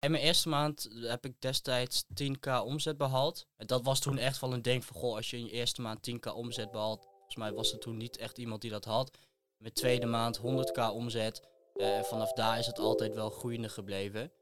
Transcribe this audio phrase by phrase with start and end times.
[0.00, 3.46] In mijn eerste maand heb ik destijds 10k omzet behaald.
[3.56, 5.82] En dat was toen echt wel een ding van, goh, als je in je eerste
[5.82, 9.18] maand 10k omzet behaalt, volgens mij was er toen niet echt iemand die dat had.
[9.56, 11.42] Mijn tweede maand 100k omzet.
[11.74, 14.32] Eh, en vanaf daar is het altijd wel groeiende gebleven.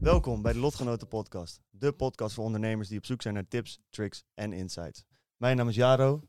[0.00, 1.60] Welkom bij de Lotgenoten Podcast.
[1.70, 5.04] De podcast voor ondernemers die op zoek zijn naar tips, tricks en insights.
[5.36, 6.20] Mijn naam is Jaro.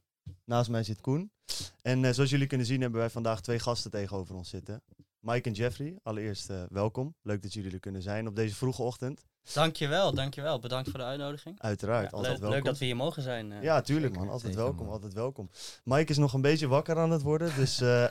[0.44, 1.35] Naast mij zit Koen.
[1.82, 4.82] En eh, zoals jullie kunnen zien hebben wij vandaag twee gasten tegenover ons zitten.
[5.20, 7.16] Mike en Jeffrey, allereerst eh, welkom.
[7.22, 9.26] Leuk dat jullie er kunnen zijn op deze vroege ochtend.
[9.53, 10.59] Dankjewel, dankjewel.
[10.59, 11.62] Bedankt voor de uitnodiging.
[11.62, 12.55] Uiteraard, Ja, altijd leuk, welkom.
[12.58, 13.52] leuk dat we hier mogen zijn.
[13.52, 13.62] eh.
[13.63, 14.30] Ja, tuurlijk man.
[14.30, 14.94] Altijd zeker, welkom, man.
[14.94, 15.50] altijd welkom.
[15.84, 18.09] Mike is nog een beetje wakker aan het worden, dus eh,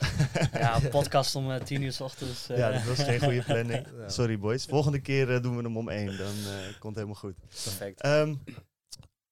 [0.53, 2.47] Ja, podcast om tien uur s ochtends.
[2.47, 3.87] ja, dat was geen goede planning.
[4.07, 4.65] Sorry boys.
[4.65, 6.33] Volgende keer doen we hem om één, dan
[6.79, 7.35] komt het helemaal goed.
[7.47, 8.01] Perfect.
[8.01, 8.35] Ehm,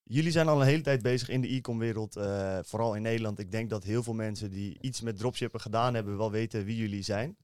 [0.03, 3.39] jullie zijn al een hele tijd bezig in de e-com wereld, eh, vooral in Nederland.
[3.39, 6.77] Ik denk dat heel veel mensen die iets met dropshippen gedaan hebben, wel weten wie
[6.77, 7.37] jullie zijn.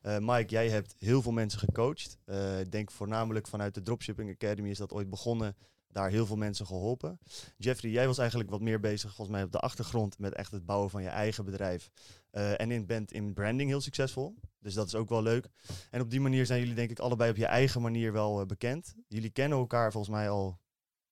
[0.00, 2.18] Eh, Mike, jij hebt heel veel mensen gecoacht.
[2.24, 5.56] Eh, ik denk voornamelijk vanuit de Dropshipping Academy is dat ooit begonnen.
[5.88, 7.18] Daar heel veel mensen geholpen.
[7.56, 10.66] Jeffrey, jij was eigenlijk wat meer bezig, volgens mij op de achtergrond, met echt het
[10.66, 11.90] bouwen van je eigen bedrijf.
[12.30, 14.34] En in, bent in branding heel succesvol.
[14.60, 15.48] Dus dat is ook wel leuk.
[15.90, 18.94] En op die manier zijn jullie denk ik allebei op je eigen manier wel bekend.
[19.08, 20.58] Jullie kennen elkaar volgens mij al,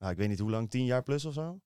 [0.04, 1.60] nou, ik weet niet hoe lang, tien jaar plus of zo?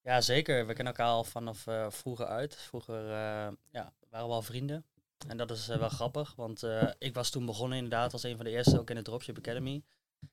[0.00, 0.66] Ja, zeker.
[0.66, 2.56] We kennen elkaar al vanaf eh, vroeger uit.
[2.56, 4.84] Vroeger eh, ja, waren we al vrienden.
[5.28, 6.66] En dat is eh, wel grappig, want
[6.98, 9.82] ik was toen begonnen inderdaad als een van de eerste ook in de Dropship Academy.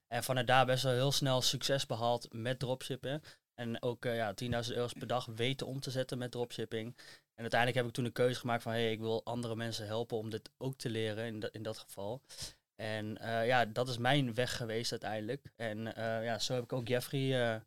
[0.07, 3.21] En vanuit daar best wel heel snel succes behaald met dropshippen.
[3.55, 6.97] En ook ja, 10.000 euro's per dag weten om te zetten met dropshipping.
[7.33, 9.85] En uiteindelijk heb ik toen de keuze gemaakt van, hé, hey, ik wil andere mensen
[9.85, 12.21] helpen om dit ook te leren, in, in dat geval.
[12.77, 15.51] En eh, ja, dat is mijn weg geweest uiteindelijk.
[15.55, 17.59] En eh, ja, zo heb ik ook Jeffrey eh,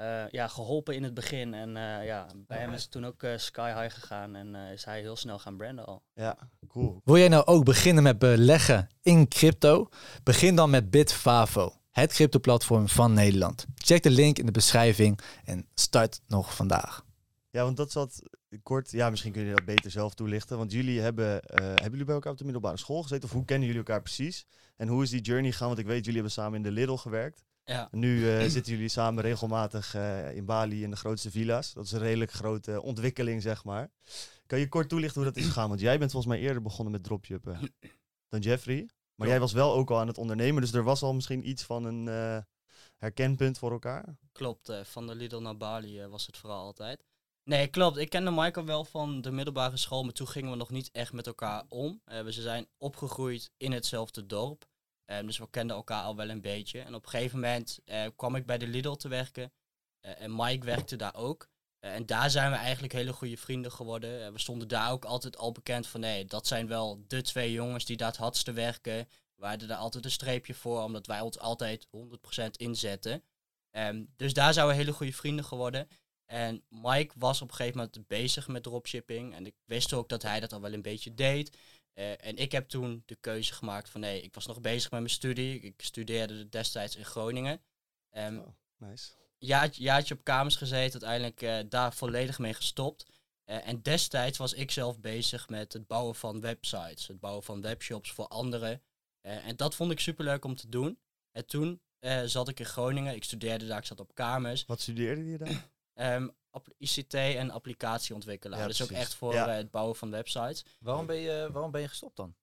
[0.00, 1.54] eh, ja, geholpen in het begin.
[1.54, 4.84] En eh, ja, bij hem is het toen ook sky high gegaan en eh, is
[4.84, 6.02] hij heel snel gaan branden al.
[6.14, 6.36] Ja,
[6.68, 7.00] cool.
[7.04, 9.88] Wil jij nou ook beginnen met beleggen in crypto?
[10.22, 13.66] Begin dan met Bitfavo, het crypto-platform van Nederland.
[13.74, 17.04] Check de link in de beschrijving en start nog vandaag.
[17.50, 18.22] Ja, want dat zat
[18.62, 18.90] kort.
[18.90, 20.58] Ja, misschien kun je dat beter zelf toelichten.
[20.58, 23.24] Want jullie hebben, eh, hebben jullie bij elkaar op de middelbare school gezeten?
[23.24, 24.46] Of hoe kennen jullie elkaar precies?
[24.76, 25.66] En hoe is die journey gegaan?
[25.66, 27.44] Want ik weet, jullie hebben samen in de Lidl gewerkt.
[27.64, 31.72] Ja, Nu eh, zitten jullie samen regelmatig eh, in Bali in de grootste villa's.
[31.72, 33.90] Dat is een redelijk grote ontwikkeling, zeg maar.
[34.46, 35.68] Kan je kort toelichten hoe dat is gegaan?
[35.68, 37.58] Want jij bent volgens mij eerder begonnen met dropshippen
[38.28, 38.88] dan Jeffrey.
[39.14, 41.62] Maar jij was wel ook al aan het ondernemen, dus er was al misschien iets
[41.62, 42.44] van een
[42.96, 44.16] herkenpunt voor elkaar.
[44.32, 44.72] klopt.
[44.82, 47.09] van de Lidl naar Bali was het vooral altijd.
[47.50, 47.96] Nee, klopt.
[47.96, 51.12] Ik kende Michael wel van de middelbare school, maar toen gingen we nog niet echt
[51.12, 52.00] met elkaar om.
[52.04, 54.64] Eh, we zijn opgegroeid in hetzelfde dorp.
[55.04, 56.80] Eh, dus we kenden elkaar al wel een beetje.
[56.80, 59.52] En op een gegeven moment eh, kwam ik bij de Lidl te werken.
[60.00, 61.48] Eh, en Mike werkte daar ook.
[61.78, 64.32] En daar zijn we eigenlijk hele goede vrienden geworden.
[64.32, 67.84] We stonden daar ook altijd al bekend van, nee, dat zijn wel de twee jongens
[67.84, 69.08] die daar het hardste werken.
[69.34, 73.22] We hadden daar altijd een streepje voor, omdat wij ons altijd 100% inzetten.
[73.70, 75.88] Ehm, dus daar zijn we hele goede vrienden geworden.
[76.30, 79.34] En Mike was op een gegeven moment bezig met dropshipping.
[79.34, 81.56] En ik wist ook dat hij dat al wel een beetje deed.
[81.92, 85.00] Eh, en ik heb toen de keuze gemaakt van nee, ik was nog bezig met
[85.00, 85.60] mijn studie.
[85.60, 87.60] Ik studeerde destijds in Groningen.
[88.10, 88.46] Ehm Oh,
[88.76, 89.12] nice.
[89.38, 93.06] jaartje, jaartje op kamers gezeten, uiteindelijk eh, daar volledig mee gestopt.
[93.44, 97.60] Eh, en destijds was ik zelf bezig met het bouwen van websites, het bouwen van
[97.60, 98.82] webshops voor anderen.
[99.20, 100.98] En dat vond ik superleuk om te doen.
[101.32, 101.80] En toen
[102.24, 104.64] zat ik in Groningen, ik studeerde daar, ik zat op kamers.
[104.64, 105.70] Wat studeerde je daar?
[106.00, 106.28] Ehm,
[106.78, 108.60] ICT en applicatieontwikkelaar.
[108.60, 109.48] Ja, dus ook echt voor Ja.
[109.48, 110.64] eh, het bouwen van websites.
[110.78, 112.34] Waarom ben je, waarom ben je gestopt dan?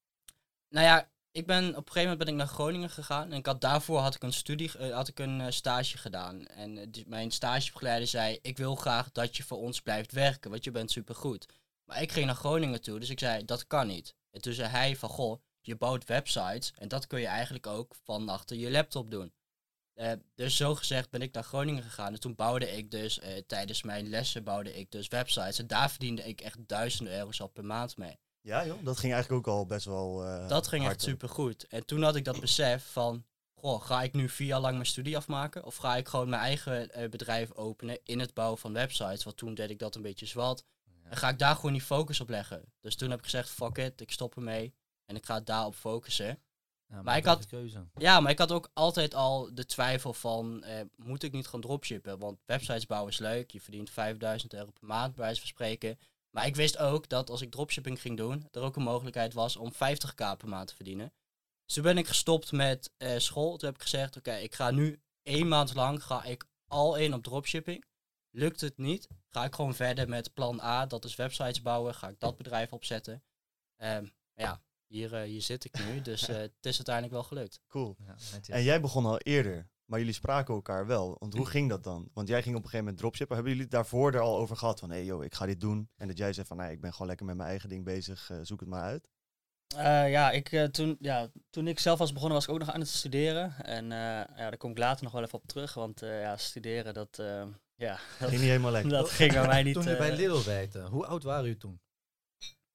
[0.70, 3.46] Nou ja, ik ben op een gegeven moment ben ik naar Groningen gegaan en ik
[3.46, 6.46] had daarvoor had ik een studie, eh, had ik een eh, stage gedaan.
[6.46, 10.64] En die- mijn stagebegeleider zei: ik wil graag dat je voor ons blijft werken, want
[10.64, 11.46] je bent supergoed.
[11.86, 14.16] Maar ik ging naar Groningen toe, dus ik zei dat kan niet.
[14.32, 17.96] En toen zei hij van goh, je bouwt websites en dat kun je eigenlijk ook
[18.04, 19.34] van achter je laptop doen.
[19.98, 23.38] Eh, dus zo gezegd ben ik naar Groningen gegaan en toen bouwde ik dus eh,
[23.48, 27.48] tijdens mijn lessen bouwde ik dus websites en daar verdiende ik echt duizenden euro's al
[27.48, 28.20] per maand mee.
[28.42, 31.68] Ja joh, dat ging eigenlijk ook al best wel eh, Dat ging echt super goed.
[31.68, 34.86] En toen had ik dat besef van, goh, ga ik nu vier jaar lang mijn
[34.86, 35.66] studie afmaken?
[35.66, 39.24] Of ga ik gewoon mijn eigen bedrijf openen in het bouwen van websites?
[39.24, 40.64] Want toen deed ik dat een beetje zwart.
[41.04, 42.74] En ga ik daar gewoon die focus op leggen?
[42.80, 44.74] Dus toen heb ik gezegd, fuck it, ik stop ermee.
[45.06, 46.40] En ik ga daarop focussen.
[46.90, 47.86] Ja, Maar ik had- keuze.
[47.98, 51.62] Ja, maar ik had ook altijd al de twijfel van, eh, moet ik niet gaan
[51.62, 52.20] dropshippen?
[52.20, 56.00] Want websites bouwen is leuk, je verdient 5000 euro per maand, bij wijze van spreken.
[56.30, 59.56] Maar ik wist ook dat als ik dropshipping ging doen, er ook een mogelijkheid was
[59.56, 61.14] om 50k per maand te verdienen.
[61.66, 63.58] Dus toen ben ik gestopt met eh, school.
[63.58, 67.14] Toen heb ik gezegd, oké, ik ga nu één maand lang ga ik al in
[67.14, 67.86] op dropshipping.
[68.32, 72.08] Lukt het niet, ga ik gewoon verder met plan A, dat is websites bouwen, ga
[72.10, 73.24] ik dat bedrijf opzetten.
[73.76, 77.60] Ehm, ja, hier, eh, hier zit ik nu, dus eh, het is uiteindelijk wel gelukt.
[77.68, 77.96] Cool.
[78.06, 78.16] Ja.
[78.48, 81.16] En jij begon al eerder, maar jullie spraken elkaar wel.
[81.20, 82.10] Want hoe ging dat dan?
[82.14, 83.36] Want jij ging op een gegeven moment dropshippen.
[83.36, 84.80] Hebben jullie het daarvoor er al over gehad?
[84.80, 85.90] Van, hé hey, joh, ik ga dit doen.
[85.96, 88.30] En dat jij zei van, nee, ik ben gewoon lekker met mijn eigen ding bezig.
[88.30, 89.10] eh, zoek het maar uit.
[89.76, 92.72] Eh, ja, ik, eh, toen, ja, toen ik zelf was begonnen, was ik ook nog
[92.72, 93.56] aan het studeren.
[93.64, 96.38] En eh, ja, daar kom ik later nog wel even op terug, want eh, ja,
[96.38, 97.46] studeren, dat, eh,
[97.76, 98.92] ja, dat, Ging niet helemaal lekker.
[99.00, 99.74] dat ging bij mij niet.
[99.74, 101.80] Toen je bij Lidl werkte, hoe oud waren u toen?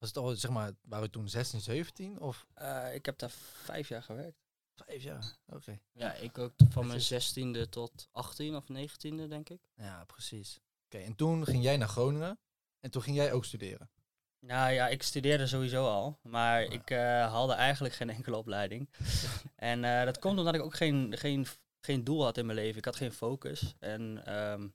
[0.03, 3.31] Was het al, zeg maar, waren u toen 16, 17 of eh, ik heb daar
[3.63, 4.39] vijf jaar gewerkt.
[4.75, 5.37] vijf jaar?
[5.47, 5.79] Oké.
[5.93, 9.61] Ja, ik ook van mijn zestiende tot 18 of 19e, denk ik.
[9.75, 10.61] Ja, precies.
[10.85, 12.39] Oké, en toen ging jij naar Groningen
[12.81, 13.91] en toen ging jij ook studeren.
[14.39, 16.71] Nou ja, ik studeerde sowieso al, maar Ja.
[16.71, 18.89] ik eh, haalde eigenlijk geen enkele opleiding.
[19.57, 21.47] en eh, dat komt omdat ik ook geen, geen,
[21.81, 22.79] geen doel had in mijn leven.
[22.79, 23.75] Ik had geen focus.
[23.79, 24.69] En ehm,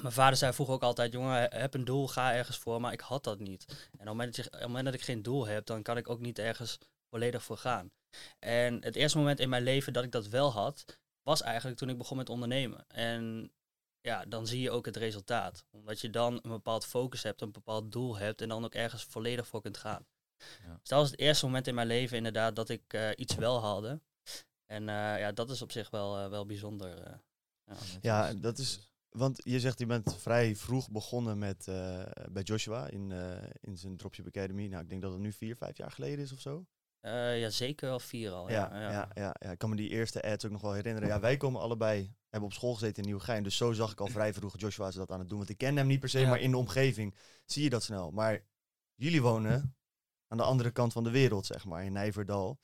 [0.00, 2.80] mijn vader zei vroeger ook altijd, jongen, he- heb een doel, ga ergens voor.
[2.80, 3.64] Maar ik had dat niet.
[3.68, 5.82] En op het moment dat, je, op het moment dat ik geen doel heb, dan
[5.82, 6.78] kan ik ook niet ergens
[7.10, 7.90] volledig voor gaan.
[8.38, 10.84] En het eerste moment in mijn leven dat ik dat wel had,
[11.22, 12.84] was eigenlijk toen ik begon met ondernemen.
[12.88, 13.52] En
[14.00, 15.64] ja, dan zie je ook het resultaat.
[15.70, 19.04] Omdat je dan een bepaald focus hebt, een bepaald doel hebt en dan ook ergens
[19.04, 20.06] volledig voor kunt gaan.
[20.38, 20.72] Ja.
[20.78, 23.62] Dus dat was het eerste moment in mijn leven inderdaad dat ik eh, iets wel
[23.62, 24.00] haalde.
[24.66, 27.02] En eh, ja, dat is op zich wel, eh, wel bijzonder.
[27.02, 27.12] eh.
[28.00, 32.88] Ja, dat is- Want je zegt, je bent vrij vroeg begonnen met, eh, bij Joshua
[32.88, 34.66] in, eh, in zijn Dropship Academy.
[34.66, 36.66] Nou, ik denk dat het nu vier, vijf jaar geleden is of zo.
[37.00, 38.50] Eh, ja, zeker wel vier al.
[38.50, 39.10] Ja, Ja, ja, ja.
[39.14, 39.34] ja.
[39.40, 41.08] ja, Ik kan me die eerste ads ook nog wel herinneren.
[41.08, 43.42] Ja, wij komen allebei, hebben op school gezeten in Nieuwegein.
[43.42, 45.38] Dus zo zag ik al vrij vroeg Joshua ze dat aan het doen.
[45.38, 46.28] Want ik ken hem niet per se, Ja.
[46.28, 47.14] maar in de omgeving
[47.44, 48.10] zie je dat snel.
[48.10, 48.44] Maar
[48.94, 49.76] jullie wonen
[50.28, 52.60] aan de andere kant van de wereld, zeg maar, in Nijverdal.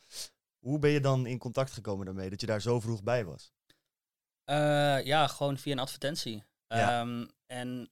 [0.59, 3.53] Hoe ben je dan in contact gekomen daarmee, dat je daar zo vroeg bij was?
[4.49, 6.45] Eh, ja, gewoon via een advertentie.
[6.69, 7.00] Ja.
[7.00, 7.91] Ehm, en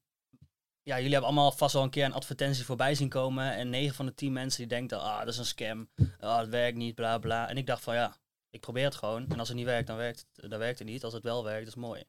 [0.82, 3.54] ja, jullie hebben allemaal vast wel een keer een advertentie voorbij zien komen.
[3.54, 5.90] En 9 van de 10 mensen die denken, ah, dat is een scam.
[6.20, 7.48] Ah, dat werkt niet, bla bla.
[7.48, 8.16] En ik dacht van ja,
[8.50, 9.28] ik probeer het gewoon.
[9.28, 11.04] En als het niet werkt, dan werkt het, dan werkt het niet.
[11.04, 12.04] Als het wel werkt, dat is mooi.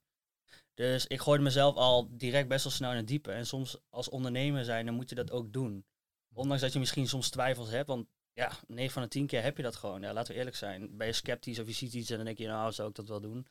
[0.73, 3.31] Dus ik gooide mezelf al direct best wel snel in het diepe.
[3.31, 5.85] En soms als ondernemer zijn, dan moet je dat ook doen.
[6.33, 9.57] Ondanks dat je misschien soms twijfels hebt, want ja, 9 van de 10 keer heb
[9.57, 10.01] je dat gewoon.
[10.01, 10.97] Ja, laten we eerlijk zijn.
[10.97, 13.07] Ben je sceptisch of je ziet iets en dan denk je, nou, zou ik dat
[13.07, 13.47] wel doen?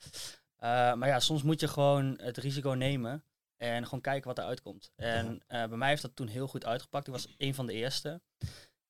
[0.56, 3.24] Uh, maar ja, soms moet je gewoon het risico nemen
[3.56, 4.92] en gewoon kijken wat eruit komt.
[4.96, 7.06] En uh, bij mij heeft dat toen heel goed uitgepakt.
[7.06, 8.20] Ik was een van de eerste.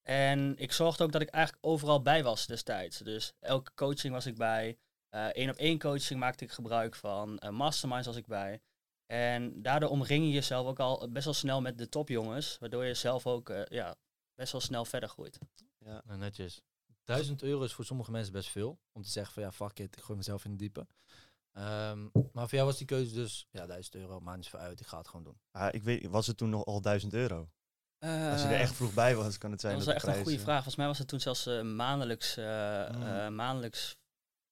[0.02, 2.98] En ik zorgde ook dat ik eigenlijk overal bij was destijds.
[2.98, 4.78] Dus elke coaching was ik bij.
[5.10, 7.40] Eén op één coaching maakte ik gebruik van.
[7.44, 8.60] Uh, masterminds was ik bij.
[9.06, 12.58] En daardoor omring je jezelf ook al best wel snel met de topjongens.
[12.58, 13.96] Waardoor je zelf ook uh, ja,
[14.34, 15.38] best wel snel verder groeit.
[15.78, 16.02] Ja.
[16.16, 16.62] Netjes.
[17.04, 18.78] 1000 euro is voor sommige mensen best veel.
[18.92, 20.86] Om te zeggen van ja, fuck it, ik gooi mezelf in de diepe.
[21.58, 24.80] Um, maar voor jou was die keuze dus, ja, 1000 euro, maakt niet voor uit,
[24.80, 25.40] ik ga het gewoon doen.
[25.50, 27.50] Ah, ik weet, was het toen nog al 1000 euro?
[27.98, 30.16] Uh, Als je er echt vroeg bij was, kan het zijn dat was dat echt
[30.16, 30.54] een goede vraag.
[30.54, 32.44] Volgens mij was het toen zelfs uh, maandelijks, uh,
[32.90, 33.02] mm.
[33.02, 33.96] uh, maandelijks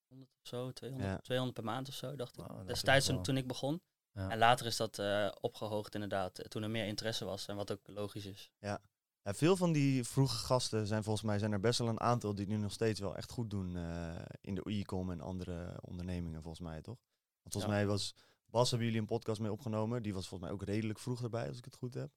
[0.09, 1.19] 100 of zo, 200, ja.
[1.19, 2.51] 200 per maand of zo, dacht ik.
[2.51, 3.83] Oh, Destijds toen, toen ik begon.
[4.12, 4.31] Ja.
[4.31, 7.81] En later is dat uh, opgehoogd inderdaad, toen er meer interesse was en wat ook
[7.85, 8.51] logisch is.
[8.59, 8.81] Ja.
[9.25, 9.35] Ja.
[9.35, 12.47] veel van die vroege gasten zijn volgens mij zijn er best wel een aantal die
[12.47, 16.69] nu nog steeds wel echt goed doen uh, in de e-com en andere ondernemingen volgens
[16.69, 16.99] mij, toch?
[17.43, 17.79] Want volgens ja.
[17.79, 18.15] mij was
[18.47, 20.03] Bas, hebben jullie een podcast mee opgenomen?
[20.03, 22.11] Die was volgens mij ook redelijk vroeg erbij, als ik het goed heb.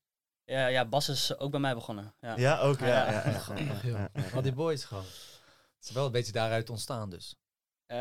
[0.44, 2.14] Ja, ja Bas is ook bij mij begonnen.
[2.20, 2.80] Ja, ja ook.
[2.80, 5.04] Ja, ja, ja, ja, ja Al die boys gewoon.
[5.76, 7.36] Het is wel een beetje daaruit ontstaan dus.
[7.88, 7.98] Uh,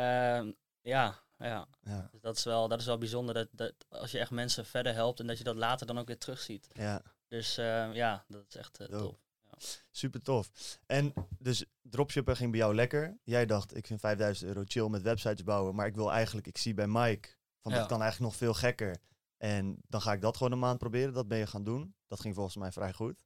[0.80, 1.68] ja, ja.
[1.82, 2.08] ja.
[2.10, 4.94] Dus dat, is wel, dat is wel bijzonder dat, dat als je echt mensen verder
[4.94, 6.68] helpt en dat je dat later dan ook weer terugziet.
[6.72, 7.02] Ja.
[7.28, 9.16] Dus uh, ja, dat is echt uh, tof.
[9.42, 9.58] Ja.
[9.90, 10.50] Super tof.
[10.86, 13.18] En dus dropshippen ging bij jou lekker.
[13.24, 16.58] Jij dacht, ik vind 5000 euro chill met websites bouwen, maar ik wil eigenlijk, ik
[16.58, 17.28] zie bij Mike,
[17.60, 17.78] van ja.
[17.78, 18.96] dat kan eigenlijk nog veel gekker.
[19.36, 21.12] En dan ga ik dat gewoon een maand proberen.
[21.12, 21.94] Dat ben je gaan doen.
[22.06, 23.24] Dat ging volgens mij vrij goed.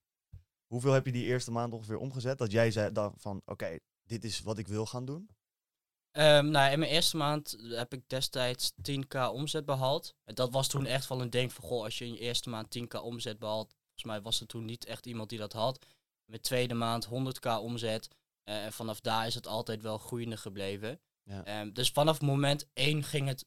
[0.66, 2.38] Hoeveel heb je die eerste maand ongeveer omgezet?
[2.38, 5.30] Dat jij zei dan van, oké, okay, dit is wat ik wil gaan doen?
[6.12, 10.14] Um, nou, in mijn eerste maand heb ik destijds 10k omzet behaald.
[10.25, 12.50] En dat was toen echt wel een denk van, goh, als je in je eerste
[12.50, 15.87] maand 10k omzet behaalt, volgens mij was er toen niet echt iemand die dat had.
[16.25, 18.09] Mijn tweede maand 100k omzet.
[18.45, 21.00] Uh, en vanaf daar is het altijd wel groeiende gebleven.
[21.23, 21.61] Ja.
[21.61, 23.45] Um, dus vanaf moment 1 ging het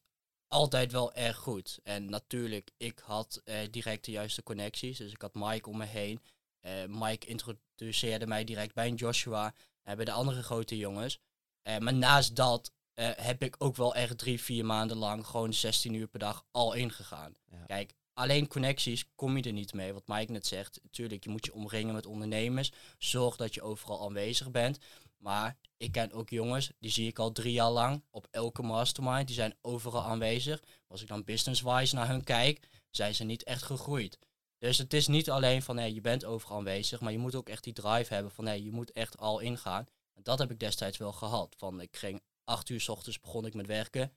[0.47, 1.79] altijd wel erg goed.
[1.83, 4.97] En natuurlijk, ik had uh, direct de juiste connecties.
[4.97, 6.21] Dus ik had Mike om me heen.
[6.61, 11.19] Uh, Mike introduceerde mij direct bij een Joshua en bij de andere grote jongens.
[11.79, 12.71] Maar naast dat
[13.15, 16.73] heb ik ook wel echt drie, vier maanden lang gewoon 16 uur per dag al
[16.73, 17.35] ingegaan.
[17.45, 17.63] Ja.
[17.65, 19.93] Kijk, alleen connecties kom je er niet mee.
[19.93, 22.71] Wat Mike net zegt, natuurlijk, je moet je omringen met ondernemers.
[22.97, 24.77] Zorg dat je overal aanwezig bent.
[25.17, 29.27] Maar ik ken ook jongens, die zie ik al drie jaar lang op elke mastermind.
[29.27, 30.63] Die zijn overal aanwezig.
[30.87, 34.19] Als ik dan business-wise naar hun kijk, zijn ze niet echt gegroeid.
[34.57, 37.63] Dus het is niet alleen van je bent overal aanwezig, maar je moet ook echt
[37.63, 39.85] die drive hebben van je moet echt al ingaan.
[40.13, 41.55] En dat heb ik destijds wel gehad.
[41.57, 44.11] Van ik ging acht uur s ochtends begon ik met werken.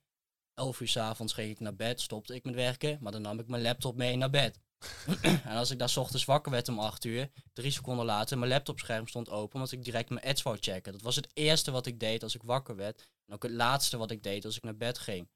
[0.56, 3.38] Elf uur s avonds ging ik naar bed, stopte ik met werken, maar dan nam
[3.38, 4.60] ik mijn laptop mee naar bed.
[5.22, 8.50] en als ik daar 's ochtends wakker werd om 8 uur, drie seconden later, mijn
[8.50, 10.92] laptopscherm stond open, omdat ik direct mijn ads wou checken.
[10.92, 13.08] Dat was het eerste wat ik deed als ik wakker werd.
[13.26, 15.28] En ook het laatste wat ik deed als ik naar bed ging.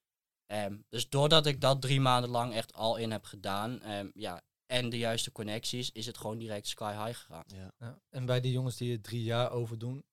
[0.47, 4.43] Ehm, dus doordat ik dat drie maanden lang echt al in heb gedaan, ehm, ja,
[4.67, 7.45] en de juiste connecties, is het gewoon direct sky high gegaan.
[7.47, 7.73] Ja.
[7.79, 7.99] Ja.
[8.11, 10.05] En bij die jongens die het drie jaar over doen.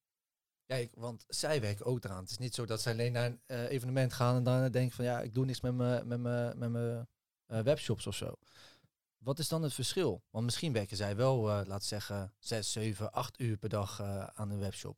[0.68, 2.22] Kijk, want zij werken ook eraan.
[2.22, 4.96] Het is niet zo dat zij alleen naar een eh, evenement gaan en dan denken
[4.96, 7.08] van ja, ik doe niks met mijn met mijn met mijn
[7.46, 8.34] eh, webshops of zo.
[9.18, 10.24] Wat is dan het verschil?
[10.30, 14.02] Want misschien werken zij wel, eh laten zeggen, 6, 7, 8 uur per dag
[14.34, 14.98] aan een webshop.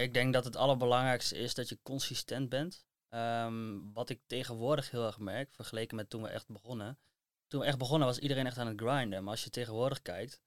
[0.00, 2.86] Ik denk dat het allerbelangrijkste is dat je consistent bent.
[3.08, 6.98] Ehm, wat ik tegenwoordig heel erg merk, vergeleken met toen we echt begonnen.
[7.46, 9.22] Toen we echt begonnen was iedereen echt aan het grinden.
[9.22, 10.40] Maar als je tegenwoordig kijkt,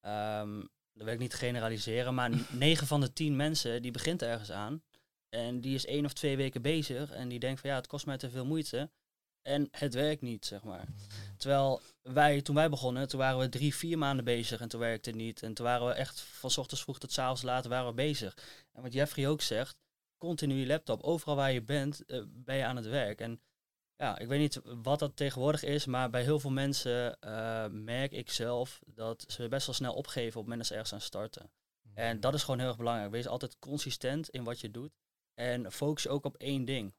[0.00, 0.62] ehm
[0.96, 4.82] dan wil ik niet generaliseren, maar 9 van de 10 mensen die begint ergens aan.
[5.28, 8.06] En die is één of twee weken bezig en die denkt van ja, het kost
[8.06, 8.90] mij te veel moeite.
[9.42, 10.86] En het werkt niet, zeg maar.
[11.36, 15.10] Terwijl wij, toen wij begonnen, toen waren we drie, vier maanden bezig en toen werkte
[15.10, 15.42] het niet.
[15.42, 18.36] En toen waren we echt van ochtends vroeg tot avonds later waren we bezig.
[18.72, 19.76] En wat Jeffrey ook zegt,
[20.18, 23.20] continu je laptop, overal waar je bent, eh, ben je aan het werk.
[23.20, 23.40] En
[23.96, 28.12] ja, ik weet niet wat dat tegenwoordig is, maar bij heel veel mensen eh, merk
[28.12, 31.00] ik zelf dat ze best wel snel opgeven op het moment dat ze ergens aan
[31.00, 31.50] starten.
[31.94, 33.10] En dat is gewoon heel erg belangrijk.
[33.10, 34.92] Wees altijd consistent in wat je doet.
[35.34, 36.94] En focus je ook op één ding.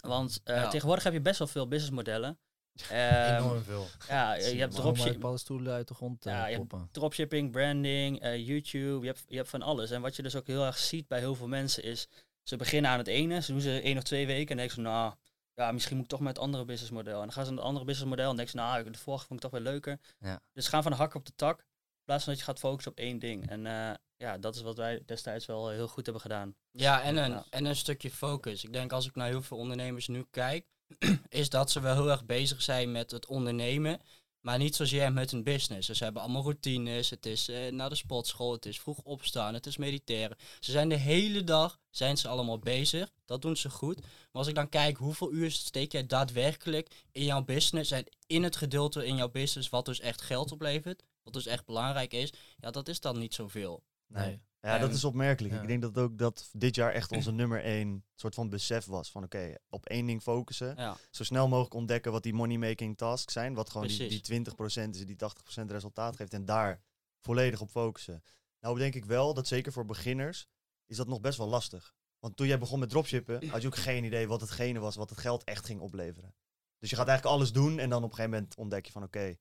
[0.00, 0.68] Want eh, Ja.
[0.68, 2.38] tegenwoordig heb je best wel veel businessmodellen.
[2.90, 3.86] Ehm, Enorm veel.
[4.08, 6.88] ja, je hebt Waarom dropship, uit paddenstoelen uit de grond eh, Ja, je hebt poppen.
[6.92, 9.00] dropshipping, branding, YouTube.
[9.00, 9.90] Je hebt, je hebt van alles.
[9.90, 12.08] En wat je dus ook heel erg ziet bij heel veel mensen is...
[12.42, 14.80] Ze beginnen aan het ene, ze doen ze één of twee weken en denken ze...
[14.80, 15.14] Nou,
[15.54, 17.14] ja, misschien moet ik toch met het andere businessmodel.
[17.14, 18.60] En dan gaan ze naar het andere businessmodel en denken ze...
[18.66, 20.00] Nou, de vorige vond ik toch wel leuker.
[20.18, 20.40] Ja.
[20.52, 21.58] Dus gaan van de hak op de tak.
[21.58, 23.48] In plaats van dat je gaat focussen op één ding.
[23.50, 26.54] En eh, ja, dat is wat wij destijds wel heel goed hebben gedaan.
[26.70, 27.44] Ja, en een, Ja.
[27.50, 28.64] en een stukje focus.
[28.64, 30.66] Ik denk als ik naar heel veel ondernemers nu kijk,
[31.28, 34.00] is dat ze wel heel erg bezig zijn met het ondernemen.
[34.44, 35.86] Maar niet zozeer met hun business.
[35.86, 37.10] Dus ze hebben allemaal routines.
[37.10, 38.52] Het is eh, naar de sportschool.
[38.52, 39.54] Het is vroeg opstaan.
[39.54, 40.36] Het is mediteren.
[40.60, 43.12] Ze zijn de hele dag zijn ze allemaal bezig.
[43.24, 44.00] Dat doen ze goed.
[44.00, 47.90] Maar als ik dan kijk hoeveel uur steek jij daadwerkelijk in jouw business.
[47.90, 51.02] En in het gedeelte in jouw business wat dus echt geld oplevert.
[51.22, 52.32] Wat dus echt belangrijk is.
[52.60, 53.82] Ja, dat is dan niet zoveel.
[54.06, 54.40] Nee.
[54.64, 55.54] Ja, dat is opmerkelijk.
[55.54, 55.60] ja.
[55.60, 59.10] Ik denk dat ook dat dit jaar echt onze nummer één soort van besef was.
[59.10, 60.74] Van oké, op één ding focussen.
[60.76, 63.54] Ja, Zo snel mogelijk ontdekken wat die money-making tasks zijn.
[63.54, 64.22] Wat gewoon die, Precies.
[64.22, 64.40] die
[64.86, 66.32] 20% is, die 80% resultaat geeft.
[66.32, 66.80] En daar
[67.20, 68.22] volledig op focussen.
[68.60, 70.46] Nou denk ik wel dat zeker voor beginners
[70.86, 71.94] is dat nog best wel lastig.
[72.18, 75.10] Want toen jij begon met dropshippen, had je ook geen idee wat hetgene was wat
[75.10, 76.34] het geld echt ging opleveren.
[76.78, 79.02] Dus je gaat eigenlijk alles doen en dan op een gegeven moment ontdek je van
[79.02, 79.36] oké,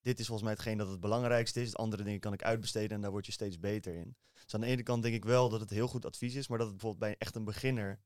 [0.00, 1.76] dit is volgens mij hetgeen dat het belangrijkste is.
[1.76, 4.16] Andere dingen kan ik uitbesteden en daar word je steeds beter in.
[4.44, 6.58] Dus aan de ene kant denk ik wel dat het heel goed advies is, maar
[6.58, 8.00] dat het bijvoorbeeld bij echt een beginner,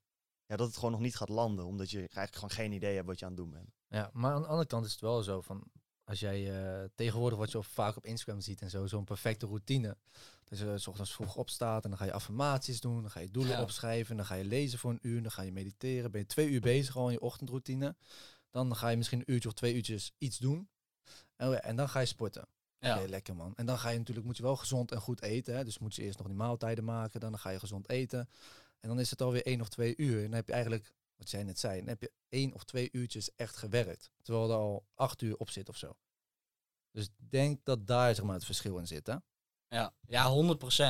[0.47, 1.67] ja, dat het gewoon nog niet gaat landen.
[1.67, 3.71] Omdat je eigenlijk gewoon geen idee hebt wat je aan het doen bent.
[3.89, 5.63] Ja, maar aan de andere kant is het wel zo van
[6.05, 9.47] als jij eh, tegenwoordig wat je op, vaak op Instagram ziet en zo, zo'n perfecte
[9.47, 9.97] routine.
[10.45, 13.31] Dus je s ochtends vroeg opstaat en dan ga je affirmaties doen, dan ga je
[13.31, 13.63] doelen Ja.
[13.63, 16.49] opschrijven, dan ga je lezen voor een uur, dan ga je mediteren, ben je twee
[16.49, 17.97] uur bezig al in je ochtendroutine.
[18.51, 20.69] Dan ga je misschien een uurtje of twee uurtjes iets doen.
[21.37, 22.49] En, oh en dan ga je sporten.
[22.79, 23.09] Ja.
[23.09, 23.53] Lekker man.
[23.57, 25.57] En dan ga je natuurlijk, moet je wel gezond en goed eten.
[25.57, 25.65] Hè?
[25.65, 28.29] Dus moet je eerst nog die maaltijden maken, dan ga je gezond eten.
[28.81, 30.17] En dan is het alweer één of twee uur.
[30.17, 32.89] En dan heb je eigenlijk, wat jij net zei, dan heb je één of twee
[32.93, 34.11] uurtjes echt gewerkt.
[34.23, 35.97] Terwijl er al acht uur op zit of zo.
[36.91, 39.07] Dus denk dat daar zeg maar, het verschil in zit.
[39.07, 39.17] Hè?
[39.69, 40.31] Ja, ja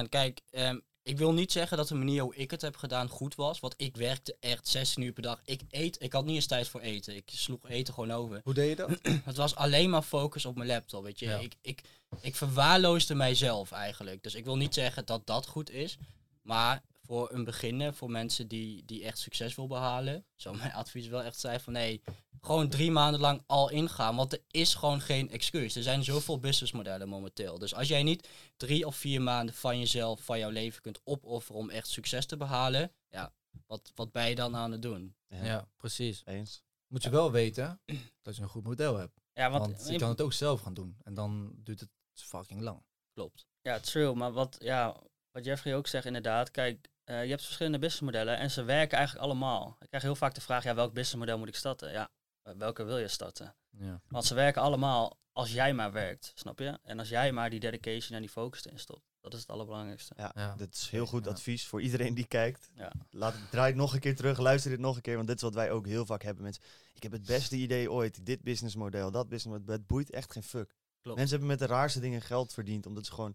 [0.04, 0.08] 100%.
[0.08, 3.34] Kijk, ehm, ik wil niet zeggen dat de manier hoe ik het heb gedaan goed
[3.34, 3.60] was.
[3.60, 5.40] Want ik werkte echt 16 uur per dag.
[5.44, 7.16] Ik eet, ik had niet eens tijd voor eten.
[7.16, 8.40] Ik sloeg eten gewoon over.
[8.44, 8.98] Hoe deed je dat?
[9.24, 11.26] Het was alleen maar focus op mijn laptop, weet je.
[11.26, 11.38] Ja.
[11.38, 11.82] Ik, ik,
[12.20, 14.22] ik verwaarloosde mijzelf eigenlijk.
[14.22, 15.98] Dus ik wil niet zeggen dat dat goed is.
[16.42, 16.82] Maar
[17.12, 21.22] voor een beginner, voor mensen die, die echt succes wil behalen, zou mijn advies wel
[21.22, 22.02] echt zijn van nee,
[22.40, 24.16] gewoon drie maanden lang al ingaan.
[24.16, 25.76] Want er is gewoon geen excuus.
[25.76, 27.58] Er zijn zoveel businessmodellen momenteel.
[27.58, 31.60] Dus als jij niet drie of vier maanden van jezelf, van jouw leven kunt opofferen
[31.60, 33.32] om echt succes te behalen, ja,
[33.66, 35.16] wat, wat ben je dan aan het doen?
[35.28, 36.22] Ja, precies.
[36.24, 36.62] Eens.
[36.86, 37.80] Moet je wel weten
[38.22, 39.20] dat je een goed model hebt.
[39.32, 40.96] ja want, Want je kan het ook zelf gaan doen.
[41.02, 42.82] En dan duurt het fucking lang.
[43.14, 43.46] Klopt.
[43.62, 44.14] Ja, true.
[44.14, 44.96] Maar wat, ja,
[45.30, 49.26] wat Jeffrey ook zegt inderdaad, kijk, eh, je hebt verschillende businessmodellen en ze werken eigenlijk
[49.26, 49.76] allemaal.
[49.80, 51.92] Ik krijg heel vaak de vraag, ja, welk businessmodel moet ik starten?
[51.92, 52.10] Ja,
[52.42, 53.54] eh, welke wil je starten?
[53.70, 54.00] Ja.
[54.08, 56.78] Want ze werken allemaal als jij maar werkt, snap je?
[56.82, 59.02] En als jij maar die dedication en die focus erin stopt.
[59.20, 60.14] Dat is het allerbelangrijkste.
[60.16, 60.54] Ja, Ja.
[60.56, 61.30] dit is heel goed Ja.
[61.30, 62.70] advies voor iedereen die kijkt.
[62.74, 62.92] Ja.
[63.10, 65.42] Laat, draai het nog een keer terug, luister dit nog een keer, want dit is
[65.42, 66.42] wat wij ook heel vaak hebben.
[66.42, 66.62] Mensen,
[66.94, 70.74] ik heb het beste idee ooit, dit businessmodel, dat businessmodel, het boeit echt geen fuck.
[71.00, 71.18] Klopt.
[71.18, 73.34] Mensen hebben met de raarste dingen geld verdiend, omdat ze gewoon...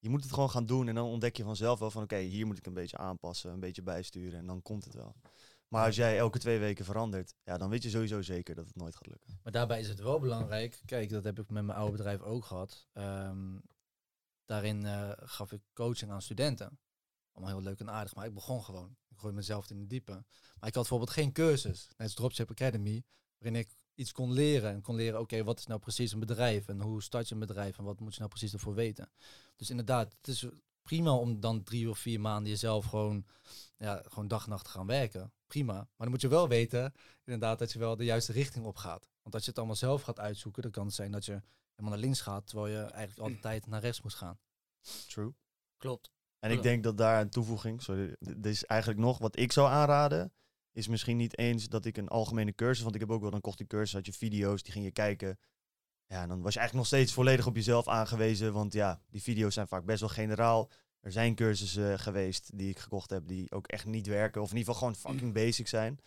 [0.00, 2.02] Je moet het gewoon gaan doen en dan ontdek je vanzelf wel van...
[2.02, 5.14] Oké, hier moet ik een beetje aanpassen, een beetje bijsturen en dan komt het wel.
[5.68, 8.76] Maar als jij elke twee weken verandert, ja, dan weet je sowieso zeker dat het
[8.76, 9.38] nooit gaat lukken.
[9.42, 10.80] Maar daarbij is het wel belangrijk.
[10.84, 12.88] Kijk, dat heb ik met mijn oude bedrijf ook gehad.
[12.92, 13.58] Ehm,
[14.44, 16.78] daarin eh, gaf ik coaching aan studenten.
[17.32, 18.96] Allemaal heel leuk en aardig, maar ik begon gewoon.
[19.08, 20.12] Ik gooi mezelf in de diepe.
[20.12, 23.04] Maar ik had bijvoorbeeld geen cursus, net als Dropship Academy,
[23.38, 24.70] waarin ik iets kon leren.
[24.70, 26.68] En kon leren, oké, wat is nou precies een bedrijf?
[26.68, 27.78] En hoe start je een bedrijf?
[27.78, 29.10] En wat moet je nou precies ervoor weten?
[29.56, 30.46] Dus inderdaad, het is
[30.82, 33.26] prima om dan drie of vier maanden jezelf gewoon,
[33.76, 35.32] ja, gewoon dag en nacht te gaan werken.
[35.46, 35.72] Prima.
[35.72, 36.92] Maar dan moet je wel weten,
[37.24, 39.08] inderdaad, dat je wel de juiste richting op gaat.
[39.22, 41.98] Want als je het allemaal zelf gaat uitzoeken, dan kan het zijn dat je helemaal
[41.98, 44.38] naar links gaat, terwijl je eigenlijk altijd naar rechts moest gaan.
[45.08, 45.34] True.
[45.76, 46.10] Klopt.
[46.38, 49.68] En ik denk dat daar een toevoeging, sorry, dit is eigenlijk nog wat ik zou
[49.68, 50.32] aanraden,
[50.72, 53.40] is misschien niet eens dat ik een algemene cursus, want ik heb ook wel, dan
[53.40, 55.38] kocht ik cursus, had je video's, die ging je kijken.
[56.06, 59.22] Ja, en dan was je eigenlijk nog steeds volledig op jezelf aangewezen, want ja, die
[59.22, 60.70] video's zijn vaak best wel generaal.
[61.00, 64.56] Er zijn cursussen geweest die ik gekocht heb die ook echt niet werken, of in
[64.56, 65.98] ieder geval gewoon fucking basic zijn.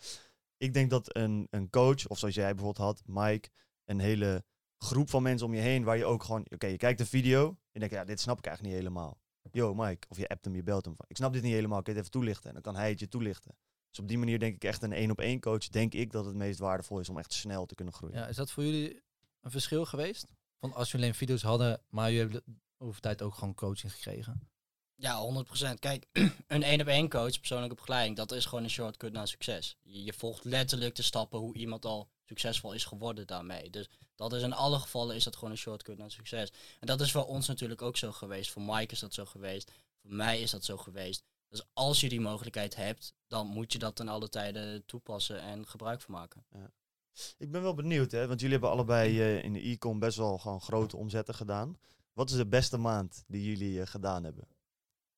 [0.56, 3.48] Ik denk dat een, een coach, of zoals jij bijvoorbeeld had, Mike,
[3.84, 4.44] een hele
[4.78, 7.48] groep van mensen om je heen, waar je ook gewoon, oké, je kijkt een video,
[7.48, 9.22] en je denkt, ja, dit snap ik eigenlijk niet helemaal.
[9.50, 11.82] Yo, Mike, of je appt hem, je belt hem van, ik snap dit niet helemaal,
[11.82, 12.48] kun je het even toelichten?
[12.48, 13.56] En dan kan hij het je toelichten.
[13.94, 16.24] Dus op die manier denk ik echt een één op één coach, denk ik dat
[16.24, 18.16] het meest waardevol is om echt snel te kunnen groeien.
[18.16, 19.02] Ja, is dat voor jullie
[19.40, 20.26] een verschil geweest?
[20.60, 24.48] Van als jullie alleen video's hadden, maar jullie hebben over tijd ook gewoon coaching gekregen?
[24.94, 25.78] Ja, 100%.
[25.78, 26.06] Kijk,
[26.46, 29.76] een één op één coach, persoonlijke begeleiding, dat is gewoon een shortcut naar succes.
[29.82, 33.70] Je, je volgt letterlijk de stappen hoe iemand al succesvol is geworden daarmee.
[33.70, 36.52] Dus dat is in alle gevallen is dat gewoon een shortcut naar succes.
[36.80, 38.50] En dat is voor ons natuurlijk ook zo geweest.
[38.50, 39.70] Voor Mike is dat zo geweest.
[40.02, 41.22] Voor mij is dat zo geweest.
[41.54, 45.66] Dus als je die mogelijkheid hebt, dan moet je dat ten alle tijden toepassen en
[45.66, 46.44] gebruik van maken.
[47.38, 50.38] Ik ben wel benieuwd, hè, want jullie hebben allebei eh, in de e-com best wel
[50.38, 51.78] gewoon grote omzetten gedaan.
[52.12, 54.48] Wat is de beste maand die jullie eh, gedaan hebben?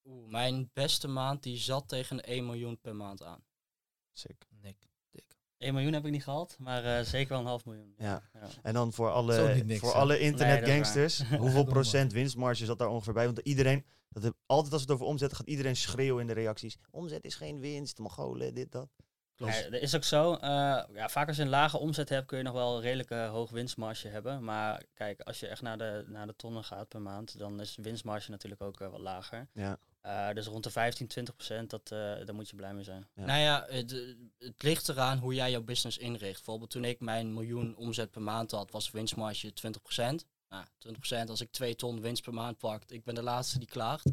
[0.05, 3.45] Oeh, mijn beste maand die zat tegen 1 miljoen per maand aan.
[4.13, 4.47] Sick.
[4.63, 4.77] Nick.
[5.59, 7.95] 1 miljoen heb ik niet gehad, maar eh, zeker wel een half miljoen.
[7.99, 8.23] Ja.
[8.33, 8.49] Ja.
[8.63, 9.99] En dan voor alle, niks, voor hè?
[9.99, 13.25] alle Nee, internetgangsters, is hoeveel procent winstmarge zat daar ongeveer bij?
[13.25, 16.77] Want iedereen, dat heb, altijd als het over omzet gaat, iedereen schreeuwen in de reacties.
[16.91, 18.89] Omzet is geen winst, Mongolen, dit, dat.
[19.37, 20.35] Ja, dat is ook zo.
[20.35, 20.49] Eh,
[20.93, 23.51] ja, vaak als je een lage omzet hebt, kun je nog wel een redelijke hoog
[23.51, 24.45] winstmarge hebben.
[24.45, 27.75] Maar kijk, als je echt naar de, naar de tonnen gaat per maand, dan is
[27.75, 29.49] de winstmarge natuurlijk ook eh, wat lager.
[29.53, 29.79] Ja.
[30.07, 33.07] Eh, dus rond de 15, 20 procent, dat, eh, daar moet je blij mee zijn.
[33.15, 33.25] Ja.
[33.25, 33.91] Nou ja, het,
[34.39, 36.35] het ligt eraan hoe jij jouw business inricht.
[36.35, 40.27] Bijvoorbeeld toen ik mijn miljoen omzet per maand had, was de winstmarge 20%.
[40.49, 40.65] Nou,
[41.27, 44.11] 20% als ik 2 ton winst per maand pak, ik ben de laatste die klaagt.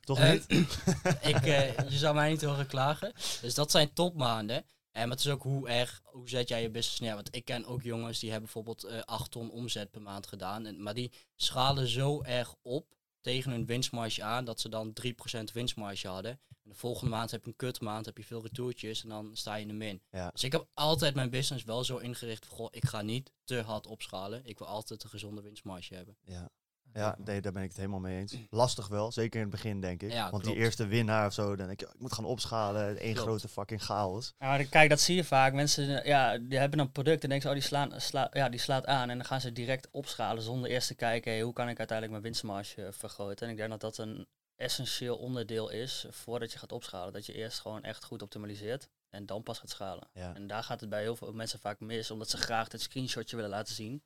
[0.00, 0.46] Toch Eh, niet?
[1.32, 3.12] ik, eh, je zou mij niet horen klagen.
[3.40, 4.64] Dus dat zijn topmaanden.
[4.90, 7.14] En het is ook hoe erg, hoe zet jij je business neer?
[7.14, 10.66] Want ik ken ook jongens die hebben bijvoorbeeld eh 8 ton omzet per maand gedaan.
[10.66, 12.94] En, maar die schalen zo erg op
[13.26, 14.92] tegen hun winstmarge aan dat ze dan
[15.40, 16.30] 3% winstmarge hadden.
[16.48, 19.54] En de volgende maand heb je een kutmaand, heb je veel retourtjes en dan sta
[19.54, 20.02] je in de min.
[20.10, 20.30] Ja.
[20.30, 23.60] Dus ik heb altijd mijn business wel zo ingericht van, goh, ik ga niet te
[23.60, 24.44] hard opschalen.
[24.44, 26.16] Ik wil altijd een gezonde winstmarge hebben.
[26.24, 26.50] Ja.
[26.96, 28.36] Ja, nee, daar ben ik het helemaal mee eens.
[28.50, 30.12] Lastig wel, zeker in het begin denk ik.
[30.12, 32.98] Ja, Want die eerste winnaar of zo, dan denk je, ik moet gaan opschalen.
[32.98, 33.28] één Klopt.
[33.28, 34.34] grote fucking chaos.
[34.38, 35.52] Ja, maar kijk, dat zie je vaak.
[35.52, 38.60] Mensen ja, die hebben een product en denken ze, oh, die, slaan, sla, ja, die
[38.60, 39.10] slaat aan.
[39.10, 42.10] En dan gaan ze direct opschalen zonder eerst te kijken, hey, hoe kan ik uiteindelijk
[42.10, 43.46] mijn winstmarge vergroten.
[43.46, 47.12] En ik denk dat dat een essentieel onderdeel is voordat je gaat opschalen.
[47.12, 50.08] Dat je eerst gewoon echt goed optimaliseert en dan pas gaat schalen.
[50.12, 50.34] Ja.
[50.34, 53.36] En daar gaat het bij heel veel mensen vaak mis, omdat ze graag dit screenshotje
[53.36, 54.02] willen laten zien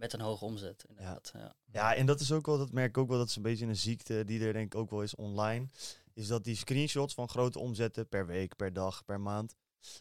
[0.00, 0.84] met een hoge omzet.
[0.88, 1.30] Inderdaad.
[1.34, 1.54] Ja.
[1.72, 3.66] Ja, en dat is ook wel, dat merk ik ook wel, dat is een beetje
[3.66, 5.66] een ziekte die er denk ik ook wel is online.
[6.14, 9.56] Is dat die screenshots van grote omzetten per week, per dag, per maand.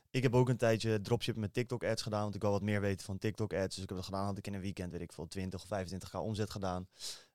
[0.09, 2.81] Ik heb ook een tijdje dropshipping met TikTok ads gedaan, want ik wil wat meer
[2.81, 3.75] weten van TikTok ads.
[3.75, 5.67] Dus ik heb dat gedaan, had ik in een weekend, weet ik veel, 20 of
[5.67, 6.87] 25k omzet gedaan.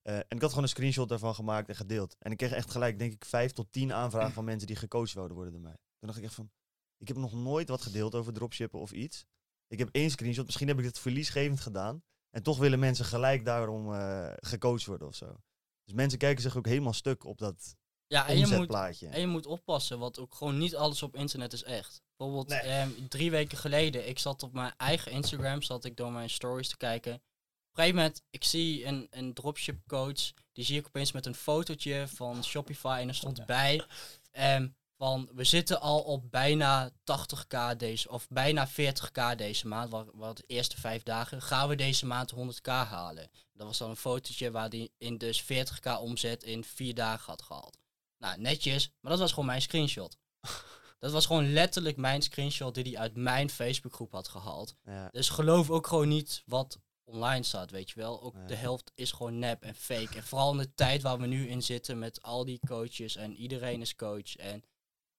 [0.02, 2.16] Eh, en ik had gewoon een screenshot daarvan gemaakt en gedeeld.
[2.18, 5.12] En ik kreeg echt gelijk, denk ik, 5 tot 10 aanvragen van mensen die gecoacht
[5.12, 5.76] wilden worden door mij.
[5.98, 6.50] Toen dacht ik echt van,
[6.98, 9.26] ik heb nog nooit wat gedeeld over dropshippen of iets.
[9.68, 12.02] Ik heb één screenshot, misschien heb ik het verliesgevend gedaan.
[12.34, 15.36] En toch willen mensen gelijk daarom eh, gecoacht worden of zo.
[15.84, 19.00] Dus mensen kijken zich ook helemaal stuk op dat Ja, en je moet.
[19.00, 22.02] En je moet oppassen, want ook gewoon niet alles op internet is echt.
[22.16, 22.60] Bijvoorbeeld Nee.
[22.60, 26.68] ehm, drie weken geleden, ik zat op mijn eigen Instagram, zat ik door mijn stories
[26.68, 27.14] te kijken.
[27.14, 31.26] Op een gegeven moment, ik zie een, een dropship coach, die zie ik opeens met
[31.26, 33.84] een fotootje van Shopify en er stond bij
[34.30, 34.68] ehm,
[35.04, 40.36] van we zitten al op bijna 80k deze, of bijna 40k deze maand, wat, wat
[40.36, 43.30] de eerste vijf dagen, gaan we deze maand 100k halen.
[43.52, 47.42] Dat was dan een fotootje waar die in dus 40k omzet in vier dagen had
[47.42, 47.78] gehaald.
[48.18, 50.18] Nou, netjes, maar dat was gewoon mijn screenshot.
[50.98, 54.74] dat was gewoon letterlijk mijn screenshot die hij uit mijn Facebookgroep had gehaald.
[54.84, 55.08] Ja.
[55.10, 58.22] Dus geloof ook gewoon niet wat online staat, weet je wel.
[58.22, 58.46] Ook Ja.
[58.46, 60.16] de helft is gewoon nep en fake.
[60.16, 63.36] En vooral in de tijd waar we nu in zitten met al die coaches en
[63.36, 64.36] iedereen is coach.
[64.36, 64.64] En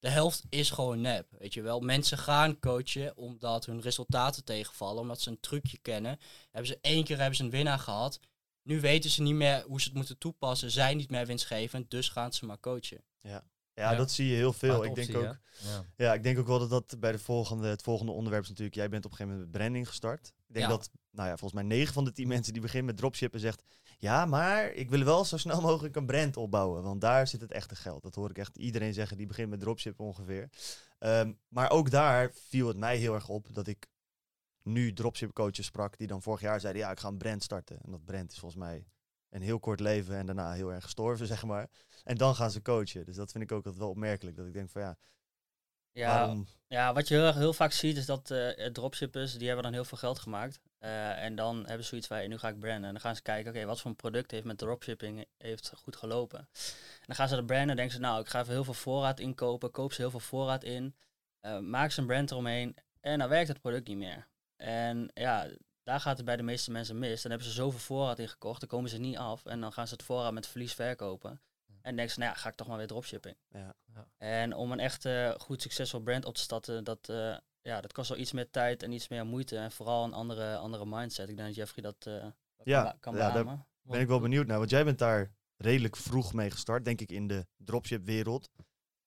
[0.05, 1.79] de helft is gewoon nep, weet je wel.
[1.79, 6.19] Mensen gaan coachen omdat hun resultaten tegenvallen, omdat ze een trucje kennen.
[6.51, 8.19] Hebben ze één keer hebben ze een winnaar gehad.
[8.63, 12.09] Nu weten ze niet meer hoe ze het moeten toepassen, zijn niet meer winstgevend, dus
[12.09, 13.03] gaan ze maar coachen.
[13.21, 13.95] Ja, Ja.
[13.95, 14.83] dat zie je heel veel.
[14.83, 15.23] Ik denk ook?
[15.23, 15.85] Ja.
[15.97, 18.75] ja, ik denk ook wel dat dat bij de volgende, het volgende onderwerp is natuurlijk,
[18.75, 20.27] jij bent op een gegeven moment met branding gestart.
[20.47, 20.71] Ik denk Ja.
[20.71, 23.63] dat, nou ja, volgens mij 9 van de 10 mensen die beginnen met dropshippen zegt,
[23.97, 27.51] ja, maar ik wil wel zo snel mogelijk een brand opbouwen, want daar zit het
[27.51, 28.03] echte geld.
[28.03, 30.49] Dat hoor ik echt iedereen zeggen die begint met dropshippen ongeveer.
[30.99, 33.87] Ehm, maar ook daar viel het mij heel erg op dat ik
[34.61, 37.79] nu dropship coaches sprak die dan vorig jaar zeiden, ja, ik ga een brand starten.
[37.81, 38.87] En dat brand is volgens mij
[39.29, 41.69] een heel kort leven en daarna heel erg gestorven, zeg maar.
[42.03, 43.05] En dan gaan ze coachen.
[43.05, 44.37] Dus dat vind ik ook altijd wel opmerkelijk.
[44.37, 44.97] Dat ik denk van ja,
[45.95, 46.47] Ja, waarom...
[46.67, 49.85] ja, wat je heel, heel vaak ziet is dat eh, dropshippers, die hebben dan heel
[49.85, 50.59] veel geld gemaakt.
[50.79, 52.83] Eh, en dan hebben ze zoiets van, hey, nu ga ik branden.
[52.85, 55.95] En dan gaan ze kijken, oké, wat voor een product heeft met dropshipping heeft goed
[55.95, 56.39] gelopen.
[56.39, 58.73] En dan gaan ze dat branden en denken ze, nou, ik ga even heel veel
[58.73, 59.71] voorraad inkopen.
[59.71, 60.95] Koop ze heel veel voorraad in.
[61.39, 62.75] eh, maak ze een brand eromheen.
[63.01, 64.27] En dan werkt het product niet meer.
[64.55, 65.47] En ja,
[65.83, 67.21] daar gaat het bij de meeste mensen mis.
[67.21, 69.45] Dan hebben ze zoveel voorraad ingekocht, dan komen ze niet af.
[69.45, 71.41] En dan gaan ze het voorraad met verlies verkopen.
[71.85, 73.35] En denken ze, nou ja, ga ik toch maar weer dropshipping.
[73.49, 73.75] Ja.
[74.17, 77.93] En om een echt eh, goed succesvol brand op te starten, dat, eh, ja, dat
[77.93, 79.57] kost wel iets meer tijd en iets meer moeite.
[79.57, 81.29] En vooral een andere, andere mindset.
[81.29, 82.25] Ik denk dat Jeffrey dat eh,
[82.63, 84.57] Ja, kan, kan ja, daar- ben ik wel benieuwd naar.
[84.57, 88.49] Want jij bent daar redelijk vroeg mee gestart, denk ik, in de dropship wereld.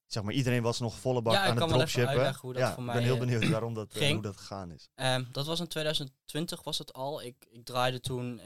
[0.07, 2.17] Zeg maar, iedereen was nog volle bak Ja, ik aan het kan wel even dropshippen.
[2.23, 4.13] uitleggen hoe dat ja, voor ik mij, ben heel eh, benieuwd waarom dat, eh, ging.
[4.13, 4.89] hoe dat gegaan is.
[4.95, 7.23] Ehm, dat was in 2020 was het al.
[7.23, 8.41] Ik, ik draaide toen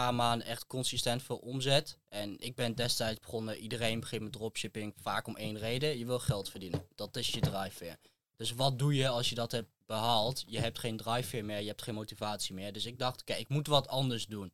[0.00, 1.98] paar maanden echt consistent veel omzet.
[2.08, 5.98] En ik ben destijds begonnen, iedereen begint met dropshipping vaak om één reden.
[5.98, 6.86] Je wil geld verdienen.
[6.94, 7.98] Dat is je drijfveer.
[8.36, 10.44] Dus wat doe je als je dat hebt behaald?
[10.46, 12.72] Je hebt geen drijfveer meer, je hebt geen motivatie meer.
[12.72, 14.52] Dus ik dacht, kijk, ik moet wat anders doen.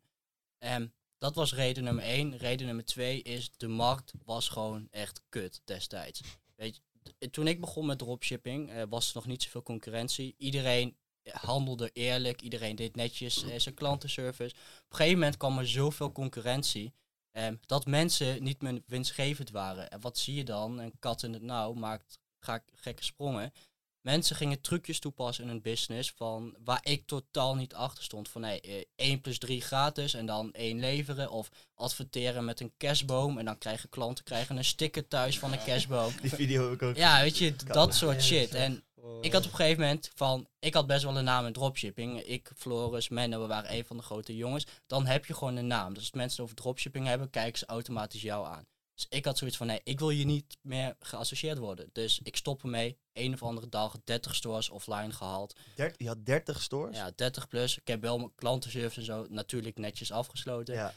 [0.58, 2.36] En dat was reden nummer één.
[2.36, 6.20] Reden nummer twee is, de markt was gewoon echt kut destijds.
[6.56, 6.80] Weet
[7.18, 10.34] je, toen ik begon met dropshipping, eh, was er nog niet zoveel concurrentie.
[10.38, 14.54] Iedereen handelde eerlijk, iedereen deed netjes eh, zijn klantenservice.
[14.54, 16.92] Op een gegeven moment kwam er zoveel concurrentie
[17.32, 19.90] ehm, dat mensen niet meer winstgevend waren.
[19.90, 20.78] En wat zie je dan?
[20.78, 23.52] Een kat in het nauw maakt ga gekke sprongen.
[24.00, 28.28] Mensen gingen trucjes toepassen in hun business van waar ik totaal niet achter stond.
[28.28, 31.30] Van nee, eh, 1 plus 3 gratis en dan 1 leveren.
[31.30, 35.64] Of adverteren met een cashboom en dan krijgen klanten krijgen een sticker thuis van een
[35.64, 36.12] cashboom.
[36.20, 38.54] Die video heb ik ook Ja, weet je, dat soort shit.
[38.54, 39.18] En Oh.
[39.20, 42.20] ik had op een gegeven moment van, ik had best wel een naam in dropshipping.
[42.20, 44.66] Ik, Floris, Menno, we waren een van de grote jongens.
[44.86, 45.94] Dan heb je gewoon een naam.
[45.94, 48.66] Dus als mensen over dropshipping hebben, kijken ze automatisch jou aan.
[49.00, 51.88] Dus ik had zoiets van, nee, ik wil hier niet meer geassocieerd worden.
[51.92, 52.98] Dus ik stop ermee.
[53.12, 55.56] Een of andere dag 30 stores offline gehaald.
[55.74, 56.96] Der- je had 30 stores?
[56.96, 57.78] Ja, 30 plus.
[57.78, 60.74] Ik heb wel mijn klantenservice en zo natuurlijk netjes afgesloten.
[60.74, 60.92] Ja.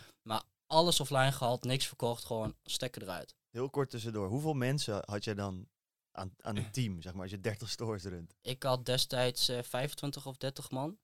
[0.67, 3.35] Alles offline gehaald, niks verkocht, gewoon stekker eruit.
[3.49, 4.27] Heel kort tussendoor.
[4.27, 5.67] Hoeveel mensen had jij dan
[6.11, 8.35] aan, aan een team, zeg maar, als je 30 stores runt?
[8.41, 10.97] Ik had destijds eh, 25 of 30 man.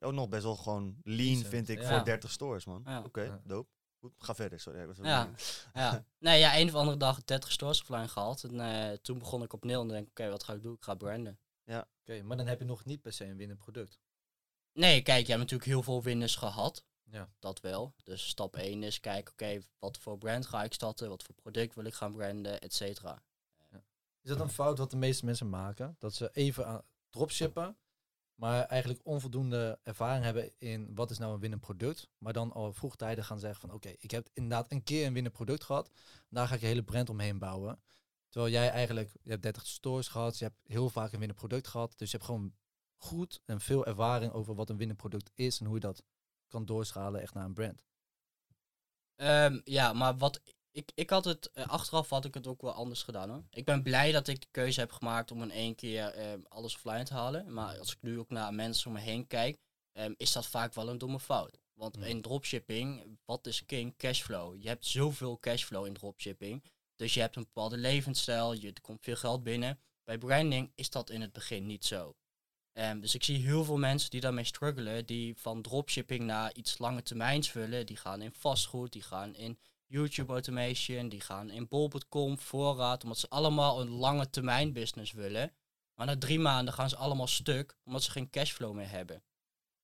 [0.00, 1.88] Ook nog best wel gewoon lean, Decent, vind ik, ja.
[1.96, 2.82] voor 30 stores, man.
[2.86, 3.02] Ja.
[3.02, 3.40] Oké, Ja.
[3.44, 3.68] dope.
[4.04, 4.80] Goed, ga verder, sorry.
[4.80, 5.30] ik was wel Ja.
[5.74, 6.04] Ja.
[6.18, 8.44] Nee, ja, een of andere dag 30 stores offline gehaald.
[8.44, 10.74] En eh, toen begon ik op nul en denk ik, oké, wat ga ik doen?
[10.74, 11.38] Ik ga branden.
[12.00, 14.00] Oké, maar dan heb je nog niet per se een winnend product.
[14.72, 16.84] Nee, kijk, je hebt natuurlijk heel veel winners gehad.
[17.02, 17.32] Ja.
[17.38, 17.94] Dat wel.
[18.02, 21.08] Dus stap 1 is kijken, oké, wat voor brand ga ik starten?
[21.08, 22.60] Wat voor product wil ik gaan branden?
[22.60, 23.22] Et cetera.
[24.20, 25.96] Is dat een fout wat de meeste mensen maken?
[25.98, 27.76] Dat ze even aan dropshippen,
[28.34, 32.08] maar eigenlijk onvoldoende ervaring hebben in wat is nou een winnend product.
[32.18, 35.34] Maar dan al vroegtijdig gaan zeggen van oké, ik heb inderdaad een keer een winnend
[35.34, 35.90] product gehad.
[36.28, 37.82] Daar ga ik een hele brand omheen bouwen.
[38.28, 41.68] Terwijl jij eigenlijk, je hebt 30 stores gehad, je hebt heel vaak een winnend product
[41.68, 41.98] gehad.
[41.98, 42.54] Dus je hebt gewoon
[42.96, 46.04] goed en veel ervaring over wat een winnend product is en hoe je dat
[46.48, 47.84] kan doorschalen echt naar een brand.
[49.16, 50.40] Ehm, ja, maar wat
[50.74, 53.44] ik, ik had het, eh, achteraf had ik het ook wel anders gedaan hoor.
[53.50, 56.74] Ik ben blij dat ik de keuze heb gemaakt om in één keer ehm, alles
[56.74, 57.52] offline te halen.
[57.52, 59.58] Maar als ik nu ook naar mensen om me heen kijk,
[59.92, 61.58] ehm, is dat vaak wel een domme fout.
[61.74, 63.96] Want in dropshipping, wat is king?
[63.96, 64.62] Cashflow.
[64.62, 66.64] Je hebt zoveel cashflow in dropshipping.
[66.96, 69.80] Dus je hebt een bepaalde levensstijl, je, er komt veel geld binnen.
[70.04, 72.16] Bij branding is dat in het begin niet zo.
[72.72, 76.78] Ehm, dus ik zie heel veel mensen die daarmee struggelen, die van dropshipping naar iets
[76.78, 77.86] lange termijns vullen.
[77.86, 83.18] Die gaan in vastgoed, die gaan in YouTube automation, die gaan in bol.com, voorraad, omdat
[83.18, 85.52] ze allemaal een lange termijn business willen.
[85.94, 89.22] Maar na drie maanden gaan ze allemaal stuk, omdat ze geen cashflow meer hebben.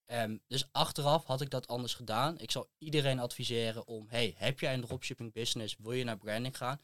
[0.05, 2.39] Ehm, dus achteraf had ik dat anders gedaan.
[2.39, 6.57] Ik zou iedereen adviseren om, hey, heb jij een dropshipping business, wil je naar branding
[6.57, 6.81] gaan?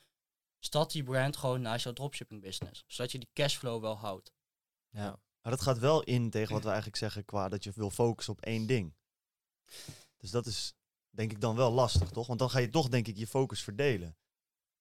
[0.60, 4.34] Start die brand gewoon naast jouw dropshipping business, zodat je die cashflow wel houdt.
[4.90, 5.20] Ja.
[5.42, 8.34] Maar dat gaat wel in tegen wat we eigenlijk zeggen qua dat je wil focussen
[8.34, 8.96] op één ding.
[10.18, 10.74] Dus dat is
[11.18, 12.28] denk ik dan wel lastig, toch?
[12.28, 14.16] Want dan ga je toch denk ik je focus verdelen.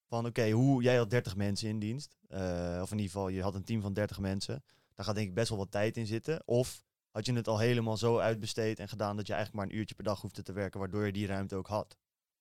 [0.07, 2.17] Van oké, hoe jij had 30 mensen in dienst.
[2.27, 4.63] eh, of in ieder geval, je had een team van 30 mensen.
[4.95, 6.41] Daar gaat denk ik best wel wat tijd in zitten.
[6.45, 9.79] Of had je het al helemaal zo uitbesteed en gedaan dat je eigenlijk maar een
[9.79, 11.97] uurtje per dag hoefde te werken, waardoor je die ruimte ook had.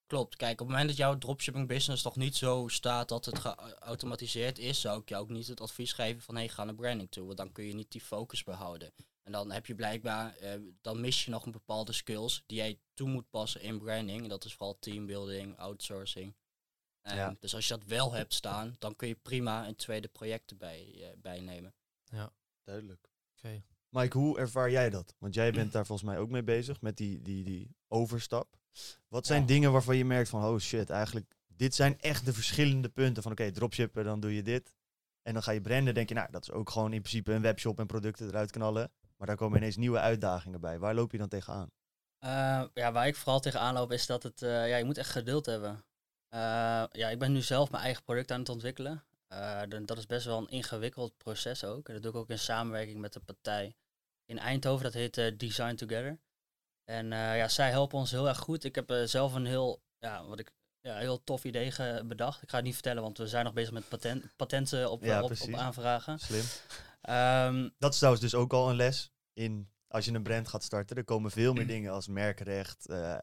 [0.07, 0.37] Klopt.
[0.37, 4.59] Kijk, op het moment dat jouw dropshipping business nog niet zo staat dat het geautomatiseerd
[4.59, 7.27] is, zou ik jou ook niet het advies geven van hey, ga naar branding toe.
[7.27, 8.93] Want dan kun je niet die focus behouden.
[9.27, 12.79] En dan heb je blijkbaar, eh, dan mis je nog een bepaalde skills die jij
[12.95, 14.23] toe moet passen in branding.
[14.23, 16.35] En dat is vooral teambuilding, outsourcing.
[17.01, 17.37] Eh, Ja.
[17.41, 20.93] Dus als je dat wel hebt staan, dan kun je prima een tweede project erbij
[21.01, 21.75] eh, bijnemen.
[22.65, 23.09] Duidelijk.
[23.37, 23.63] Oké.
[23.89, 25.15] Mike, hoe ervaar jij dat?
[25.19, 28.57] Want jij bent daar volgens mij ook mee bezig, met die, die, die overstap.
[29.09, 29.47] Wat zijn Ja.
[29.47, 33.33] dingen waarvan je merkt van, oh shit, eigenlijk, dit zijn echt de verschillende punten van,
[33.33, 34.75] oké, dropshippen, dan doe je dit.
[35.23, 37.43] En dan ga je branden, denk je, nou, dat is ook gewoon in principe een
[37.43, 38.93] webshop en producten eruit knallen.
[39.17, 40.79] Maar daar komen ineens nieuwe uitdagingen bij.
[40.79, 41.71] Waar loop je dan tegenaan?
[42.19, 45.11] Eh, ja, waar ik vooral tegenaan loop is dat het, eh, ja, je moet echt
[45.11, 45.85] geduld hebben.
[46.29, 46.41] Eh,
[46.91, 49.05] ja, ik ben nu zelf mijn eigen product aan het ontwikkelen.
[49.85, 51.89] Dat is best wel een ingewikkeld proces ook.
[51.89, 53.77] En dat doe ik ook in samenwerking met een partij
[54.25, 54.85] in Eindhoven.
[54.85, 56.19] Dat heet Design Together.
[56.85, 58.65] En ja, zij helpen ons heel erg goed.
[58.65, 61.73] Ik heb zelf een heel, ja, wat ik, ja, heel tof idee
[62.05, 62.43] bedacht.
[62.43, 65.23] Ik ga het niet vertellen, want we zijn nog bezig met patent, patenten op, Ja,
[65.23, 66.19] op, aanvragen.
[66.19, 66.45] Slim.
[67.01, 70.63] Ehm, Dat is trouwens dus ook al een les in, als je een brand gaat
[70.63, 70.97] starten.
[70.97, 73.19] Er komen veel meer dingen als merkrecht, eh,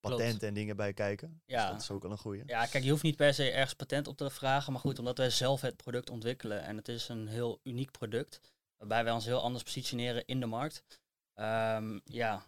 [0.00, 1.42] patenten en dingen bij kijken.
[1.46, 1.60] Ja.
[1.62, 2.42] Dus dat is ook al een goeie.
[2.46, 4.72] Ja, kijk, je hoeft niet per se ergens patent op te vragen.
[4.72, 8.40] Maar goed, omdat wij zelf het product ontwikkelen en het is een heel uniek product,
[8.76, 11.00] waarbij wij ons heel anders positioneren in de markt.
[11.34, 12.46] ehm, ja,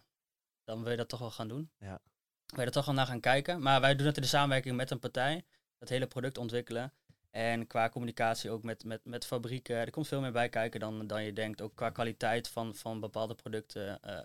[0.63, 1.71] dan wil je dat toch wel gaan doen.
[1.77, 1.99] Ja.
[2.45, 3.61] Wil je er toch wel naar gaan kijken.
[3.61, 5.45] Maar wij doen het in de samenwerking met een partij,
[5.77, 6.93] dat hele product ontwikkelen.
[7.35, 9.75] En qua communicatie ook met, met, met fabrieken.
[9.75, 11.61] Er komt veel meer bij kijken dan, dan je denkt.
[11.61, 14.01] Ook qua kwaliteit van, van bepaalde producten.
[14.01, 14.17] eh,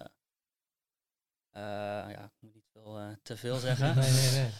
[1.50, 3.96] eh, ja, ik moet niet veel, eh, te veel zeggen.
[3.96, 4.50] Nee, nee, nee.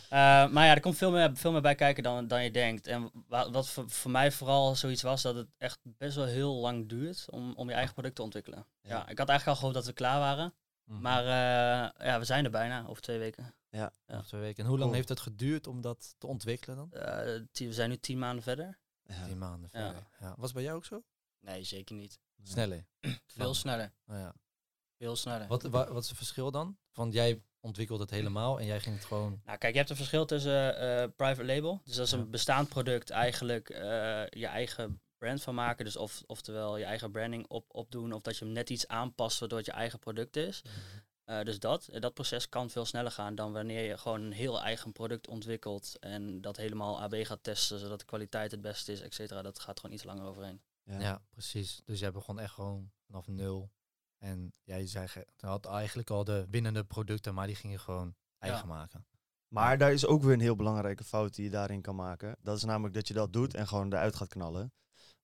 [0.48, 2.86] Maar ja, er komt veel meer, veel meer bij kijken dan, dan je denkt.
[2.86, 6.54] En wa- wat voor, voor mij vooral zoiets was, dat het echt best wel heel
[6.54, 8.66] lang duurt om, om je eigen product te ontwikkelen.
[8.82, 8.88] Ja.
[8.90, 9.08] Ja.
[9.08, 10.54] ik had eigenlijk al gehoopt dat we klaar waren.
[10.84, 11.00] Mhm.
[11.00, 11.24] Maar
[12.04, 13.54] ja, we zijn er bijna, over twee weken.
[13.72, 14.62] Over twee weken.
[14.64, 14.92] En hoe lang Cool.
[14.94, 16.90] heeft het geduurd om dat te ontwikkelen dan?
[16.92, 18.78] Uh, tien- we zijn nu tien maanden verder.
[19.02, 19.26] Ja.
[19.26, 19.84] Tien maanden Ja.
[19.86, 20.08] verder.
[20.20, 20.28] Ja.
[20.36, 21.02] Was het bij jou ook zo?
[21.40, 22.18] Nee, zeker niet.
[22.42, 22.86] Sneller.
[23.26, 23.92] Veel sneller.
[24.06, 24.34] Oh, ja.
[24.96, 25.46] Veel sneller.
[25.48, 26.78] wat, wa- wat is het verschil dan?
[26.92, 29.40] Van jij ontwikkelt het helemaal en jij ging het gewoon...
[29.44, 31.80] Nou, kijk, je hebt een verschil tussen eh, private label.
[31.84, 32.18] Dus dat is Ja.
[32.18, 33.80] een bestaand product eigenlijk eh,
[34.28, 35.84] je eigen brand van maken.
[35.84, 38.12] Dus of, oftewel je eigen branding op, opdoen.
[38.12, 40.62] Of dat je hem net iets aanpast waardoor het je eigen product is.
[41.30, 44.32] Eh, dus dat, eh, dat proces kan veel sneller gaan dan wanneer je gewoon een
[44.32, 45.96] heel eigen product ontwikkelt.
[46.00, 49.42] En dat helemaal AB gaat testen zodat de kwaliteit het beste is, et cetera.
[49.42, 50.60] Dat gaat gewoon iets langer overheen.
[50.82, 51.00] Ja.
[51.00, 51.22] Ja.
[51.30, 51.82] precies.
[51.84, 53.70] Dus jij begon echt gewoon vanaf nul.
[54.18, 58.14] En jij zei, je had eigenlijk al de winnende producten, maar die ging je gewoon
[58.38, 59.06] eigen maken.
[59.48, 62.36] Maar daar is ook weer een heel belangrijke fout die je daarin kan maken.
[62.42, 64.72] Dat is namelijk dat je dat doet en gewoon eruit gaat knallen.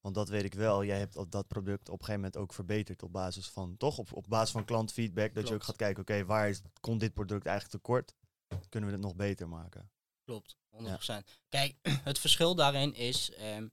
[0.07, 0.85] Want dat weet ik wel.
[0.85, 3.99] Jij hebt op dat product op een gegeven moment ook verbeterd op basis van, toch?
[3.99, 5.35] Op, op basis van klantfeedback.
[5.35, 8.15] Dat je ook gaat kijken, oké, waar is, komt dit product eigenlijk tekort?
[8.69, 9.91] Kunnen we het nog beter maken?
[10.25, 10.87] Klopt, 100%.
[11.49, 11.77] Kijk,
[12.11, 13.69] het verschil daarin is, ehm,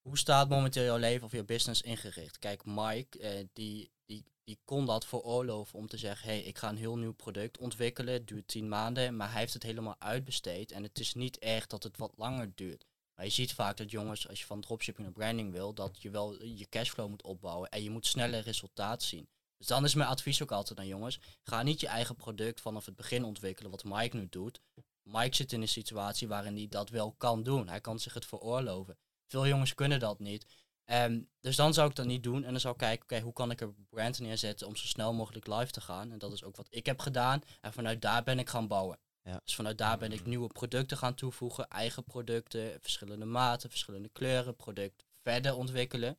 [0.00, 2.38] hoe staat momenteel jouw leven of je business ingericht?
[2.38, 6.68] Kijk, Mike, eh, die, die, die kon dat veroorloven om te zeggen, hey, ik ga
[6.68, 10.72] een heel nieuw product ontwikkelen, het duurt 10 maanden, maar hij heeft het helemaal uitbesteed
[10.72, 12.86] en het is niet echt dat het wat langer duurt.
[13.16, 16.10] Maar je ziet vaak dat jongens, als je van dropshipping naar branding wil, dat je
[16.10, 19.28] wel je cashflow moet opbouwen en je moet sneller resultaat zien.
[19.56, 22.86] Dus dan is mijn advies ook altijd aan jongens, ga niet je eigen product vanaf
[22.86, 24.60] het begin ontwikkelen, wat Mike nu doet.
[25.02, 27.68] Mike zit in een situatie waarin hij dat wel kan doen.
[27.68, 28.98] Hij kan zich het veroorloven.
[29.26, 30.46] Veel jongens kunnen dat niet.
[30.84, 32.44] Ehm, dus dan zou ik dat niet doen.
[32.44, 35.12] En dan zou ik kijken, oké, hoe kan ik er brand neerzetten om zo snel
[35.12, 36.12] mogelijk live te gaan.
[36.12, 37.40] En dat is ook wat ik heb gedaan.
[37.60, 38.98] En vanuit daar ben ik gaan bouwen.
[39.26, 39.40] Ja.
[39.44, 41.68] Dus vanuit daar ben ik nieuwe producten gaan toevoegen.
[41.68, 46.18] Eigen producten, verschillende maten, verschillende kleuren, product verder ontwikkelen.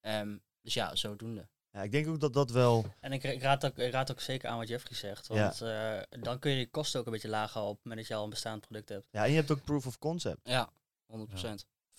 [0.00, 1.48] Ehm, dus ja, zodoende.
[1.70, 2.84] Ja, ik denk ook dat dat wel...
[3.00, 5.26] En ik, ik, raad ook, ik raad ook zeker aan wat Jeffrey zegt.
[5.26, 8.08] Want eh, dan kun je de kosten ook een beetje lager op het moment dat
[8.08, 9.06] je al een bestaand product hebt.
[9.10, 10.40] Ja, en je hebt ook proof of concept.
[10.48, 10.72] Ja,
[11.06, 11.16] 100%.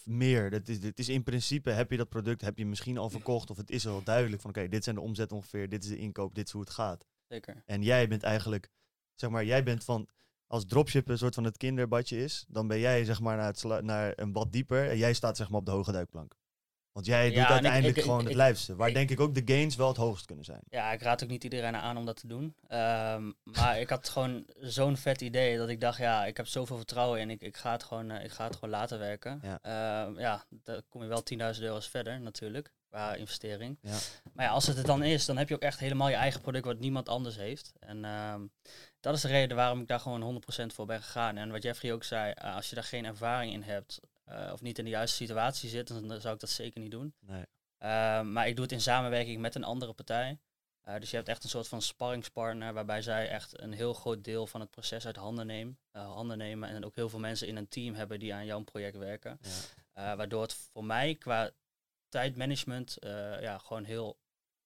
[0.03, 0.49] Meer.
[0.49, 3.49] Dat is, dit is in principe, heb je dat product, heb je misschien al verkocht.
[3.49, 5.69] Of het is al duidelijk van, oké, dit zijn de omzet ongeveer.
[5.69, 7.05] Dit is de inkoop, dit is hoe het gaat.
[7.27, 7.63] Zeker.
[7.65, 8.69] En jij bent eigenlijk,
[9.15, 10.07] zeg maar, jij bent van,
[10.55, 13.81] als dropship een soort van het kinderbadje is, dan ben jij zeg maar naar, het
[13.81, 16.35] naar een bad dieper en jij staat zeg maar op de hoge duikplank.
[16.91, 18.75] Want jij Ja, doet ik- uiteindelijk ik- gewoon ik- het lijfste.
[18.75, 20.61] Waar denk ik ook de gains wel het hoogst kunnen zijn.
[20.69, 22.55] Ja, ik raad ook niet iedereen aan om dat te doen.
[22.67, 26.77] Ehm, maar ik had gewoon zo'n vet idee dat ik dacht, ja, ik heb zoveel
[26.77, 27.29] vertrouwen in.
[27.29, 29.41] Ik, ik, ga, het gewoon, eh, ik ga het gewoon laten werken.
[29.43, 29.59] Ja.
[29.61, 33.77] Ehm, ja, dan kom je wel 10.000 euro's verder natuurlijk, qua investering.
[33.81, 33.97] Ja.
[34.33, 36.41] Maar ja, als het het dan is, dan heb je ook echt helemaal je eigen
[36.41, 37.73] product wat niemand anders heeft.
[37.79, 38.41] En ehm,
[38.99, 41.37] dat is de reden waarom ik daar gewoon 100% voor ben gegaan.
[41.37, 44.61] En wat Jeffrey ook zei, eh, als je daar geen ervaring in hebt eh, of
[44.61, 47.13] niet in de juiste situatie zit, dan zou ik dat zeker niet doen.
[47.19, 47.45] Nee.
[47.79, 50.39] Uh, maar ik doe het in samenwerking met een andere partij.
[50.99, 54.47] Dus je hebt echt een soort van sparringspartner waarbij zij echt een heel groot deel
[54.47, 56.69] van het proces uit handen, neem, uh, handen nemen.
[56.69, 59.39] En ook heel veel mensen in een team hebben die aan jouw project werken.
[59.95, 60.15] Ja.
[60.15, 61.51] Waardoor het voor mij qua
[62.19, 64.19] tijdmanagement uh, ja, gewoon heel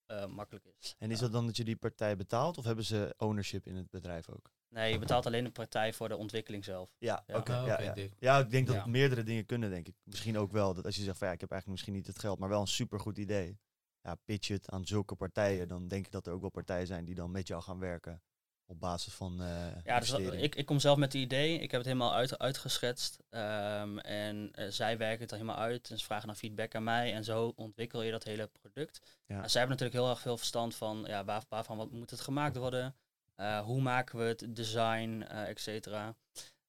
[0.06, 0.94] uh, makkelijk is.
[0.98, 3.90] En is dat dan dat je die partij betaalt of hebben ze ownership in het
[3.90, 4.52] bedrijf ook?
[4.68, 6.94] Nee, je betaalt alleen de partij voor de ontwikkeling zelf.
[6.98, 7.36] Ja, Ja.
[7.36, 7.52] oké.
[7.56, 7.94] Ja, ja.
[8.18, 8.86] ja, ik denk dat Ja.
[8.86, 9.94] meerdere dingen kunnen, denk ik.
[10.02, 10.74] Misschien ook wel.
[10.74, 12.60] Dat als je zegt van ja, ik heb eigenlijk misschien niet het geld, maar wel
[12.60, 13.58] een supergoed idee.
[14.02, 15.68] Ja, pitch het aan zulke partijen.
[15.68, 18.22] Dan denk ik dat er ook wel partijen zijn die dan met jou gaan werken.
[18.70, 21.54] Op basis van eh Ja, dus dat- ik, ik kom zelf met het idee.
[21.54, 23.18] Ik heb het helemaal uit, uitgeschetst.
[23.30, 25.90] Ehm, en eh, zij werken het helemaal uit.
[25.90, 27.14] En ze vragen dan feedback aan mij.
[27.14, 29.00] En zo ontwikkel je dat hele product.
[29.26, 29.36] Ja.
[29.38, 32.20] Maar zij hebben natuurlijk heel erg veel verstand van ja, waar, waarvan wat moet het
[32.20, 32.96] gemaakt worden.
[33.34, 36.16] Eh, hoe maken we het, design, et cetera.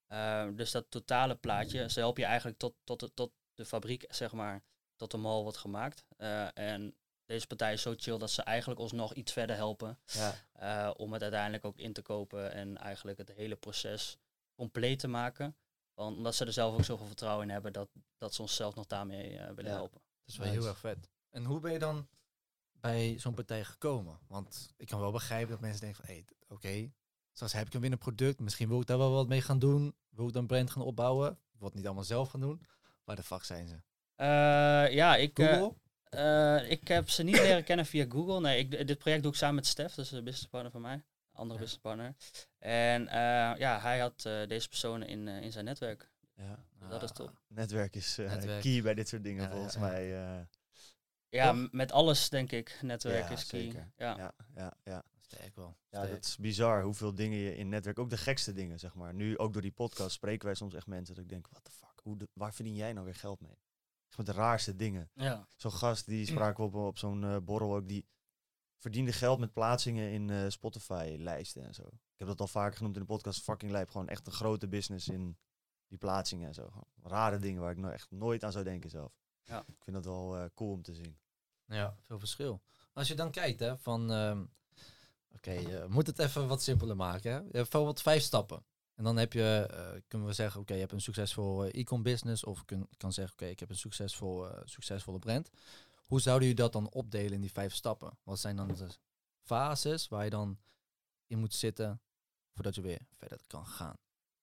[0.07, 4.31] Ehm, dus dat totale plaatje, ze helpen je eigenlijk tot, tot, tot de fabriek, zeg
[4.31, 4.63] maar,
[4.95, 6.05] tot de mal wordt gemaakt.
[6.53, 6.95] En
[7.31, 9.99] deze partij is zo chill dat ze eigenlijk ons nog iets verder helpen.
[10.05, 10.33] ja.
[10.53, 14.17] Eh, om het uiteindelijk ook in te kopen en eigenlijk het hele proces
[14.55, 15.55] compleet te maken.
[15.93, 18.75] Want, omdat ze er zelf ook zoveel vertrouwen in hebben dat, dat ze ons zelf
[18.75, 19.77] nog daarmee eh, willen Ja.
[19.77, 20.01] helpen.
[20.19, 20.59] Dat is wel Nice.
[20.59, 21.09] heel erg vet.
[21.29, 22.07] En hoe ben je dan
[22.71, 24.19] bij zo'n partij gekomen?
[24.27, 26.91] Want ik kan wel begrijpen dat mensen denken van, hé, oké,
[27.31, 30.27] straks heb ik een winnenproduct, misschien wil ik daar wel wat mee gaan doen, wil
[30.27, 32.65] ik dan een brand gaan opbouwen, ik wil het niet allemaal zelf gaan doen.
[33.03, 33.75] Waar de fuck zijn ze?
[34.15, 34.27] Eh,
[34.93, 35.75] ja, ik, eh, Google?
[36.15, 38.39] Eh, ik heb ze niet leren kennen via Google.
[38.39, 41.03] Nee, ik, dit project doe ik samen met Stef, dus een businesspartner van mij.
[41.31, 41.65] Andere Ja.
[41.65, 42.15] businesspartner.
[42.59, 46.11] En eh, ja, hij had eh, deze personen in, eh, in zijn netwerk.
[46.35, 46.65] ja.
[46.79, 47.41] Dus dat is Ah, top.
[47.47, 48.61] Netwerk is eh, Netwerk.
[48.61, 50.13] key bij dit soort dingen Ja, volgens mij.
[50.23, 50.39] eh,
[51.29, 51.71] Ja, Toch?
[51.71, 52.77] met alles denk ik.
[52.81, 53.61] Netwerk Ja, is key.
[53.61, 53.91] zeker.
[53.97, 54.17] Ja.
[54.17, 55.03] ja, ja, ja.
[55.19, 55.77] Sterk wel.
[55.89, 56.13] Ja, Sterk.
[56.15, 59.13] dat is bizar hoeveel dingen je in netwerk, ook de gekste dingen zeg maar.
[59.13, 61.71] Nu ook door die podcast spreken wij soms echt mensen dat ik denk, what the
[61.71, 63.57] fuck, hoe de- waar verdien jij nou weer geld mee?
[64.17, 65.09] Met de raarste dingen.
[65.13, 65.47] ja.
[65.55, 68.05] Zo'n gast, die spraken we op, op zo'n eh, borrel ook, die
[68.77, 71.83] verdiende geld met plaatsingen in eh, Spotify-lijsten en zo.
[71.83, 73.89] Ik heb dat al vaker genoemd in de podcast, fucking lijp.
[73.89, 75.37] Gewoon echt een grote business in
[75.87, 76.67] die plaatsingen en zo.
[76.67, 79.13] Gewoon rare dingen waar ik nou echt nooit aan zou denken zelf.
[79.43, 79.59] Ja.
[79.67, 81.19] Ik vind dat wel eh, cool om te zien.
[81.65, 82.61] Ja, veel verschil.
[82.93, 84.45] Als je dan kijkt, hè, van, ehm,
[85.35, 87.31] oké, je moet het even wat simpeler maken.
[87.31, 87.37] Hè?
[87.37, 88.65] Je hebt bijvoorbeeld vijf stappen.
[89.01, 92.03] En dan heb je, eh, kunnen we zeggen, oké, je hebt een succesvol eh, e-com
[92.03, 92.43] business.
[92.43, 95.49] Of kun, kan zeggen, oké, ik heb een succesvol, eh, succesvolle brand.
[96.05, 98.17] Hoe zouden jullie dat dan opdelen in die vijf stappen?
[98.23, 98.87] Wat zijn dan de
[99.41, 100.59] fases waar je dan
[101.27, 102.01] in moet zitten
[102.53, 103.97] voordat je weer verder kan gaan?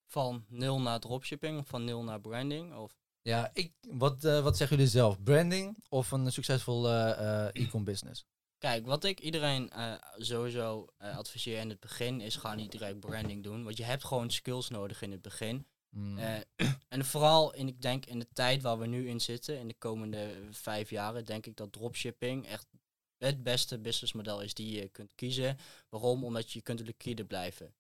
[0.07, 2.75] Van nul naar dropshipping, of van nul naar branding.
[2.75, 5.23] Of Ja, ik, wat, wat zeggen jullie zelf?
[5.23, 6.91] Branding of een succesvol
[7.53, 8.27] e-com business?
[8.59, 13.01] Kijk, wat ik iedereen eh, sowieso eh, adviseer in het begin is ga niet direct
[13.01, 13.65] branding doen.
[13.65, 15.67] Want je hebt gewoon skills nodig in het begin.
[15.91, 16.19] Hmm.
[16.19, 16.41] Eh,
[16.89, 19.75] en vooral in, ik denk in de tijd waar we nu in zitten, in de
[19.79, 22.67] komende vijf jaren, denk ik dat dropshipping echt
[23.19, 25.59] het beste businessmodel is die je kunt kiezen.
[25.89, 26.25] Waarom?
[26.25, 27.75] Omdat je kunt liquide blijven.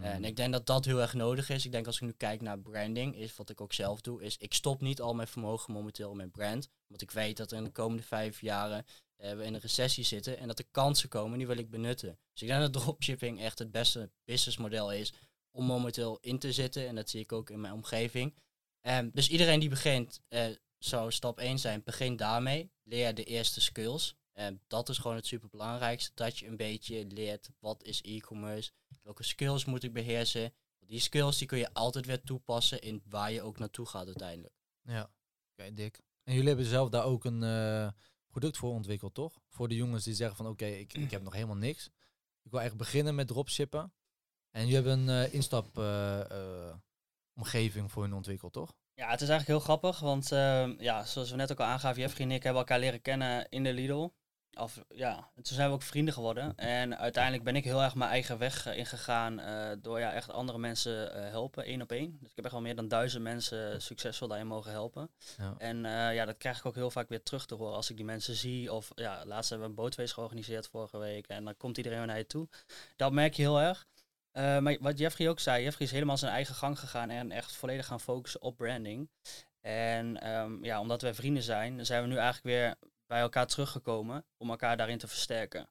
[0.00, 1.64] En ik denk dat dat heel erg nodig is.
[1.64, 4.36] Ik denk als ik nu kijk naar branding, is wat ik ook zelf doe, is
[4.36, 6.68] ik stop niet al mijn vermogen momenteel met brand.
[6.86, 8.84] Want ik weet dat er in de komende vijf jaren
[9.18, 12.18] we in een recessie zitten en dat er kansen komen, die wil ik benutten.
[12.32, 15.12] Dus ik denk dat dropshipping echt het beste businessmodel is
[15.50, 16.86] om momenteel in te zitten.
[16.86, 18.36] En dat zie ik ook in mijn omgeving.
[18.80, 20.46] Ehm, dus iedereen die begint, eh,
[20.78, 22.72] zou stap 1 zijn, begin daarmee.
[22.82, 24.16] Leer de eerste skills.
[24.32, 28.70] En dat is gewoon het superbelangrijkste, dat je een beetje leert wat is e-commerce,
[29.02, 30.54] welke skills moet ik beheersen.
[30.78, 34.54] Die skills die kun je altijd weer toepassen in waar je ook naartoe gaat uiteindelijk.
[34.82, 35.10] Ja,
[35.52, 36.00] oké, dik.
[36.24, 37.88] En jullie hebben zelf daar ook een eh,
[38.38, 39.40] product voor ontwikkeld, toch?
[39.48, 41.86] Voor de jongens die zeggen van oké, ik, ik heb nog helemaal niks.
[42.42, 43.92] Ik wil eigenlijk beginnen met dropshippen.
[44.50, 48.74] En jullie hebben een eh, instap eh, eh, voor hun ontwikkeld, toch?
[48.94, 52.00] Ja, het is eigenlijk heel grappig, want ehm, ja, zoals we net ook al aangaven,
[52.00, 54.08] Jeffrey en ik hebben elkaar leren kennen in de Lidl.
[54.54, 56.56] Of, ja, en toen zijn we ook vrienden geworden.
[56.56, 60.30] En uiteindelijk ben ik heel erg mijn eigen weg eh, ingegaan eh, door ja, echt
[60.30, 62.16] andere mensen eh, helpen, één op één.
[62.20, 65.10] Dus ik heb echt al meer dan duizend mensen succesvol daarin mogen helpen.
[65.38, 65.54] Ja.
[65.58, 65.82] En
[66.14, 68.34] ja, dat krijg ik ook heel vaak weer terug te horen als ik die mensen
[68.34, 68.72] zie.
[68.72, 72.18] Of ja, laatst hebben we een bootfeest georganiseerd vorige week en dan komt iedereen naar
[72.18, 72.48] je toe.
[72.96, 73.86] Dat merk je heel erg.
[74.32, 77.86] Maar wat Jeffrey ook zei, Jeffrey is helemaal zijn eigen gang gegaan en echt volledig
[77.86, 79.10] gaan focussen op branding.
[79.60, 82.74] En ehm, ja, omdat wij vrienden zijn, zijn we nu eigenlijk weer
[83.08, 85.68] bij elkaar teruggekomen om elkaar daarin te versterken.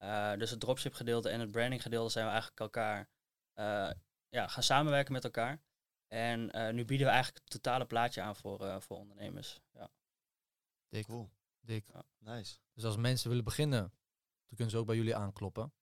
[0.00, 3.08] Uh, dus het dropship gedeelte en het branding gedeelte zijn we eigenlijk elkaar
[3.54, 3.90] uh,
[4.28, 5.60] ja, gaan samenwerken met elkaar.
[6.06, 9.60] En uh, nu bieden we eigenlijk het totale plaatje aan voor, voor ondernemers.
[9.72, 9.90] Ja.
[10.88, 11.06] Dik.
[11.06, 11.30] Cool.
[11.60, 11.84] Dik.
[11.92, 12.02] Ja.
[12.18, 12.58] Nice.
[12.74, 15.72] Dus als mensen willen beginnen, dan kunnen ze ook bij jullie aankloppen.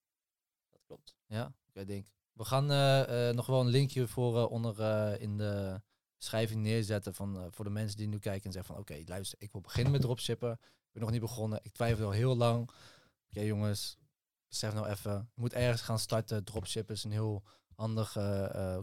[0.70, 1.16] Dat klopt.
[1.26, 2.07] Ja, oké, okay, denk.
[2.32, 5.82] We gaan uh, uh, nog wel een linkje voor uh, onder in de
[6.16, 9.38] beschrijving neerzetten van, voor de mensen die nu kijken en zeggen van oké, okay, luister,
[9.40, 10.59] ik wil beginnen met dropshippen.
[10.97, 11.61] Ben nog niet begonnen.
[11.62, 12.70] Ik twijfel al heel lang.
[13.28, 13.99] Oké jongens,
[14.49, 15.12] besef nou even.
[15.34, 16.44] Je moet ergens gaan starten.
[16.44, 17.42] Dropshippen is een heel
[17.74, 18.16] handig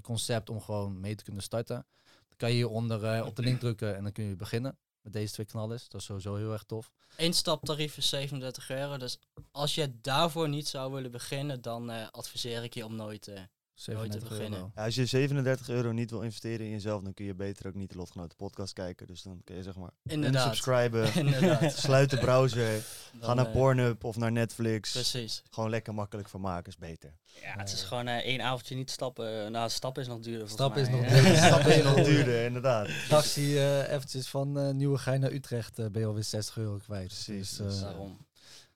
[0.02, 1.86] concept om gewoon mee te kunnen starten.
[2.04, 5.34] Dan kan je hieronder op de link drukken en dan kun je beginnen met deze
[5.34, 5.90] twee knallers.
[5.90, 6.92] Dat is sowieso heel erg tof.
[7.18, 8.98] Instaptarief is 37 euro.
[8.98, 9.20] Dus
[9.52, 13.40] als je daarvoor niet zou willen beginnen, dan uh, adviseer ik je om nooit, uh,
[13.86, 14.72] nooit te beginnen.
[14.76, 17.74] Ja, als je 37 euro niet wil investeren in jezelf, dan kun je beter ook
[17.74, 19.08] niet de Lotgenoten podcast kijken.
[19.08, 20.44] Dus dan kun je zeg maar Inderdaad.
[20.56, 21.74] subscriben, Inderdaad.
[21.74, 22.72] sluit de browser,
[23.12, 24.92] Dan, ga naar eh, Pornhub of naar Netflix.
[24.92, 25.44] Precies.
[25.50, 27.14] Gewoon lekker makkelijk van maken is beter.
[27.42, 29.52] Ja, het is gewoon één avondje niet stappen.
[29.52, 31.36] Nou, stappen is nog duurder Stappen is nog duurder.
[31.38, 32.90] Stappen is nog duurder, inderdaad.
[33.10, 37.08] Taxi uh, eventjes van uh, Nieuwegein naar Utrecht uh, ben je alweer 60 euro kwijt.
[37.08, 38.26] Precies, Dus, dus, Daarom.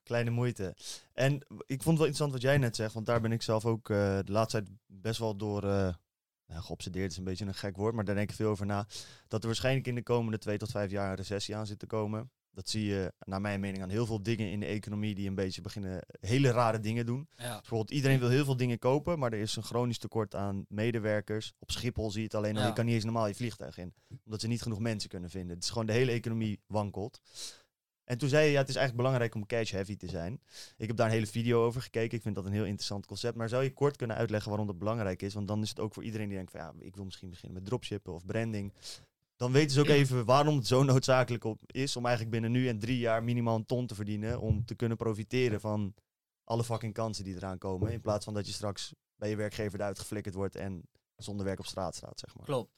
[0.07, 0.75] Kleine moeite.
[1.13, 3.65] En ik vond het wel interessant wat jij net zegt, want daar ben ik zelf
[3.65, 5.69] ook de laatste tijd best wel door uh,
[6.47, 8.87] nou, geobsedeerd is een beetje een gek woord, maar daar denk ik veel over na.
[9.27, 11.85] Dat er waarschijnlijk in de komende twee tot vijf jaar een recessie aan zit te
[11.85, 12.31] komen.
[12.51, 15.35] Dat zie je, naar mijn mening, aan heel veel dingen in de economie die een
[15.35, 17.27] beetje beginnen hele rare dingen doen.
[17.35, 17.55] Ja.
[17.55, 21.53] Bijvoorbeeld, iedereen wil heel veel dingen kopen, maar er is een chronisch tekort aan medewerkers.
[21.59, 22.67] Op Schiphol zie je het alleen al, Ja.
[22.67, 23.93] je kan niet eens normaal je vliegtuig in.
[24.25, 25.55] Omdat ze niet genoeg mensen kunnen vinden.
[25.55, 27.19] Het is gewoon de hele economie wankelt.
[28.07, 30.41] En toen zei je, ja, het is eigenlijk belangrijk om cash heavy te zijn.
[30.77, 32.17] Ik heb daar een hele video over gekeken.
[32.17, 33.35] Ik vind dat een heel interessant concept.
[33.35, 35.33] Maar zou je kort kunnen uitleggen waarom dat belangrijk is?
[35.33, 37.53] Want dan is het ook voor iedereen die denkt van, ja, ik wil misschien beginnen
[37.53, 38.73] met dropshippen of branding.
[39.35, 42.67] Dan weten ze ook even waarom het zo noodzakelijk op is om eigenlijk binnen nu
[42.67, 44.39] en drie jaar minimaal een ton te verdienen.
[44.39, 45.93] Om te kunnen profiteren van
[46.43, 47.91] alle fucking kansen die eraan komen.
[47.91, 51.59] In plaats van dat je straks bij je werkgever eruit geflikkerd wordt en zonder werk
[51.59, 52.45] op straat staat, zeg maar.
[52.45, 52.71] Klopt.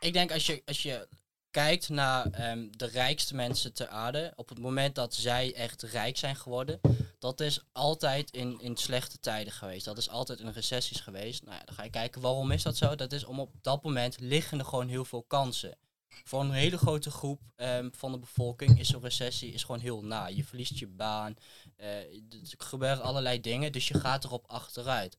[0.00, 1.08] Ik denk als je, als je
[1.54, 6.16] kijkt naar ehm, de rijkste mensen ter aarde, op het moment dat zij echt rijk
[6.16, 6.80] zijn geworden,
[7.18, 9.84] dat is altijd in, in slechte tijden geweest.
[9.84, 11.44] Dat is altijd in recessies geweest.
[11.44, 12.94] Nou ja, dan ga je kijken waarom is dat zo.
[12.94, 15.78] Dat is om op dat moment liggen er gewoon heel veel kansen.
[16.24, 20.04] Voor een hele grote groep ehm, van de bevolking is zo'n recessie is gewoon heel
[20.04, 20.26] na.
[20.26, 21.36] Je verliest je baan,
[21.76, 25.18] eh, er gebeuren allerlei dingen, dus je gaat erop achteruit.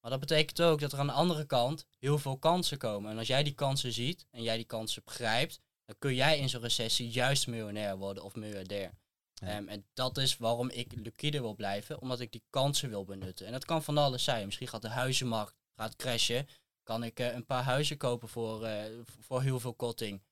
[0.00, 3.10] Maar dat betekent ook dat er aan de andere kant heel veel kansen komen.
[3.10, 6.48] En als jij die kansen ziet en jij die kansen begrijpt, dan kun jij in
[6.48, 8.90] zo'n recessie juist miljonair worden of miljardair.
[9.34, 9.46] Ja.
[9.46, 13.46] Ehm, en dat is waarom ik liquide wil blijven, omdat ik die kansen wil benutten.
[13.46, 14.44] En dat kan van alles zijn.
[14.44, 16.48] Misschien gaat de huizenmarkt gaat crashen.
[16.82, 18.84] Kan ik eh, een paar huizen kopen voor, eh,
[19.20, 20.22] voor heel veel korting.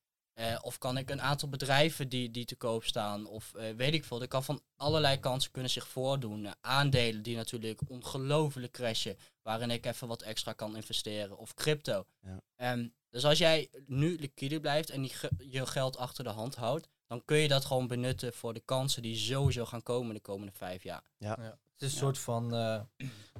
[0.43, 3.27] Eh, of kan ik een aantal bedrijven die, die te koop staan.
[3.27, 4.21] Of eh, weet ik veel.
[4.21, 6.47] Er kan van allerlei kansen kunnen zich voordoen.
[6.47, 9.17] Eh, aandelen die natuurlijk ongelooflijk crashen.
[9.43, 11.39] Waarin ik even wat extra kan investeren.
[11.39, 12.05] Of crypto.
[12.23, 12.41] Ja.
[12.57, 16.55] Ehm, dus als jij nu liquide blijft en die ge- je geld achter de hand
[16.55, 16.89] houdt.
[17.07, 20.53] Dan kun je dat gewoon benutten voor de kansen die sowieso gaan komen de komende
[20.53, 21.03] vijf jaar.
[21.19, 21.37] Ja.
[21.41, 22.03] Het is een Ja.
[22.05, 22.81] soort van uh,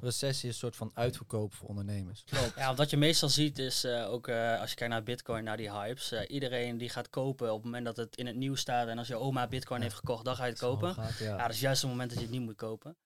[0.01, 2.25] recessie, een soort van uitverkoop voor ondernemers.
[2.57, 5.57] Ja, wat je meestal ziet is uh, ook uh, als je kijkt naar Bitcoin, naar
[5.57, 6.13] die hypes.
[6.13, 8.89] iedereen die gaat kopen op het moment dat het in het nieuws staat.
[8.89, 9.85] En als je oma Bitcoin Ja.
[9.87, 10.95] heeft gekocht, dan ga je het kopen.
[10.95, 11.25] gaat, ja.
[11.37, 12.97] Ja, dat is juist het moment dat je het niet moet kopen.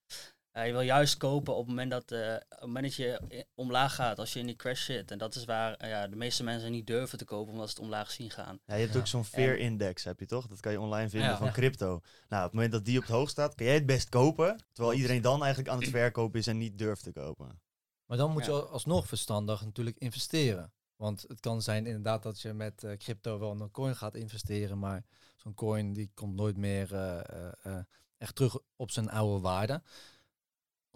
[0.57, 3.45] Uh, je wil juist kopen op het moment dat, uh, op het moment dat je
[3.55, 5.11] omlaag gaat, als je in die crash zit.
[5.11, 7.73] En dat is waar uh, ja, de meeste mensen niet durven te kopen, omdat ze
[7.75, 8.59] het omlaag zien gaan.
[8.65, 8.99] Ja, je hebt Ja.
[8.99, 10.47] ook zo'n fear index, heb je toch?
[10.47, 11.37] Dat kan je online vinden Ja.
[11.37, 11.53] van Ja.
[11.53, 11.85] crypto.
[12.29, 14.63] Nou, op het moment dat die op het hoog staat, kan jij het best kopen.
[14.71, 17.61] Terwijl iedereen dan eigenlijk aan het verkopen is en niet durft te kopen.
[18.05, 18.53] Maar dan moet Ja.
[18.55, 20.71] je alsnog verstandig natuurlijk investeren.
[20.95, 24.15] Want het kan zijn inderdaad dat je met eh, crypto wel in een coin gaat
[24.15, 25.03] investeren, maar
[25.35, 27.83] zo'n coin die komt nooit meer eh, eh, eh,
[28.17, 29.81] echt terug op zijn oude waarde.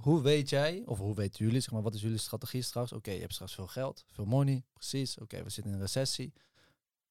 [0.02, 2.92] Hoe weet jij, of hoe weten jullie, zeg maar, wat is jullie strategie straks?
[2.92, 5.18] Oké, je hebt straks veel geld, veel money, precies.
[5.18, 6.34] Oké, we zitten in een recessie.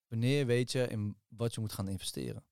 [0.09, 2.45] Wanneer weet je in wat je moet gaan investeren?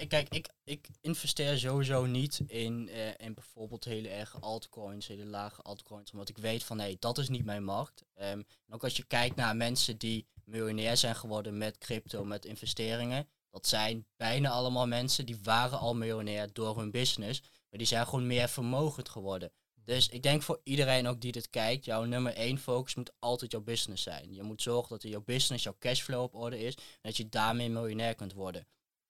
[0.00, 5.24] Ik, kijk, ik, ik investeer sowieso niet in, eh, in bijvoorbeeld hele erge altcoins, hele
[5.24, 8.04] lage altcoins, omdat ik weet van nee, dat is niet mijn markt.
[8.14, 12.44] Ehm, en ook als je kijkt naar mensen die miljonair zijn geworden met crypto, met
[12.44, 17.86] investeringen, dat zijn bijna allemaal mensen die waren al miljonair door hun business, maar die
[17.86, 19.52] zijn gewoon meer vermogend geworden.
[19.74, 23.52] Dus ik denk voor iedereen ook die dit kijkt, jouw nummer één focus moet altijd
[23.52, 24.34] jouw business zijn.
[24.34, 27.70] Je moet zorgen dat jouw business, jouw cashflow op orde is en dat je daarmee
[27.70, 28.66] miljonair kunt worden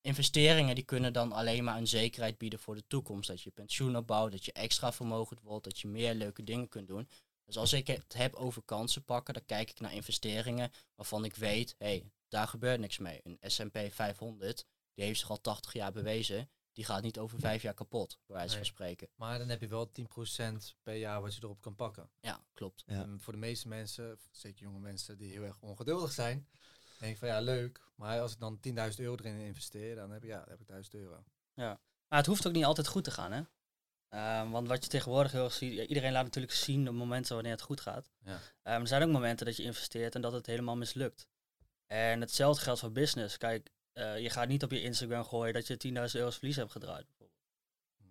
[0.08, 3.28] investeringen die kunnen dan alleen maar een zekerheid bieden voor de toekomst.
[3.28, 6.88] Dat je pensioen opbouwt, dat je extra vermogend wordt, dat je meer leuke dingen kunt
[6.88, 7.08] doen.
[7.44, 11.34] Dus als ik het heb over kansen pakken, dan kijk ik naar investeringen waarvan ik
[11.34, 13.20] weet, hé, hey, daar gebeurt niks mee.
[13.22, 16.50] Een S&P 500, die heeft zich al 80 jaar bewezen.
[16.78, 18.68] Die gaat niet over vijf jaar kapot, bij wijze van Nee.
[18.70, 19.08] spreken.
[19.14, 22.10] Maar dan heb je wel 10% per jaar wat je erop kan pakken.
[22.20, 22.82] Ja, klopt.
[22.86, 23.02] Ja.
[23.02, 26.48] En voor de meeste mensen, zeker jonge mensen die heel erg ongeduldig zijn,
[26.98, 27.80] denk ik van ja, leuk.
[27.94, 30.66] Maar als ik dan 10.000 euro erin investeer, dan heb, ik, ja, dan heb ik
[30.66, 31.24] 1000 euro.
[31.54, 31.78] Maar
[32.18, 33.42] het hoeft ook niet altijd goed te gaan, hè?
[34.08, 37.34] Ehm, want wat je tegenwoordig heel erg ziet, ja, iedereen laat natuurlijk zien de momenten
[37.34, 38.10] wanneer het goed gaat.
[38.24, 38.40] Ja.
[38.62, 41.26] Ehm, er zijn ook momenten dat je investeert en dat het helemaal mislukt.
[41.86, 43.36] En hetzelfde geldt voor business.
[43.36, 46.72] Kijk, eh, je gaat niet op je Instagram gooien dat je 10.000 euro's verlies hebt
[46.72, 47.06] gedraaid.
[47.06, 47.36] bijvoorbeeld.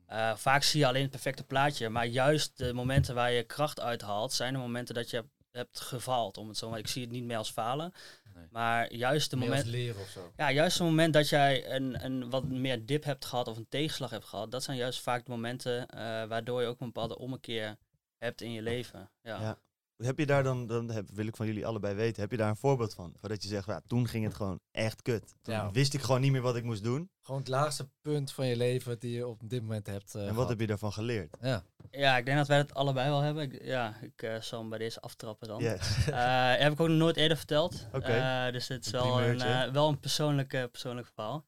[0.05, 3.79] Eh, vaak zie je alleen het perfecte plaatje, maar juist de momenten waar je kracht
[3.79, 6.37] uithaalt, zijn de momenten dat je hebt- gefaald.
[6.37, 7.93] Om het zo maar, ik zie het niet meer als falen,
[8.33, 8.47] Nee.
[8.51, 9.71] maar juist de Meer momenten.
[9.71, 10.33] leren of zo.
[10.37, 13.69] Ja, juist het moment dat jij een, een wat meer dip hebt gehad of een
[13.69, 17.17] tegenslag hebt gehad, dat zijn juist vaak de momenten eh, waardoor je ook een bepaalde
[17.17, 17.77] ommekeer
[18.17, 19.09] hebt in je leven.
[19.21, 19.41] Ja.
[19.41, 19.57] Ja.
[19.97, 22.49] Heb je daar dan, dan heb, wil ik van jullie allebei weten, heb je daar
[22.49, 23.13] een voorbeeld van?
[23.19, 25.35] Van dat je zegt, ja, toen ging het gewoon echt kut.
[25.41, 25.71] Toen Ja.
[25.71, 27.09] wist ik gewoon niet meer wat ik moest doen.
[27.21, 30.25] Gewoon het laagste punt van je leven die je op dit moment hebt eh, en
[30.25, 30.49] wat gehad.
[30.49, 31.37] heb je daarvan geleerd?
[31.41, 31.63] Ja.
[31.91, 33.43] ja, ik denk dat wij het allebei wel hebben.
[33.43, 35.61] Ik, ja, ik eh, zal hem bij deze aftrappen dan.
[35.61, 35.95] Yes.
[36.07, 37.87] Eh, heb ik ook nog nooit eerder verteld.
[37.93, 38.11] Oké.
[38.11, 41.45] Eh, dus dit is Een wel een, wel een persoonlijk, persoonlijk verhaal.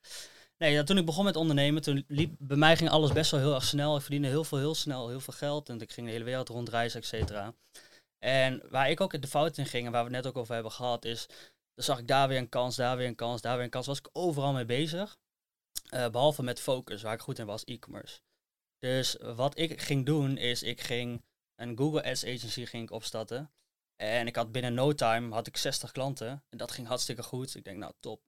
[0.57, 3.39] Nee, ja, toen ik begon met ondernemen, toen liep, bij mij ging alles best wel
[3.39, 3.95] heel erg snel.
[3.95, 5.69] Ik verdiende heel veel, heel snel, heel veel geld.
[5.69, 7.53] En ik ging de hele wereld rondreizen, et cetera.
[8.19, 10.53] En waar ik ook de fout in ging, en waar we het net ook over
[10.53, 11.27] hebben gehad, is...
[11.73, 13.87] Dan zag ik daar weer een kans, daar weer een kans, daar weer een kans.
[13.87, 15.17] Was ik overal mee bezig.
[15.89, 18.19] Eh, behalve met focus, waar ik goed in was, e-commerce.
[18.79, 21.23] Dus wat ik ging doen, is ik ging
[21.55, 23.51] een Google Ads agency ging ik opstarten.
[23.95, 26.43] En ik had binnen no time had ik 60 klanten.
[26.49, 27.55] En dat ging hartstikke goed.
[27.55, 28.21] Ik denk, nou top.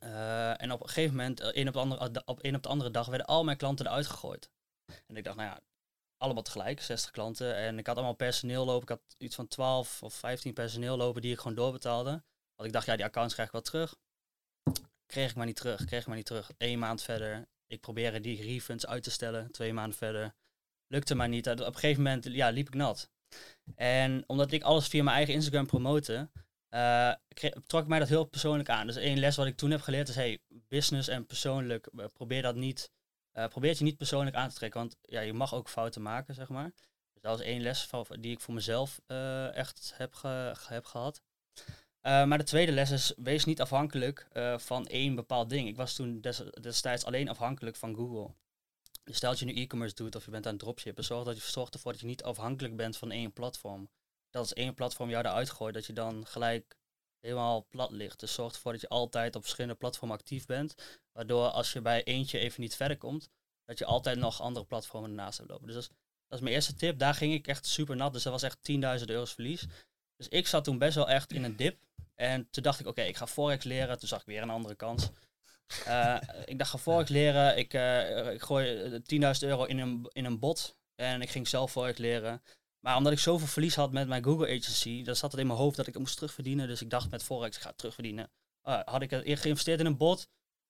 [0.00, 2.68] Eh, en op een gegeven moment, eh, een op, de andere, op een op de
[2.68, 4.50] andere dag, werden al mijn klanten eruit gegooid.
[5.06, 5.60] En ik dacht, nou ja,
[6.18, 7.54] allemaal tegelijk, 60 klanten.
[7.56, 8.82] En ik had allemaal personeel lopen.
[8.82, 12.10] Ik had iets van 12 of 15 personeel lopen die ik gewoon doorbetaalde.
[12.54, 13.96] Want ik dacht, ja, die accounts krijg ik wel terug.
[15.06, 16.50] Kreeg ik maar niet terug, kreeg ik maar niet terug.
[16.58, 17.48] Eén maand verder.
[17.66, 20.34] Ik probeerde die refunds uit te stellen, twee maanden verder.
[20.86, 21.48] Lukte maar niet.
[21.50, 23.10] Op een gegeven moment ja, liep ik nat.
[23.74, 26.30] En omdat ik alles via mijn eigen Instagram promote,
[27.34, 28.86] kreeg- trok mij dat heel persoonlijk aan.
[28.86, 32.42] Dus één les wat ik toen heb geleerd is, hey, business en persoonlijk, eh, probeer
[32.42, 32.90] dat niet,
[33.38, 34.80] eh, probeer je niet persoonlijk aan te trekken.
[34.80, 36.72] Want ja, je mag ook fouten maken, zeg maar.
[37.12, 40.14] Dus dat was één les die ik voor mezelf eh, echt heb,
[40.68, 41.22] heb gehad.
[42.00, 44.26] Eh, maar de tweede les is, wees niet afhankelijk
[44.56, 45.68] van één bepaald ding.
[45.68, 48.34] Ik was toen des- destijds alleen afhankelijk van Google.
[49.04, 51.36] Dus stel dat je nu e-commerce doet of je bent aan het dropshippen, zorg, dat
[51.36, 53.88] je, zorg ervoor dat je niet afhankelijk bent van één platform.
[54.30, 56.76] Dat als één platform jou eruit gooit, dat je dan gelijk
[57.20, 58.20] helemaal plat ligt.
[58.20, 60.74] Dus zorg ervoor dat je altijd op verschillende platformen actief bent.
[61.18, 63.30] Waardoor als je bij eentje even niet verder komt,
[63.64, 65.66] dat je altijd nog andere platformen ernaast hebt lopen.
[65.66, 65.92] Dus dat
[66.28, 66.98] is, mijn eerste tip.
[66.98, 68.12] Daar ging ik echt super nat.
[68.12, 68.58] Dus dat was echt
[69.00, 69.66] 10.000 euro's verlies.
[70.16, 71.78] Dus ik zat toen best wel echt in een dip.
[72.14, 73.98] En toen dacht ik, oké, ik ga Forex leren.
[73.98, 75.10] Toen zag ik weer een andere kans.
[75.84, 77.56] Eh, ik dacht, ga Forex leren.
[77.58, 80.76] Ik, eh, ik gooi eh, 10.000 euro in een, in een bot.
[80.94, 82.42] En ik ging zelf Forex leren.
[82.80, 85.58] Maar omdat ik zoveel verlies had met mijn Google Agency, dan zat het in mijn
[85.58, 86.68] hoofd dat ik het moest terugverdienen.
[86.68, 88.30] Dus ik dacht met Forex, ik ga terugverdienen.
[88.62, 90.28] Had ik geïnvesteerd in een bot,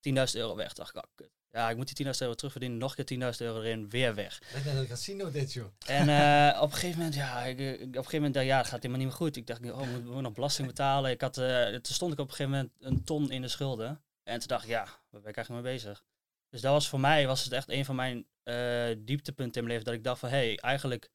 [0.09, 0.73] 10.000 euro weg.
[0.73, 1.31] Dacht ik, kut.
[1.51, 2.79] Ja, ik moet die 10.000 euro terugverdienen.
[2.79, 4.39] Nog een keer 10.000 euro erin, weer weg.
[4.57, 5.67] Ik denk dat ik casino dit, joh.
[5.87, 8.53] En eh, op een gegeven moment, ja, ik, ik- op een gegeven moment, dacht ik,
[8.53, 9.37] ja, het gaat helemaal niet meer goed.
[9.37, 11.11] Ik dacht, oh, moet, moet nog belasting betalen.
[11.11, 14.03] Ik had, eh, toen stond ik op een gegeven moment een ton in de schulden.
[14.23, 16.05] En toen dacht ik, ja, waar ben ik eigenlijk mee bezig?
[16.51, 18.55] Dus dat was voor mij, was het echt een van mijn eh,
[18.99, 19.85] dieptepunten in mijn leven.
[19.85, 21.11] Dat ik dacht van, hé, hey, eigenlijk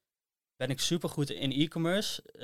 [0.56, 2.22] ben ik super goed in e-commerce.
[2.32, 2.40] Eh,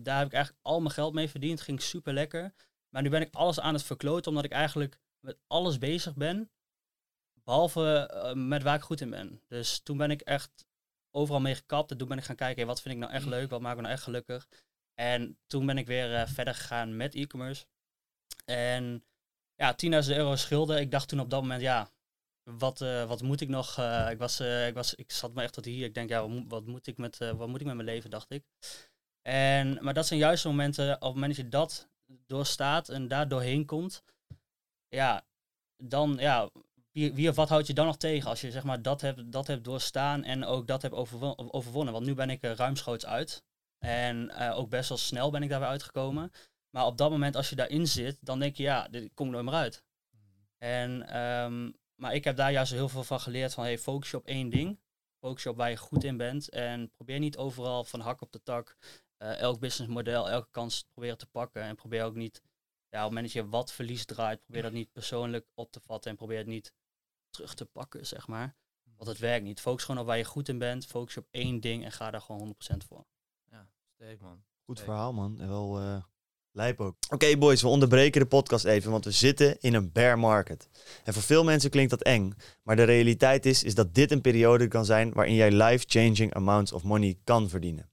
[0.00, 1.60] daar heb ik eigenlijk al mijn geld mee verdiend.
[1.60, 2.52] Ging super lekker.
[2.88, 6.50] Maar nu ben ik alles aan het verkloten, omdat ik eigenlijk met alles bezig ben.
[7.44, 9.42] Behalve eh, met waar ik goed in ben.
[9.46, 10.66] Dus toen ben ik echt
[11.10, 11.90] overal mee gekapt.
[11.90, 13.50] En toen ben ik gaan kijken, hey, wat vind ik nou echt leuk?
[13.50, 14.48] Wat maakt me nou echt gelukkig?
[14.94, 17.66] En toen ben ik weer eh, verder gegaan met e-commerce.
[18.44, 19.04] En
[19.54, 20.80] ja, 10.000 euro schulden.
[20.80, 21.90] Ik dacht toen op dat moment, ja,
[22.42, 23.78] wat, eh, wat moet ik nog?
[24.10, 25.84] Ik, was, ik, was, ik zat me echt tot hier.
[25.84, 28.10] Ik denk, ja, wat moet, wat moet, ik, met, wat moet ik met mijn leven,
[28.10, 28.44] dacht ik.
[29.22, 31.88] En, maar dat zijn juist de momenten, op het moment dat je dat
[32.26, 34.02] doorstaat en daar doorheen komt,
[34.88, 35.24] ja,
[35.76, 36.50] dan, ja,
[36.92, 39.46] wie, of wat houdt je dan nog tegen als je zeg maar dat hebt, dat
[39.46, 41.92] hebt doorstaan en ook dat hebt overwon- overwonnen?
[41.92, 43.42] Want nu ben ik er ruimschoots uit.
[43.78, 46.32] En eh, ook best wel snel ben ik daar weer uitgekomen.
[46.70, 49.32] Maar op dat moment, als je daarin zit, dan denk je, ja, dit kom ik
[49.32, 49.84] nooit meer uit.
[50.58, 54.16] En, ehm, maar ik heb daar juist heel veel van geleerd van, hey, focus je
[54.16, 54.80] op één ding.
[55.20, 56.48] Focus je op waar je goed in bent.
[56.48, 58.76] En probeer niet overal van hak op de tak
[59.16, 61.62] eh, elk businessmodel, elke kans proberen te pakken.
[61.62, 62.42] En probeer ook niet,
[62.90, 65.80] ja, op het moment dat je wat verlies draait, probeer dat niet persoonlijk op te
[65.80, 66.10] vatten.
[66.10, 66.72] En probeer het niet
[67.30, 68.56] terug te pakken, zeg maar.
[68.96, 69.60] Want het werkt niet.
[69.60, 70.86] Focus gewoon op waar je goed in bent.
[70.86, 73.06] Focus je op één ding en ga daar gewoon 100% voor.
[73.94, 74.44] Sterk, man.
[74.64, 75.40] Goed verhaal, man.
[75.40, 76.02] En wel, eh,
[76.58, 76.96] Lijp ook.
[77.10, 80.68] Oké boys, we onderbreken de podcast even, want we zitten in een bear market.
[81.04, 84.20] En voor veel mensen klinkt dat eng, maar de realiteit is, is dat dit een
[84.20, 87.90] periode kan zijn waarin jij life-changing amounts of money kan verdienen.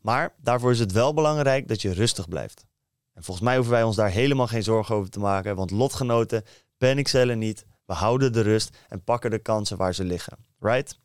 [0.00, 2.66] Maar daarvoor is het wel belangrijk dat je rustig blijft.
[3.14, 6.44] En volgens mij hoeven wij ons daar helemaal geen zorgen over te maken, want lotgenoten
[6.78, 10.38] panicellen niet, we houden de rust en pakken de kansen waar ze liggen.
[10.58, 10.98] Right?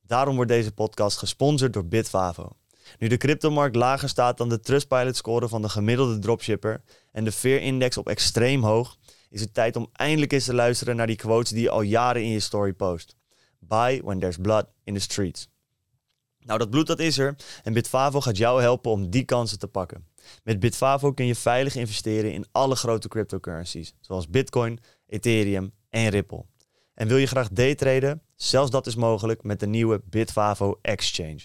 [0.00, 2.56] Daarom wordt deze podcast gesponsord door Bitfavo.
[2.98, 6.82] Nu de cryptomarkt lager staat dan de Trustpilot score van de gemiddelde dropshipper
[7.12, 8.96] en de Fear Index op extreem hoog,
[9.30, 12.22] is het tijd om eindelijk eens te luisteren naar die quotes die je al jaren
[12.22, 13.16] in je story post.
[13.58, 15.48] Buy when there's blood in the streets.
[16.38, 19.68] Nou, dat bloed dat is er en Bitfavo gaat jou helpen om die kansen te
[19.68, 20.06] pakken.
[20.44, 26.44] Met Bitfavo kun je veilig investeren in alle grote cryptocurrencies, zoals Bitcoin, Ethereum en Ripple.
[26.94, 28.22] En wil je graag daytraden?
[28.34, 31.40] Zelfs dat is mogelijk met de nieuwe Bitfavo Exchange.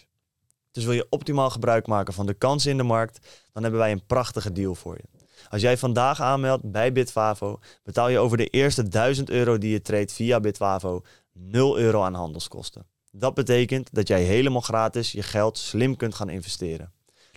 [0.72, 3.92] Dus wil je optimaal gebruik maken van de kansen in de markt, dan hebben wij
[3.92, 5.22] een prachtige deal voor je.
[5.50, 9.82] Als jij vandaag aanmeldt bij Bitfavo, betaal je over de eerste 1000 euro die je
[9.82, 11.02] treedt via Bitfavo
[11.34, 12.86] 0 euro aan handelskosten.
[13.12, 16.93] Dat betekent dat jij helemaal gratis je geld slim kunt gaan investeren.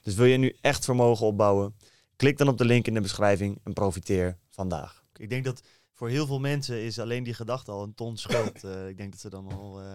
[0.06, 1.76] Dus wil je nu echt vermogen opbouwen?
[2.16, 5.04] Klik dan op de link in de beschrijving en profiteer vandaag.
[5.16, 8.64] Ik denk dat voor heel veel mensen is alleen die gedachte al een ton schuld.
[8.64, 9.88] Uh, ik denk dat ze dan al uh,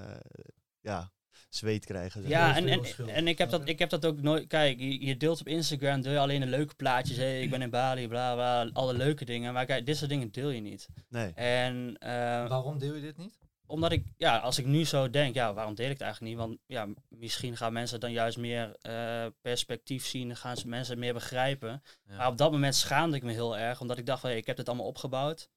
[0.81, 1.11] ja,
[1.49, 2.21] zweet krijgen.
[2.21, 2.31] Zeg.
[2.31, 4.47] Ja, en, en, en ik, heb dat, ik heb dat ook nooit.
[4.47, 7.17] Kijk, je, je deelt op Instagram deel je alleen de leuke plaatjes.
[7.17, 8.69] Hey, ik ben in Bali, bla bla.
[8.73, 9.53] Alle leuke dingen.
[9.53, 10.87] Maar kijk, dit soort dingen deel je niet.
[11.09, 11.31] Nee.
[11.33, 12.09] En, uh,
[12.47, 13.39] Waarom deel je dit niet?
[13.71, 16.45] Omdat ik, ja, als ik nu zo denk, ja, waarom deel ik het eigenlijk niet?
[16.47, 21.13] Want ja, misschien gaan mensen dan juist meer uh, perspectief zien, gaan ze mensen meer
[21.13, 21.83] begrijpen.
[22.07, 22.17] Ja.
[22.17, 24.57] Maar op dat moment schaamde ik me heel erg, omdat ik dacht, hey, ik heb
[24.57, 25.49] dit allemaal opgebouwd.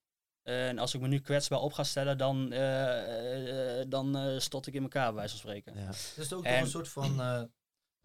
[0.42, 4.74] En als ik me nu kwetsbaar op ga stellen, dan, uh, uh, dan stot ik
[4.74, 5.80] in elkaar, bij wijze van spreken.
[5.80, 5.90] Ja.
[6.16, 7.50] Dus ook en, een soort van.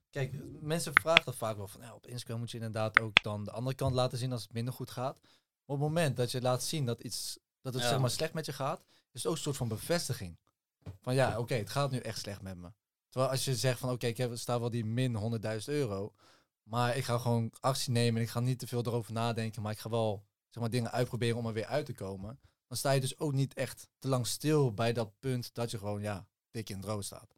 [0.10, 1.82] kijk, mensen vragen dat vaak wel van.
[1.82, 4.54] Ja, op Instagram moet je inderdaad ook dan de andere kant laten zien als het
[4.54, 5.20] minder goed gaat.
[5.22, 7.90] Maar op het moment dat je laat zien dat, iets, dat het ja.
[7.90, 10.38] zeg maar slecht met je gaat, is ook een soort van bevestiging.
[11.02, 12.72] Van ja, oké, okay, het gaat nu echt slecht met me.
[13.10, 16.14] Terwijl als je zegt van oké, okay, ik heb sta wel die min 100.000 euro.
[16.64, 19.62] Maar ik ga gewoon actie nemen en ik ga niet te veel erover nadenken.
[19.62, 22.40] Maar ik ga wel zeg maar, dingen uitproberen om er weer uit te komen.
[22.68, 25.78] Dan sta je dus ook niet echt te lang stil bij dat punt dat je
[25.78, 27.36] gewoon ja, dik in het rood staat.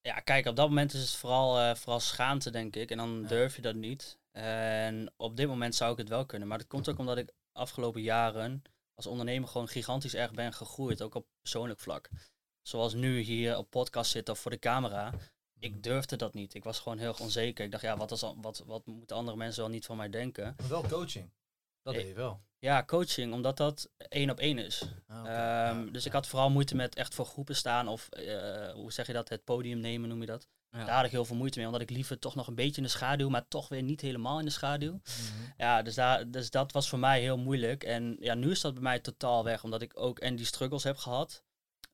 [0.00, 2.90] Ja, kijk, op dat moment is het vooral, uh, vooral schaamte, denk ik.
[2.90, 3.28] En dan ja.
[3.28, 4.18] durf je dat niet.
[4.30, 6.48] En op dit moment zou ik het wel kunnen.
[6.48, 8.62] Maar dat komt ook omdat ik afgelopen jaren
[9.02, 11.02] als ondernemer gewoon gigantisch erg ben gegroeid.
[11.02, 12.08] Ook op persoonlijk vlak.
[12.62, 15.12] Zoals nu hier op podcast zitten of voor de camera.
[15.58, 16.54] Ik durfde dat niet.
[16.54, 17.64] Ik was gewoon heel onzeker.
[17.64, 20.54] Ik dacht, ja, wat, is, wat, wat moeten andere mensen wel niet van mij denken?
[20.58, 21.30] Maar wel coaching.
[21.82, 22.40] Dat deed je wel.
[22.58, 24.82] Ja, coaching, omdat dat één op één is.
[25.06, 25.70] Ah, okay.
[25.70, 28.92] um, ja, dus ik had vooral moeite met echt voor groepen staan of uh, hoe
[28.92, 30.48] zeg je dat, het podium nemen noem je dat.
[30.72, 30.84] Ja.
[30.84, 32.82] Daar had ik heel veel moeite mee, omdat ik liever toch nog een beetje in
[32.82, 34.92] de schaduw, maar toch weer niet helemaal in de schaduw.
[34.92, 35.52] Mm -hmm.
[35.56, 37.84] Ja, dus, daar, dus dat was voor mij heel moeilijk.
[37.84, 40.82] En ja, nu is dat bij mij totaal weg, omdat ik ook en die struggles
[40.82, 41.44] heb gehad.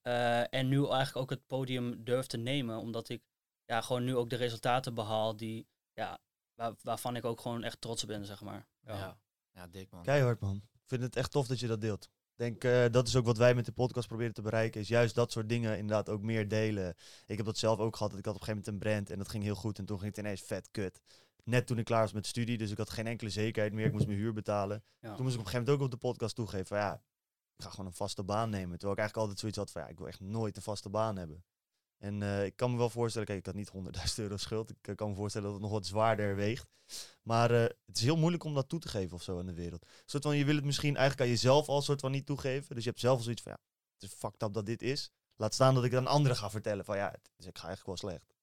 [0.02, 3.22] Uh, en nu eigenlijk ook het podium durf te nemen, omdat ik
[3.64, 6.18] ja, gewoon nu ook de resultaten behaal die, ja,
[6.54, 8.66] waar, waarvan ik ook gewoon echt trots op ben, zeg maar.
[8.80, 9.18] Ja.
[9.52, 10.02] Ja, dik man.
[10.02, 10.56] Keihard man.
[10.56, 12.10] Ik vind het echt tof dat je dat deelt.
[12.38, 14.80] Ik denk, uh, dat is ook wat wij met de podcast proberen te bereiken.
[14.80, 16.94] Is juist dat soort dingen inderdaad ook meer delen.
[17.26, 18.10] Ik heb dat zelf ook gehad.
[18.10, 19.78] Dat ik had op een gegeven moment een brand en dat ging heel goed.
[19.78, 21.00] En toen ging het ineens vet kut.
[21.44, 22.58] Net toen ik klaar was met studie.
[22.58, 23.86] Dus ik had geen enkele zekerheid meer.
[23.86, 24.82] Ik moest mijn huur betalen.
[25.00, 25.14] Ja.
[25.14, 26.66] Toen moest ik op een gegeven moment ook op de podcast toegeven.
[26.66, 27.02] Van, ja,
[27.56, 28.78] ik ga gewoon een vaste baan nemen.
[28.78, 31.16] Terwijl ik eigenlijk altijd zoiets had van ja, ik wil echt nooit een vaste baan
[31.16, 31.44] hebben.
[31.98, 33.72] En uh, ik kan me wel voorstellen, kijk, ik had niet
[34.08, 34.70] 100.000 euro schuld.
[34.70, 36.70] Ik uh, kan me voorstellen dat het nog wat zwaarder weegt.
[37.22, 39.54] Maar uh, het is heel moeilijk om dat toe te geven of zo in de
[39.54, 39.82] wereld.
[39.82, 42.74] Een soort van, je wil het misschien eigenlijk aan jezelf al soort van niet toegeven.
[42.74, 43.58] Dus je hebt zelf al zoiets van, ja,
[43.98, 45.10] het is fucked up dat dit is.
[45.36, 48.00] Laat staan dat ik het aan anderen ga vertellen van, ja, dus ik ga eigenlijk
[48.00, 48.34] wel slecht.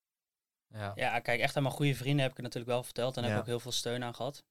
[0.68, 0.92] Ja.
[0.96, 3.18] ja, kijk, echt aan mijn goede vrienden heb ik het natuurlijk wel verteld.
[3.18, 3.28] En ja.
[3.28, 4.44] heb ik ook heel veel steun aan gehad.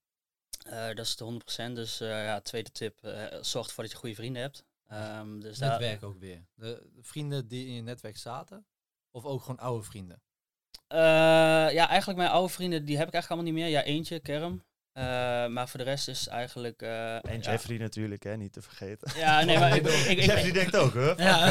[0.70, 1.40] dat is de
[1.70, 1.72] 100%.
[1.72, 2.98] Dus ja, tweede tip,
[3.40, 4.64] zorg ervoor dat je goede vrienden hebt.
[4.92, 6.10] Um, dus netwerk daar...
[6.10, 6.46] ook weer.
[6.54, 8.66] De vrienden die in je netwerk zaten,
[9.14, 10.22] of ook gewoon oude vrienden?
[10.88, 10.98] Uh,
[11.72, 13.80] ja, eigenlijk mijn oude vrienden, die heb ik eigenlijk allemaal niet meer.
[13.80, 14.62] Ja, eentje, Kerm.
[14.98, 15.04] Uh,
[15.46, 16.82] maar voor de rest is eigenlijk...
[16.82, 17.82] Uh, en Jeffrey ja.
[17.82, 19.12] natuurlijk, hè, niet te vergeten.
[19.16, 19.86] Ja, nee, maar ik...
[19.86, 21.12] ik, ik Jeffrey ik, denkt ook, hè?
[21.12, 21.50] Ja.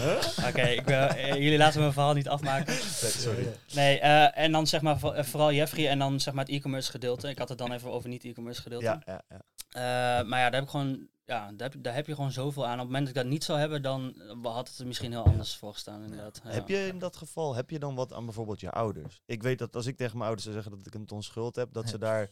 [0.00, 0.48] huh?
[0.48, 2.74] Oké, okay, jullie laten mijn verhaal niet afmaken.
[2.74, 3.46] Sorry.
[3.74, 7.28] Nee, en dan zeg maar vooral Jeffrey en dan zeg maar het e-commerce gedeelte.
[7.28, 8.84] Ik had het dan even over niet e-commerce gedeelte.
[8.84, 10.22] Ja, ja, ja.
[10.22, 12.72] maar ja, daar heb ik gewoon ja, daar heb, daar heb je gewoon zoveel aan.
[12.72, 15.24] Op het moment dat ik dat niet zou hebben, dan had het er misschien heel
[15.24, 16.02] anders voor gestaan.
[16.02, 16.40] Inderdaad.
[16.44, 16.50] Ja.
[16.50, 19.22] Heb je in dat geval, heb je dan wat aan bijvoorbeeld je ouders?
[19.26, 21.56] Ik weet dat als ik tegen mijn ouders zou zeggen dat ik een ton schuld
[21.56, 22.30] heb, dat ze daar.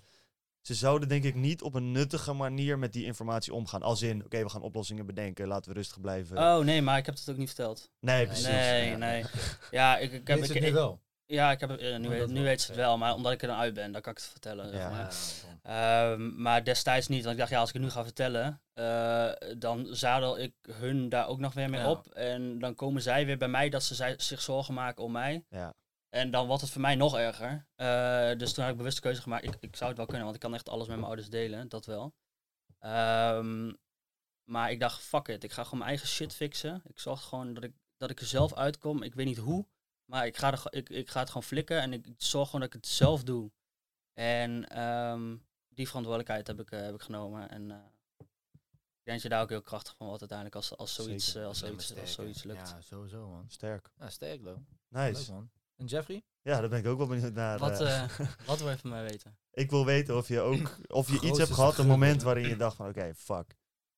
[0.61, 3.83] Ze zouden denk ik niet op een nuttige manier met die informatie omgaan.
[3.83, 6.39] Als in, oké, okay, we gaan oplossingen bedenken, laten we rustig blijven.
[6.39, 7.91] Oh nee, maar ik heb het ook niet verteld.
[8.01, 8.47] Nee, precies.
[8.47, 9.25] Nee, nee.
[9.71, 10.41] Ja, ik, ik heb...
[10.41, 11.01] het nu wel?
[11.27, 13.49] Ja, ik heb, eh, nu, weet, nu weet ze het wel, maar omdat ik er
[13.49, 14.71] dan uit ben, dan kan ik het vertellen.
[14.71, 15.01] zeg maar.
[15.01, 18.63] Ja, Ehm, maar destijds niet, want ik dacht, ja, als ik het nu ga vertellen,
[18.73, 21.91] eh, dan zadel ik hun daar ook nog weer mee Ja.
[21.91, 22.07] op.
[22.07, 25.45] En dan komen zij weer bij mij dat ze zij, zich zorgen maken om mij.
[25.49, 25.75] Ja.
[26.09, 27.67] En dan wordt het voor mij nog erger.
[27.75, 30.25] Eh, dus toen heb ik bewust de keuze gemaakt, ik, ik zou het wel kunnen,
[30.25, 32.15] want ik kan echt alles met mijn ouders delen, dat wel.
[32.79, 33.73] Ehm,
[34.45, 36.83] maar ik dacht, fuck it, ik ga gewoon mijn eigen shit fixen.
[36.87, 39.03] Ik zorg gewoon dat ik, dat ik er zelf uitkom.
[39.03, 39.67] Ik weet niet hoe,
[40.07, 42.75] maar ik ga, er, ik, ik ga het gewoon flikken en ik zorg gewoon dat
[42.75, 43.51] ik het zelf doe.
[44.13, 45.37] En ehm,
[45.69, 47.51] die verantwoordelijkheid heb ik, eh, heb ik genomen.
[47.51, 47.77] En eh,
[48.99, 51.41] ik denk dat je daar ook heel krachtig van wordt uiteindelijk als, als, zoiets, Zeker.
[51.41, 52.69] eh, als, zoiets, als zoiets lukt.
[52.69, 53.45] Ja, sowieso man.
[53.49, 53.91] Sterk.
[53.99, 54.59] Ja, sterk though.
[54.89, 55.33] Leuk Nice.
[55.33, 55.51] man.
[55.77, 56.25] En Jeffrey?
[56.43, 57.59] Ja, daar ben ik ook wel benieuwd naar.
[57.59, 57.79] Wat,
[58.47, 59.39] wat wil je van mij weten?
[59.51, 62.57] ik wil weten of je ook of je iets hebt gehad, een moment waarin je
[62.57, 63.57] dacht van oké, fuck.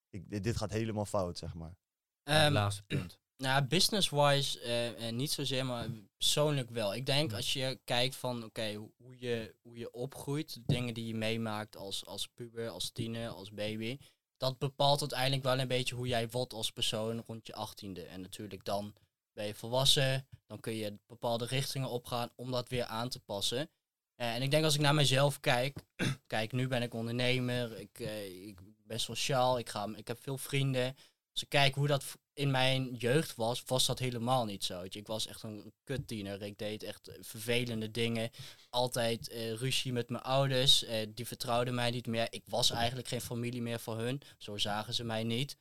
[0.09, 1.77] Ik, dit, dit gaat helemaal fout, zeg maar.
[2.23, 3.19] Ehm, laatste punt.
[3.41, 5.87] Nou, business-wise eh, eh, niet zozeer, maar
[6.17, 6.95] persoonlijk wel.
[6.95, 10.93] Ik denk als je kijkt van, oké, hoe- hoe, je, hoe je opgroeit, de dingen
[10.93, 13.97] die je meemaakt als, als puber, als tiener, als baby,
[14.37, 18.03] dat bepaalt uiteindelijk wel een beetje hoe jij wordt als persoon rond je achttiende.
[18.03, 18.93] En natuurlijk dan
[19.33, 23.69] ben je volwassen, dan kun je bepaalde richtingen opgaan om dat weer aan te passen.
[24.15, 25.77] Eh, en ik denk als ik naar mezelf kijk,
[26.27, 27.99] kijk, nu ben ik ondernemer, ik,
[28.47, 30.95] ik ben sociaal, ik, ga, ik heb veel vrienden.
[31.39, 34.81] Als ik kijk hoe dat in mijn jeugd was, was dat helemaal niet zo.
[34.89, 36.41] Ik was echt een kuttiener.
[36.41, 38.29] Ik deed echt eh, vervelende dingen.
[38.69, 40.83] Altijd eh, ruzie met mijn ouders.
[40.83, 42.27] eh, die vertrouwden mij niet meer.
[42.29, 44.21] Ik was eigenlijk geen familie meer voor hun.
[44.37, 45.57] Zo zagen ze mij niet.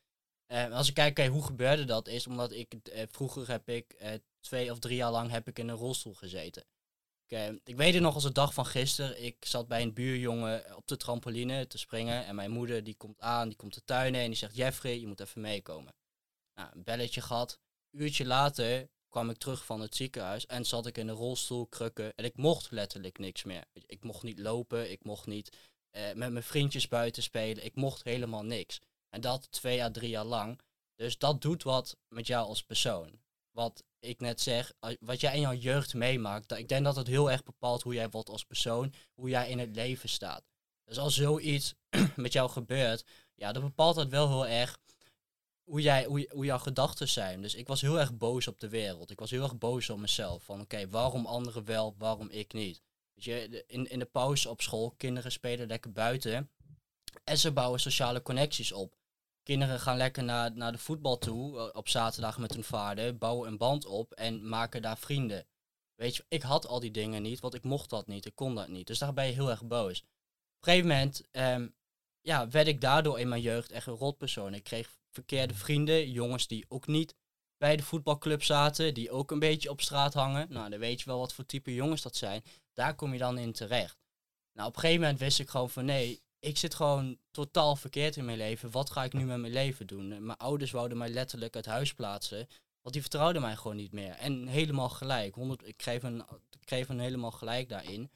[0.70, 2.74] Als ik kijk, hoe gebeurde dat, is omdat ik
[3.10, 3.96] vroeger heb ik
[4.40, 6.64] twee of drie jaar lang heb ik in een rolstoel gezeten.
[7.28, 9.24] Ik, eh, ik weet het nog als de dag van gisteren.
[9.24, 12.24] Ik zat bij een buurjongen op de trampoline te springen.
[12.24, 15.00] En mijn moeder die komt aan, die komt de tuin in en die zegt: Jeffrey,
[15.00, 15.94] je moet even meekomen.
[16.54, 17.58] Nou, een belletje gehad.
[17.90, 22.14] Uurtje later kwam ik terug van het ziekenhuis en zat ik in een rolstoel, krukken.
[22.14, 23.64] En ik mocht letterlijk niks meer.
[23.72, 25.56] Ik mocht niet lopen, ik mocht niet
[25.90, 27.64] eh, met mijn vriendjes buiten spelen.
[27.64, 28.80] Ik mocht helemaal niks.
[29.08, 30.60] En dat twee à drie jaar lang.
[30.94, 33.20] Dus dat doet wat met jou als persoon.
[33.58, 37.30] Wat ik net zeg, wat jij in jouw jeugd meemaakt, ik denk dat het heel
[37.30, 40.42] erg bepaalt hoe jij wordt als persoon, hoe jij in het leven staat.
[40.84, 41.74] Dus als zoiets
[42.16, 43.04] met jou gebeurt,
[43.34, 44.78] ja, dan bepaalt dat wel heel erg
[45.64, 47.42] hoe, jij, hoe, hoe jouw gedachten zijn.
[47.42, 49.10] Dus ik was heel erg boos op de wereld.
[49.10, 50.42] Ik was heel erg boos op mezelf.
[50.42, 52.82] Van oké, waarom anderen wel, waarom ik niet?
[53.14, 56.50] Weet je, in, in de pauze op school, kinderen spelen lekker buiten.
[57.24, 58.97] En ze bouwen sociale connecties op.
[59.48, 63.48] Kinderen gaan lekker naar, naar de voetbal toe eh, op zaterdag met hun vader, bouwen
[63.48, 65.46] een band op en maken daar vrienden.
[65.94, 68.54] Weet je, ik had al die dingen niet, want ik mocht dat niet, ik kon
[68.54, 68.86] dat niet.
[68.86, 70.00] Dus daar ben je heel erg boos.
[70.00, 71.68] Op een gegeven moment ehm,
[72.20, 74.54] ja, werd ik daardoor in mijn jeugd echt een rotpersoon.
[74.54, 77.14] Ik kreeg verkeerde vrienden, jongens die ook niet
[77.56, 80.46] bij de voetbalclub zaten, die ook een beetje op straat hangen.
[80.50, 82.42] Nou, dan weet je wel wat voor type jongens dat zijn.
[82.72, 83.98] Daar kom je dan in terecht.
[84.52, 88.16] Nou, op een gegeven moment wist ik gewoon van nee, ik zit gewoon totaal verkeerd
[88.16, 88.70] in mijn leven.
[88.70, 90.12] Wat ga ik nu met mijn leven doen?
[90.12, 92.48] En Mijn ouders wouden mij letterlijk uit huis plaatsen.
[92.82, 94.10] Want die vertrouwden mij gewoon niet meer.
[94.10, 95.34] En helemaal gelijk.
[95.34, 96.24] 100, ik, kreeg een,
[96.68, 98.10] een helemaal gelijk daarin.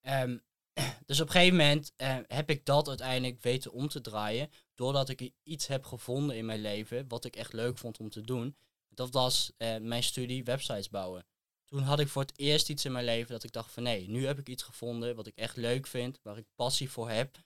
[0.00, 0.38] Ehm,
[1.06, 4.50] dus op een gegeven moment eh, heb ik dat uiteindelijk weten om te draaien.
[4.74, 7.08] Doordat ik iets heb gevonden in mijn leven.
[7.08, 8.56] Wat ik echt leuk vond om te doen.
[8.88, 11.26] Dat was eh, mijn studie websites bouwen.
[11.64, 14.08] Toen had ik voor het eerst iets in mijn leven dat ik dacht van nee,
[14.08, 16.18] nu heb ik iets gevonden wat ik echt leuk vind.
[16.22, 17.38] Waar ik passie voor heb.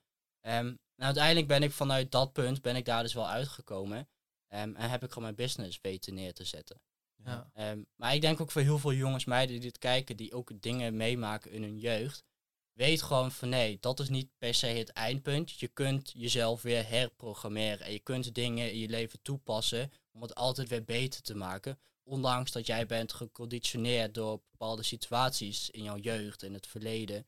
[0.47, 4.09] Ehm, nou, uiteindelijk ben ik vanuit dat punt ben ik daar dus wel uitgekomen.
[4.47, 6.81] Ehm, en heb ik gewoon mijn business weten neer te zetten.
[7.23, 7.49] Ja.
[7.53, 10.61] Ehm, maar ik denk ook voor heel veel jongens, meiden die dit kijken, die ook
[10.61, 12.23] dingen meemaken in hun jeugd.
[12.73, 15.59] Weet gewoon van nee, dat is niet per se het eindpunt.
[15.59, 17.85] Je kunt jezelf weer herprogrammeren.
[17.85, 21.79] En je kunt dingen in je leven toepassen om het altijd weer beter te maken.
[22.03, 27.25] Ondanks dat jij bent geconditioneerd door bepaalde situaties in jouw jeugd, in het verleden.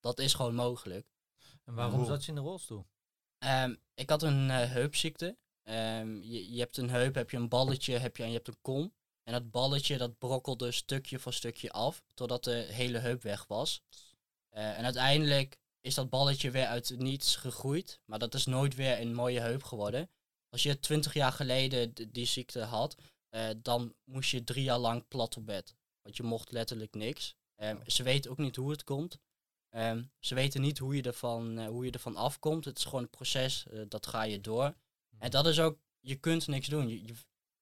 [0.00, 1.06] Dat is gewoon mogelijk.
[1.70, 2.06] En waarom Hoe?
[2.06, 2.86] zat je in de rolstoel?
[3.38, 5.36] Ehm, ik had een eh, heupziekte.
[5.62, 8.48] Ehm, je, je hebt een heup, heb je een balletje heb je, en je hebt
[8.48, 8.92] een kom.
[9.22, 13.82] En dat balletje dat brokkelde stukje voor stukje af, totdat de hele heup weg was.
[14.48, 18.74] Eh, en uiteindelijk is dat balletje weer uit het niets gegroeid, maar dat is nooit
[18.74, 20.10] weer een mooie heup geworden.
[20.48, 22.96] Als je twintig jaar geleden die ziekte had,
[23.28, 25.74] eh, dan moest je drie jaar lang plat op bed.
[26.02, 27.34] Want je mocht letterlijk niks.
[27.56, 29.18] Ehm, Ze weten ook niet hoe het komt.
[29.70, 32.64] Ehm, ze weten niet hoe je, ervan, eh, hoe je ervan afkomt.
[32.64, 34.74] Het is gewoon een proces, eh, dat ga je door.
[35.18, 36.88] En dat is ook, je kunt niks doen.
[36.88, 37.14] Je, je,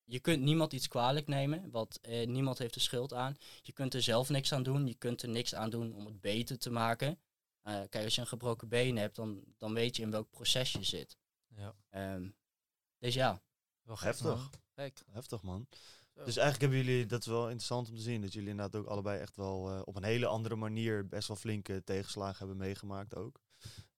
[0.04, 3.36] je kunt niemand iets kwalijk nemen, want eh, niemand heeft er schuld aan.
[3.62, 4.86] Je kunt er zelf niks aan doen.
[4.86, 7.18] Je kunt er niks aan doen om het beter te maken.
[7.62, 10.72] Eh, kijk, als je een gebroken been hebt, dan, dan weet je in welk proces
[10.72, 11.16] je zit.
[11.46, 11.74] Ja.
[11.90, 12.28] Ehm,
[12.98, 13.42] dus ja,
[13.82, 14.50] Wel Heftig.
[14.74, 14.92] man.
[15.10, 15.66] Heftig, man.
[16.24, 18.86] Dus eigenlijk hebben jullie, dat is wel interessant om te zien, dat jullie inderdaad ook
[18.86, 23.14] allebei echt wel eh, op een hele andere manier best wel flinke tegenslagen hebben meegemaakt
[23.16, 23.40] ook.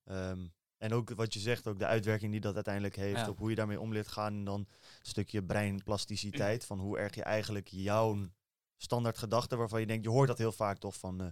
[0.03, 0.47] Ehm,
[0.77, 3.29] en ook wat je zegt, ook de uitwerking die dat uiteindelijk heeft, Ja.
[3.29, 4.33] op hoe je daarmee om leert gaan.
[4.33, 4.67] En dan een
[5.01, 8.29] stukje breinplasticiteit, van hoe erg je eigenlijk jouw
[8.77, 11.27] standaard gedachten, waarvan je denkt, je hoort dat heel vaak toch van, eh,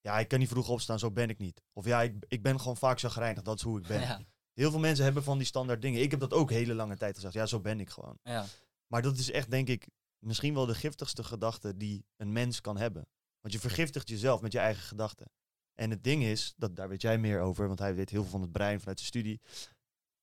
[0.00, 1.62] ja, ik kan niet vroeg opstaan, zo ben ik niet.
[1.72, 4.00] Of ja, ik, ik ben gewoon vaak zagrijnig, dat is hoe ik ben.
[4.54, 6.00] Ja, Heel veel mensen hebben van die standaard dingen.
[6.02, 8.18] Ik heb dat ook hele lange tijd gezegd, ja, zo ben ik gewoon.
[8.22, 8.44] ja.
[8.86, 9.88] Maar dat is echt, denk ik,
[10.24, 13.06] misschien wel de giftigste gedachte die een mens kan hebben.
[13.40, 15.26] Want je vergiftigt jezelf met je eigen gedachten.
[15.74, 18.30] En het ding is, dat, daar weet jij meer over, want hij weet heel veel
[18.30, 19.40] van het brein vanuit zijn studie.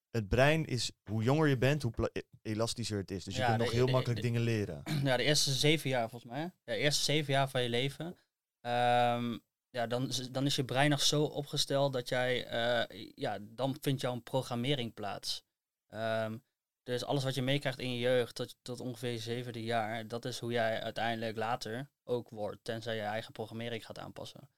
[0.09, 3.23] Het brein is, hoe jonger je bent, hoe e- elastischer het is.
[3.23, 4.81] Dus je Ja, kunt nog heel de- makkelijk de- dingen leren.
[5.03, 6.41] ja, de eerste zeven jaar volgens mij.
[6.41, 8.17] Ja, de eerste zeven jaar van je leven.
[8.61, 9.37] ehm,
[9.69, 13.77] ja, dan, is- dan is je brein nog zo opgesteld dat jij, eh, ja, dan
[13.81, 15.43] vindt jouw programmering plaats.
[15.87, 16.37] Ehm,
[16.83, 20.25] dus alles wat je meekrijgt in je jeugd tot, tot ongeveer je zevende jaar, dat
[20.25, 24.49] is hoe jij uiteindelijk later ook wordt, tenzij je eigen programmering gaat aanpassen.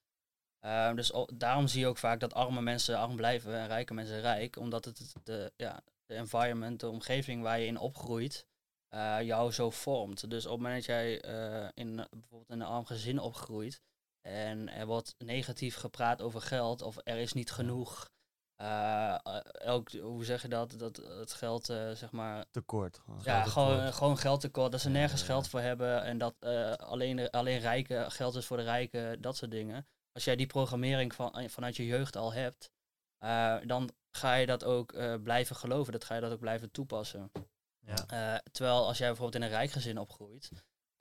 [0.60, 3.94] Ehm, dus o- daarom zie je ook vaak dat arme mensen arm blijven en rijke
[3.94, 8.46] mensen rijk, omdat het de, ja, de environment, de omgeving waar je in opgroeit,
[8.88, 10.30] eh, jou zo vormt.
[10.30, 13.82] Dus op het moment dat jij eh, in bijvoorbeeld in een arm gezin opgroeit
[14.22, 18.10] en er wordt negatief gepraat over geld of er is niet genoeg.
[18.56, 20.80] Eh, eh, elk, hoe zeg je dat?
[20.80, 22.46] Dat het geld, eh, zeg maar.
[22.52, 23.00] Tekort.
[23.00, 23.22] gewoon.
[23.24, 24.72] Ja, gewoon, gewoon geldtekort.
[24.72, 28.46] Dat ze nergens ja, geld voor hebben en dat eh, alleen, alleen rijken geld is
[28.46, 29.88] voor de rijken, dat soort dingen.
[30.12, 32.72] Als jij die programmering van, eh, vanuit je jeugd al hebt,
[33.18, 35.92] eh, dan ga je dat ook eh, blijven geloven.
[35.92, 37.32] Dat ga je dat ook blijven toepassen.
[37.80, 37.96] Ja.
[38.08, 40.52] Eh, terwijl als jij bijvoorbeeld in een rijk gezin opgroeit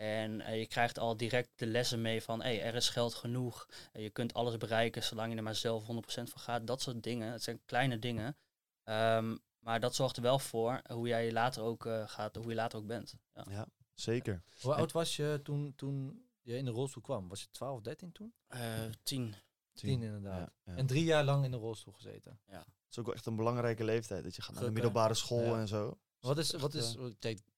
[0.03, 3.69] en eh, je krijgt al direct de lessen mee van hey, er is geld genoeg,
[3.93, 7.03] eh, je kunt alles bereiken zolang je er maar zelf 100% voor gaat, dat soort
[7.03, 8.37] dingen, het zijn kleine dingen.
[8.85, 12.55] Ehm, maar dat zorgt er wel voor hoe jij later ook eh, gaat, hoe je
[12.55, 13.15] later ook bent.
[13.33, 13.67] Ja.
[13.95, 14.43] Zeker.
[14.61, 17.29] Hoe oud was je toen, toen je in de rolstoel kwam?
[17.29, 18.35] Was je 12, 13 toen?
[18.47, 18.61] Eh,
[19.03, 19.35] tien.
[19.73, 20.39] 10 inderdaad.
[20.39, 20.79] Ja, ja.
[20.79, 22.41] En drie jaar lang in de rolstoel gezeten.
[22.47, 25.45] Het is ook wel echt een belangrijke leeftijd, dat je gaat naar de middelbare school
[25.45, 25.59] Ja.
[25.59, 25.99] en zo.
[26.21, 26.97] Wat is, wat is,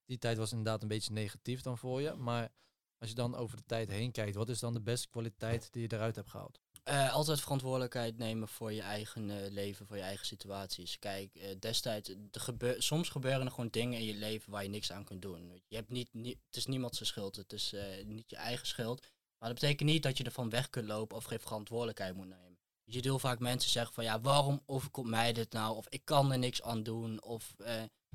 [0.05, 2.13] die tijd was inderdaad een beetje negatief dan voor je.
[2.13, 2.51] Maar
[2.97, 5.81] als je dan over de tijd heen kijkt, wat is dan de beste kwaliteit die
[5.81, 6.59] je eruit hebt gehaald?
[6.83, 10.99] Eh, altijd verantwoordelijkheid nemen voor je eigen eh, leven, voor je eigen situaties.
[10.99, 14.91] Kijk, eh, destijds, de soms gebeuren er gewoon dingen in je leven waar je niks
[14.91, 15.61] aan kunt doen.
[15.67, 17.75] Je hebt niet, niet, het is niemand zijn schuld, het is
[18.05, 19.01] niet je eigen schuld.
[19.39, 22.57] Maar dat betekent niet dat je ervan weg kunt lopen of geen verantwoordelijkheid moet nemen.
[22.83, 25.75] Je ziet heel vaak mensen zeggen van ja, waarom overkomt mij dit nou?
[25.75, 27.21] Of ik kan er niks aan doen.
[27.23, 27.53] Of,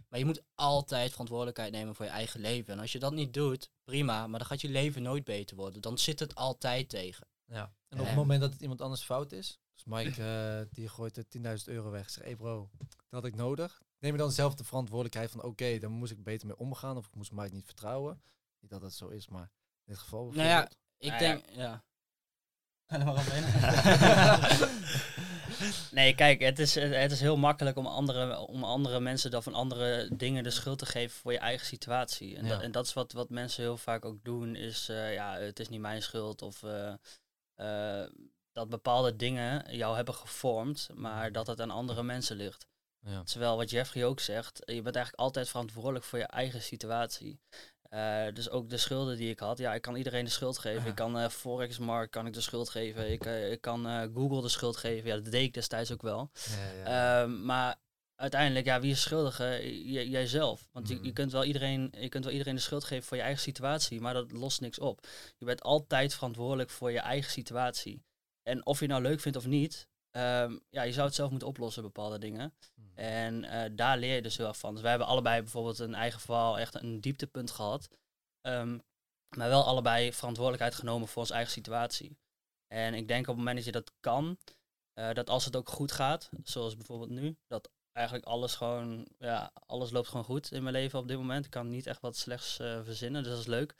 [0.09, 2.75] maar je moet altijd verantwoordelijkheid nemen voor je eigen leven.
[2.75, 5.81] En als je dat niet doet, prima, maar dan gaat je leven nooit beter worden.
[5.81, 7.27] Dan zit het altijd tegen.
[7.45, 7.73] Ja.
[7.89, 8.11] En op Ja.
[8.11, 11.25] het moment dat het iemand anders fout is, dus Mike eh, die gooit er
[11.59, 13.83] 10.000 euro weg, zegt, hey bro, dat had ik nodig.
[13.99, 17.07] Neem je dan zelf de verantwoordelijkheid van, oké, dan moest ik beter mee omgaan of
[17.07, 18.23] ik moest Mike niet vertrouwen.
[18.61, 19.51] Niet dat dat zo is, maar
[19.85, 21.85] in dit geval Nou ja, ik Nou denk, ja.
[25.91, 29.55] nee, kijk, het is, het is heel makkelijk om andere, om andere mensen dan van
[29.55, 32.37] andere dingen de schuld te geven voor je eigen situatie.
[32.37, 32.51] En, Ja.
[32.51, 35.61] dat, en dat is wat, wat mensen heel vaak ook doen, is eh, ja, het
[35.61, 36.93] is niet mijn schuld of eh,
[37.55, 38.11] eh,
[38.53, 42.67] dat bepaalde dingen jou hebben gevormd, maar dat het aan andere mensen ligt.
[43.03, 43.23] Ja.
[43.23, 47.41] Terwijl wat Jeffrey ook zegt, je bent eigenlijk altijd verantwoordelijk voor je eigen situatie.
[47.91, 50.87] Eh, dus ook de schulden die ik had, ja, ik kan iedereen de schuld geven.
[50.89, 53.11] Ik kan eh Forex-markt kan ik de schuld geven.
[53.13, 55.09] Ik, eh, ik kan Google de schuld geven.
[55.09, 56.31] Ja, dat deed ik destijds ook wel.
[56.35, 57.23] Ja, ja.
[57.23, 57.77] Ehm, maar
[58.15, 59.39] uiteindelijk, ja, wie is schuldig?
[59.63, 60.69] J- jijzelf.
[60.73, 61.13] Want je, je, Mhm.
[61.13, 64.15] kunt wel iedereen, je kunt wel iedereen de schuld geven voor je eigen situatie, maar
[64.15, 65.07] dat lost niks op.
[65.39, 68.03] Je bent altijd verantwoordelijk voor je eigen situatie.
[68.43, 71.49] En of je nou leuk vindt of niet, ehm, ja, je zou het zelf moeten
[71.49, 72.55] oplossen, bepaalde dingen.
[72.75, 72.99] Mhm.
[72.99, 74.73] En eh, daar leer je dus heel erg van.
[74.73, 77.89] Dus wij hebben allebei bijvoorbeeld een eigen verhaal, echt een dieptepunt gehad.
[78.41, 78.79] Ehm,
[79.37, 82.19] maar wel allebei verantwoordelijkheid genomen voor onze eigen situatie.
[82.67, 84.39] En ik denk op het moment dat je dat kan,
[84.93, 89.53] eh, dat als het ook goed gaat, zoals bijvoorbeeld nu, dat eigenlijk alles gewoon, ja,
[89.67, 91.45] alles loopt gewoon goed in mijn leven op dit moment.
[91.45, 93.75] Ik kan niet echt wat slechts eh, verzinnen, dus dat is leuk.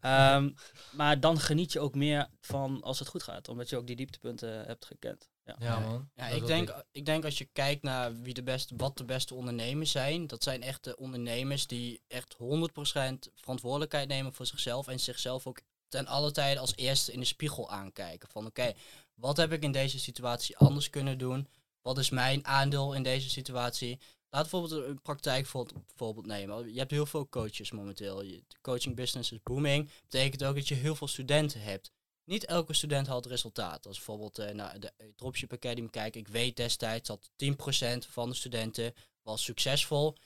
[0.00, 0.50] Ehm,
[0.92, 3.96] maar dan geniet je ook meer van als het goed gaat, omdat je ook die
[3.96, 5.28] dieptepunten hebt gekend.
[5.46, 5.56] Ja.
[5.58, 6.08] ja, man.
[6.16, 9.04] Ja, Dat ik denk, ik denk als je kijkt naar wie de beste, wat de
[9.04, 14.88] beste ondernemers zijn, dat zijn echt de ondernemers die echt 100% verantwoordelijkheid nemen voor zichzelf
[14.88, 18.28] en zichzelf ook ten alle tijde als eerste in de spiegel aankijken.
[18.32, 18.72] Van oké,
[19.14, 21.48] wat heb ik in deze situatie anders kunnen doen?
[21.82, 23.98] Wat is mijn aandeel in deze situatie?
[24.30, 26.72] Laat bijvoorbeeld een praktijk voor- voorbeeld nemen.
[26.72, 28.22] Je hebt heel veel coaches momenteel.
[28.22, 29.90] Je- De coaching business is booming.
[30.02, 31.90] Betekent ook dat je heel veel studenten hebt.
[32.26, 33.86] Niet elke student haalt resultaat.
[33.86, 36.20] Als bijvoorbeeld eh, naar de Dropship Academy kijken.
[36.20, 40.16] Ik weet destijds dat 10% van de studenten was succesvol.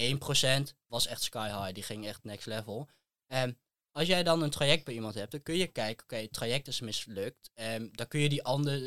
[0.00, 1.74] 1% was echt sky high.
[1.74, 2.88] Die ging echt next level.
[3.26, 3.58] En
[3.90, 6.68] als jij dan een traject bij iemand hebt, dan kun je kijken, oké, het traject
[6.68, 7.50] is mislukt.
[7.54, 8.80] En dan kun je die ander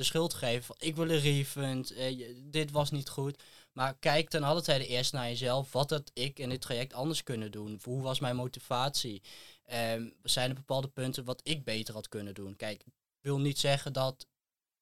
[0.00, 3.42] de schuld geven ik wil een refund, eh, dit was niet goed.
[3.72, 5.72] Maar kijk dan alle tijden eerst naar jezelf.
[5.72, 7.80] Wat had ik in dit traject anders kunnen doen?
[7.82, 9.22] Hoe was mijn motivatie?
[9.72, 12.56] Um, zijn er bepaalde punten wat ik beter had kunnen doen?
[12.56, 14.26] Kijk, ik wil niet zeggen dat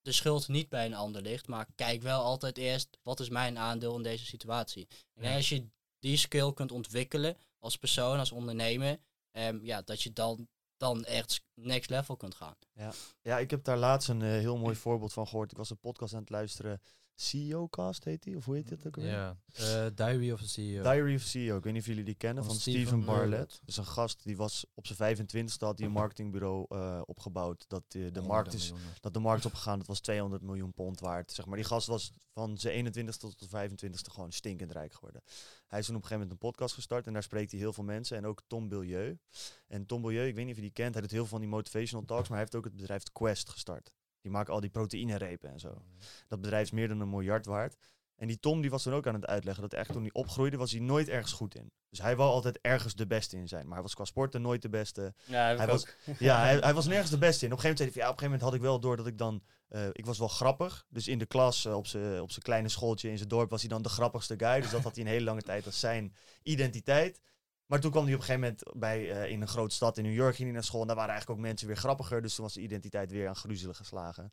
[0.03, 1.49] de schuld niet bij een ander ligt.
[1.49, 4.89] Maar kijk wel altijd eerst, wat is mijn aandeel in deze situatie?
[5.15, 5.67] En als je
[5.99, 8.99] die skill kunt ontwikkelen als persoon, als ondernemer,
[9.33, 12.57] um, ja, dat je dan, dan echt next level kunt gaan.
[12.73, 15.51] Ja, ja ik heb daar laatst een uh, heel mooi voorbeeld van gehoord.
[15.51, 16.81] Ik was een podcast aan het luisteren
[17.21, 19.13] CEO-cast heet die, of hoe heet dit ook alweer?
[19.13, 20.83] Ja, uh, Diary of a CEO.
[20.83, 23.51] Diary of a CEO, ik weet niet of jullie die kennen, van, van Steven Barlett.
[23.51, 27.65] Dat is een gast, die was op zijn 25ste had hij een marketingbureau uh, opgebouwd.
[27.69, 31.01] Dat, uh, de markt is, dat de markt is opgegaan, dat was 200 miljoen pond
[31.01, 31.33] waard.
[31.33, 31.57] Zeg maar.
[31.57, 35.23] Die gast was van zijn 21ste tot zijn 25ste gewoon stinkend rijk geworden.
[35.67, 37.73] Hij is toen op een gegeven moment een podcast gestart en daar spreekt hij heel
[37.73, 38.17] veel mensen.
[38.17, 39.19] En ook Tom Bilieu.
[39.67, 41.41] En Tom Bilieu, ik weet niet of je die kent, hij doet heel veel van
[41.41, 43.93] die motivational talks, maar hij heeft ook het bedrijf Quest gestart.
[44.21, 45.69] Die maken al die proteïnerepen en zo.
[45.69, 45.99] Mm.
[46.29, 47.77] Dat bedrijf is meer dan een miljard waard.
[48.19, 50.57] En die Tom die was toen ook aan het uitleggen dat echt toen hij opgroeide,
[50.57, 51.73] was hij nooit ergens goed in.
[51.91, 53.65] Dus hij wou altijd ergens de beste in zijn.
[53.65, 55.15] Maar hij was qua sporten nooit de beste.
[55.25, 55.87] Ja, hij was,
[56.19, 57.53] ja hij, hij, was nergens de beste in.
[57.53, 58.97] Op een gegeven moment, zei hij, ja, op een gegeven moment had ik wel door
[58.97, 59.43] dat ik dan...
[59.69, 60.87] Uh, ik was wel grappig.
[60.89, 63.83] Dus in de klas, uh, op zijn kleine schooltje in zijn dorp, was hij dan
[63.83, 64.61] de grappigste guy.
[64.61, 67.21] Dus dat had hij een hele lange tijd als zijn identiteit.
[67.71, 70.05] Maar toen kwam hij op een gegeven moment bij, uh, in een grote stad in
[70.05, 70.81] New York ging hij naar school.
[70.81, 72.23] En daar waren eigenlijk ook mensen weer grappiger.
[72.23, 74.31] Dus toen was de identiteit weer aan gruzelen geslagen.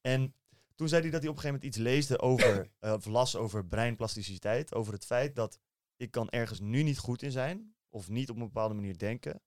[0.00, 0.34] En
[0.74, 3.36] toen zei hij dat hij op een gegeven moment iets leesde over, uh, of las
[3.36, 4.74] over breinplasticiteit.
[4.74, 5.58] Over het feit dat
[5.96, 7.74] ik kan ergens nu niet goed in zijn.
[7.88, 9.42] Of niet op een bepaalde manier denken.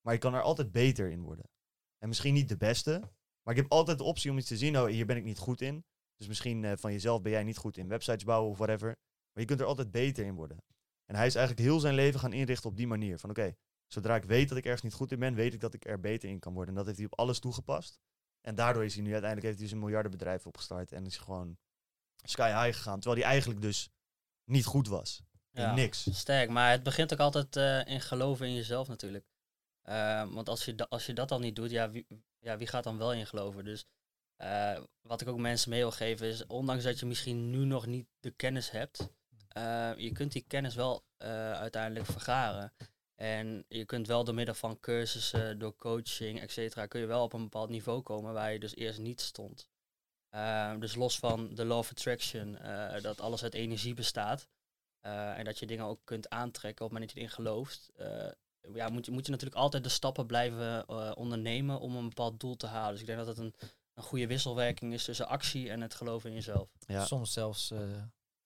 [0.00, 1.50] Maar ik kan er altijd beter in worden.
[1.98, 3.00] En misschien niet de beste.
[3.42, 4.78] Maar ik heb altijd de optie om iets te zien.
[4.78, 5.84] Oh, hier ben ik niet goed in.
[6.16, 8.86] Dus misschien uh, van jezelf ben jij niet goed in websites bouwen of whatever.
[9.32, 10.58] Maar je kunt er altijd beter in worden.
[11.10, 13.18] En hij is eigenlijk heel zijn leven gaan inrichten op die manier.
[13.18, 13.54] Van oké,
[13.86, 16.00] zodra ik weet dat ik ergens niet goed in ben, weet ik dat ik er
[16.00, 16.70] beter in kan worden.
[16.70, 18.00] En dat heeft hij op alles toegepast.
[18.40, 20.92] En daardoor is hij nu uiteindelijk heeft hij dus een miljardenbedrijf opgestart.
[20.92, 21.58] En is gewoon
[22.24, 23.00] sky high gegaan.
[23.00, 23.90] Terwijl hij eigenlijk dus
[24.44, 25.22] niet goed was.
[25.50, 26.08] Ja, niks.
[26.10, 29.24] Sterk, maar het begint ook altijd uh, in geloven in jezelf natuurlijk.
[29.88, 32.06] Uh, want als je, als je dat dan niet doet, ja wie,
[32.38, 33.64] ja, wie gaat dan wel in geloven?
[33.64, 33.86] Dus
[34.42, 37.86] uh, wat ik ook mensen mee wil geven is, ondanks dat je misschien nu nog
[37.86, 39.08] niet de kennis hebt,
[39.58, 42.72] uh, je kunt die kennis wel uh, uiteindelijk vergaren.
[43.14, 47.22] En je kunt wel door middel van cursussen, door coaching, et cetera, kun je wel
[47.22, 49.68] op een bepaald niveau komen waar je dus eerst niet stond.
[50.34, 52.58] Uh, dus los van de law of attraction,
[53.02, 54.48] dat alles uit energie bestaat.
[55.00, 57.90] en dat je dingen ook kunt aantrekken op het moment dat je erin gelooft.
[58.74, 62.56] ja, moet, je, moet je natuurlijk altijd de stappen blijven ondernemen om een bepaald doel
[62.56, 62.92] te halen.
[62.92, 63.54] Dus ik denk dat het een,
[63.94, 66.68] een goede wisselwerking is tussen actie en het geloven in jezelf.
[66.86, 67.04] Ja.
[67.04, 67.72] Soms zelfs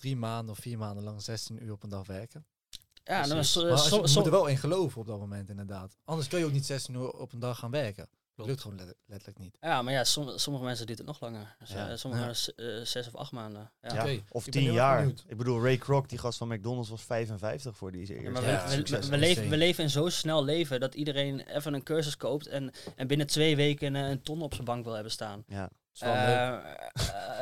[0.03, 2.47] drie maanden of vier maanden lang 16 uur op een dag werken.
[3.05, 5.97] Ja, dan is, maar je moet er wel in geloven op dat moment inderdaad.
[6.05, 8.09] Anders kun je ook niet 16 uur op een dag gaan werken.
[8.35, 9.57] Dat lukt gewoon letterlijk niet.
[9.61, 11.57] Ja, maar ja, sommige mensen doen het nog langer.
[11.59, 11.97] Dus, ja.
[11.97, 13.73] sommige uh, zes of acht maanden.
[13.81, 14.07] Ja.
[14.07, 15.07] ja of tien jaar.
[15.27, 18.31] Ik bedoel, Ray Kroc, die gast van McDonald's, was 55 voor die eerste.
[18.31, 21.83] maar we, we, we, leven, we leven in zo snel leven dat iedereen even een
[21.83, 25.45] cursus koopt en, en binnen twee weken een ton op zijn bank wil hebben staan.
[25.47, 25.71] Ja.
[26.01, 26.09] Uh,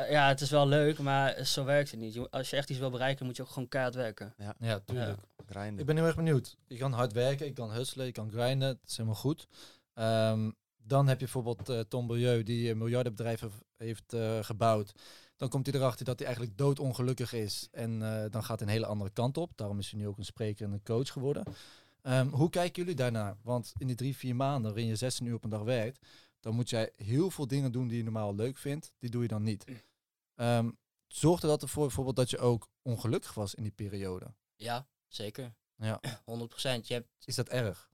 [0.09, 2.29] ja, het is wel leuk, maar zo werkt het niet.
[2.29, 4.33] Als je echt iets wil bereiken, moet je ook gewoon keihard werken.
[4.37, 5.19] Ja, ja tuurlijk.
[5.45, 5.79] Grinden.
[5.79, 6.57] Ik ben heel erg benieuwd.
[6.67, 8.67] Je kan hard werken, je kan hustelen, je kan grinden.
[8.67, 9.47] Dat is helemaal goed.
[9.93, 13.43] Um, dan heb je bijvoorbeeld uh, Tom Bilieu, die een miljardenbedrijf
[13.77, 14.91] heeft uh, gebouwd.
[15.37, 17.67] Dan komt hij erachter dat hij eigenlijk doodongelukkig is.
[17.71, 17.99] En
[18.29, 19.51] dan gaat hij een hele andere kant op.
[19.55, 21.43] Daarom is hij nu ook een spreker en een coach geworden.
[22.03, 23.37] Um, hoe kijken jullie daarnaar?
[23.43, 25.99] Want in die drie, vier maanden waarin je 16 uur op een dag werkt,
[26.41, 28.93] dan moet jij heel veel dingen doen die je normaal leuk vindt.
[28.99, 29.65] Die doe je dan niet.
[30.35, 30.77] Um,
[31.07, 34.33] zorgde dat ervoor bijvoorbeeld dat je ook ongelukkig was in die periode?
[34.55, 35.53] Ja, zeker.
[35.75, 35.99] Ja.
[36.19, 36.21] 100%.
[36.61, 37.07] Je hebt...
[37.25, 37.89] Is dat erg?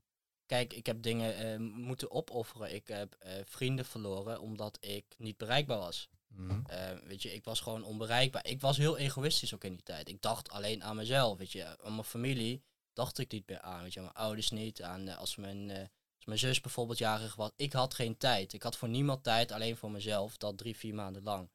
[0.46, 2.74] Kijk, ik heb dingen uh, moeten opofferen.
[2.74, 6.08] Ik heb uh, vrienden verloren omdat ik niet bereikbaar was.
[6.28, 6.64] Mm -hmm.
[6.70, 8.46] uh, weet je, ik was gewoon onbereikbaar.
[8.46, 10.08] Ik was heel egoïstisch ook in die tijd.
[10.08, 11.38] Ik dacht alleen aan mezelf.
[11.38, 13.82] Weet je, aan mijn familie dacht ik niet meer aan.
[13.82, 14.82] Weet je, mijn ouders niet.
[14.82, 15.90] Aan als mijn
[16.28, 18.52] mijn zus bijvoorbeeld jarig was, ik had geen tijd.
[18.52, 21.50] Ik had voor niemand tijd, alleen voor mezelf, dat drie, vier maanden lang.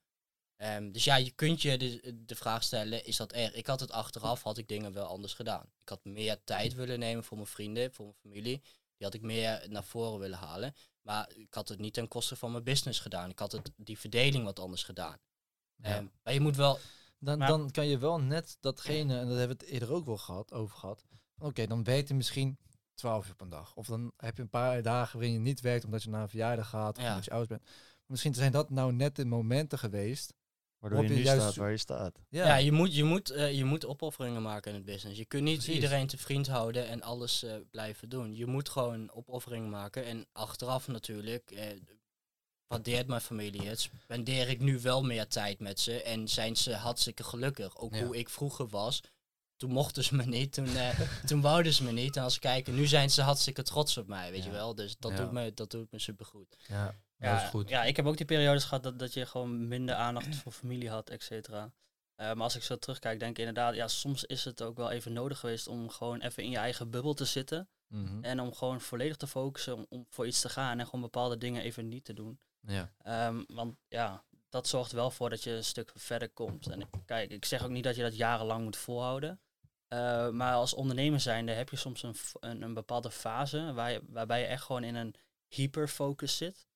[0.57, 3.53] Um, dus ja, je kunt je de, de vraag stellen, is dat erg?
[3.53, 5.63] Ik had het achteraf, had ik dingen wel anders gedaan.
[5.81, 8.61] Ik had meer tijd willen nemen voor mijn vrienden, voor mijn familie.
[8.97, 10.75] Die had ik meer naar voren willen halen.
[11.01, 13.29] Maar ik had het niet ten koste van mijn business gedaan.
[13.29, 15.17] Ik had het, die verdeling wat anders gedaan.
[15.75, 15.97] Ja.
[15.97, 16.79] Um, maar je moet wel...
[17.19, 20.17] Dan, dan kan je wel net datgene, en dat hebben we het eerder ook wel
[20.17, 21.05] gehad, over gehad.
[21.37, 22.57] Oké, dan weet je misschien
[22.93, 23.75] 12 uur op een dag.
[23.75, 26.29] Of dan heb je een paar dagen waarin je niet werkt omdat je naar een
[26.29, 27.63] verjaardag gaat of omdat je oud bent.
[28.05, 30.33] Misschien zijn dat nou net de momenten geweest
[30.83, 32.19] Waardoor je je nu juist staat waar je staat.
[32.29, 35.17] Ja, je, moet, je, moet, eh, je moet opofferingen maken in het business.
[35.17, 35.73] Je kunt niet Precies.
[35.73, 38.35] iedereen te vriend houden en alles eh, blijven doen.
[38.35, 40.05] Je moet gewoon opofferingen maken.
[40.05, 41.67] En achteraf natuurlijk, eh,
[42.67, 46.01] waardeert mijn familie het, spendeer ik nu wel meer tijd met ze.
[46.01, 47.77] En zijn ze hartstikke gelukkig.
[47.77, 48.05] Ook Ja.
[48.05, 49.01] hoe ik vroeger was.
[49.57, 50.99] Toen mochten ze me niet, toen, eh,
[51.29, 52.15] toen wouden ze me niet.
[52.15, 54.45] En als ik kijk, nu zijn ze hartstikke trots op mij, weet Ja.
[54.45, 54.75] je wel.
[54.75, 55.17] Dus dat, Ja.
[55.17, 56.55] doet me, dat doet me supergoed.
[56.67, 57.69] Ja, dat Ja, is goed.
[57.69, 60.89] ja, ik heb ook die periodes gehad dat, dat je gewoon minder aandacht voor familie
[60.89, 61.71] had, et cetera.
[62.15, 64.91] Eh, maar als ik zo terugkijk, denk ik inderdaad, ja, soms is het ook wel
[64.91, 67.67] even nodig geweest om gewoon even in je eigen bubbel te zitten.
[67.87, 68.23] Mhm.
[68.23, 71.37] En om gewoon volledig te focussen om, om voor iets te gaan en gewoon bepaalde
[71.37, 72.39] dingen even niet te doen.
[72.67, 72.91] Ja.
[72.97, 74.23] Ehm, want ja,
[74.53, 76.67] dat zorgt wel voor dat je een stuk verder komt.
[76.67, 79.39] En ik, kijk, ik zeg ook niet dat je dat jarenlang moet volhouden.
[79.87, 84.01] Eh, maar als ondernemer zijnde heb je soms een, een, een bepaalde fase waar je,
[84.07, 85.15] waarbij je echt gewoon in een
[85.47, 86.67] hyperfocus zit.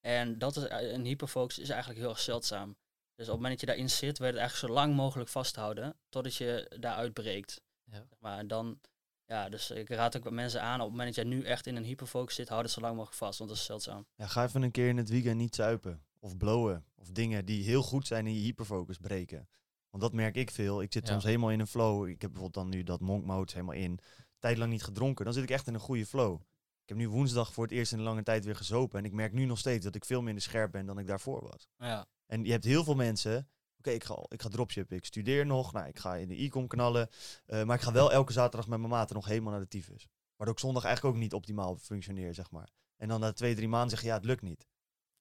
[0.00, 2.76] En dat is, eh, een hyperfocus is eigenlijk heel erg zeldzaam.
[3.14, 5.28] Dus op het moment dat je daarin zit, wil je het eigenlijk zo lang mogelijk
[5.28, 7.60] vasthouden totdat je daaruit breekt.
[7.84, 7.96] Ja.
[7.96, 8.80] Zeg Maar en dan,
[9.24, 11.66] ja, dus ik raad ook wat mensen aan, op het moment dat jij nu echt
[11.66, 14.06] in een hyperfocus zit, houd het zo lang mogelijk vast, want dat is zeldzaam.
[14.14, 16.05] Ja, ga even een keer in het weekend niet zuipen.
[16.26, 16.84] Of blowen.
[16.94, 19.48] Of dingen die heel goed zijn in je hyperfocus breken.
[19.90, 20.82] Want dat merk ik veel.
[20.82, 21.12] Ik zit Ja.
[21.12, 22.08] soms helemaal in een flow.
[22.08, 23.98] Ik heb bijvoorbeeld dan nu dat monk mode helemaal in.
[24.38, 25.24] Tijd lang niet gedronken.
[25.24, 26.40] Dan zit ik echt in een goede flow.
[26.82, 28.98] Ik heb nu woensdag voor het eerst in een lange tijd weer gezopen.
[28.98, 31.42] En ik merk nu nog steeds dat ik veel minder scherp ben dan ik daarvoor
[31.42, 31.68] was.
[31.78, 33.48] Ja, En je hebt heel veel mensen.
[33.78, 34.96] Oké, ik, ga, ik ga dropshippen.
[34.96, 35.72] Ik studeer nog.
[35.72, 37.08] Nou, ik ga in de e-com knallen.
[37.46, 40.08] eh, maar ik ga wel elke zaterdag met mijn maten nog helemaal naar de tyfus.
[40.36, 42.68] Waardoor ik zondag eigenlijk ook niet optimaal functioneer, zeg maar.
[42.96, 44.66] En dan na twee, drie maanden zeg je, ja, het lukt niet.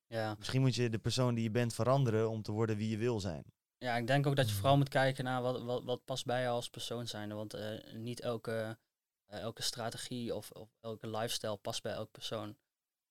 [0.08, 0.36] Ja.
[0.38, 3.20] Misschien moet je de persoon die je bent veranderen om te worden wie je wil
[3.20, 3.43] zijn.
[3.78, 4.58] Ja, ik denk ook dat je Mm.
[4.58, 7.34] vooral moet kijken naar wat, wat, wat past bij jou als persoon zijn.
[7.34, 8.78] Want eh, niet elke,
[9.26, 12.58] eh, elke strategie of, of elke lifestyle past bij elke persoon.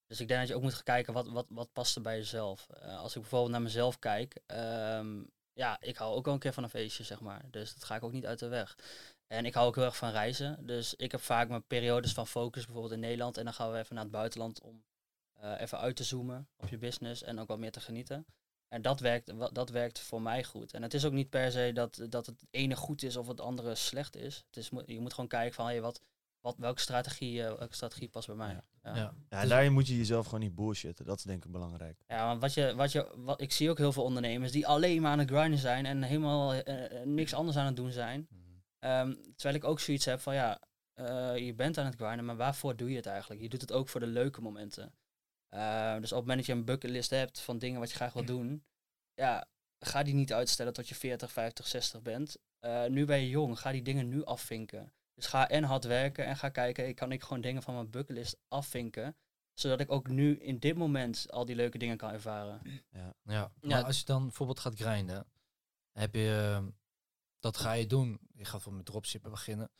[0.06, 2.16] Dus ik denk dat je ook moet gaan kijken wat, wat, wat past er bij
[2.16, 2.68] jezelf.
[2.70, 5.22] Eh, als ik bijvoorbeeld naar mezelf kijk, ehm,
[5.52, 7.44] ja, ik hou ook wel een keer van een feestje, zeg maar.
[7.50, 8.76] Dus dat ga ik ook niet uit de weg.
[9.26, 10.66] En ik hou ook heel erg van reizen.
[10.66, 13.36] Dus ik heb vaak mijn periodes van focus, bijvoorbeeld in Nederland.
[13.36, 14.84] En dan gaan we even naar het buitenland om
[15.58, 18.26] even uit te zoomen op je business en ook wat meer te genieten.
[18.68, 20.72] En dat werkt, dat werkt voor mij goed.
[20.72, 23.40] En het is ook niet per se dat, dat het ene goed is of het
[23.40, 24.44] andere slecht is.
[24.46, 26.00] Het is je moet gewoon kijken van hey, wat,
[26.40, 28.52] wat, welke, strategie, eh, welke strategie past bij mij.
[28.52, 28.64] Ja.
[28.84, 28.94] Ja.
[28.94, 29.14] Ja.
[29.30, 31.04] Ja, en daarin moet je jezelf gewoon niet bullshitten.
[31.04, 31.98] Dat is denk ik belangrijk.
[32.06, 35.10] want wat je, wat je, wat, ik zie ook heel veel ondernemers die alleen maar
[35.10, 38.26] aan het grinden zijn en helemaal eh, eh, niks anders aan het doen zijn.
[38.30, 38.40] Mhm.
[38.78, 40.60] Ehm, terwijl ik ook zoiets heb van ja,
[40.94, 43.40] eh, je bent aan het grinden, maar waarvoor doe je het eigenlijk?
[43.40, 44.94] Je doet het ook voor de leuke momenten.
[45.54, 48.12] Eh, dus op het moment dat je een bucketlist hebt van dingen wat je graag
[48.12, 48.64] wil doen,
[49.14, 49.48] ja,
[49.78, 52.36] ga die niet uitstellen tot je 40, 50, 60 bent.
[52.58, 54.92] Eh, nu ben je jong, ga die dingen nu afvinken.
[55.14, 58.36] Dus ga en hard werken en ga kijken, kan ik gewoon dingen van mijn bucketlist
[58.48, 59.16] afvinken,
[59.52, 62.82] zodat ik ook nu in dit moment al die leuke dingen kan ervaren.
[62.90, 63.52] Ja, Ja.
[63.60, 65.26] maar als je dan bijvoorbeeld gaat grinden,
[65.92, 66.60] heb je,
[67.38, 68.10] dat ga je doen.
[68.10, 69.70] Je gaat bijvoorbeeld met dropshippen beginnen.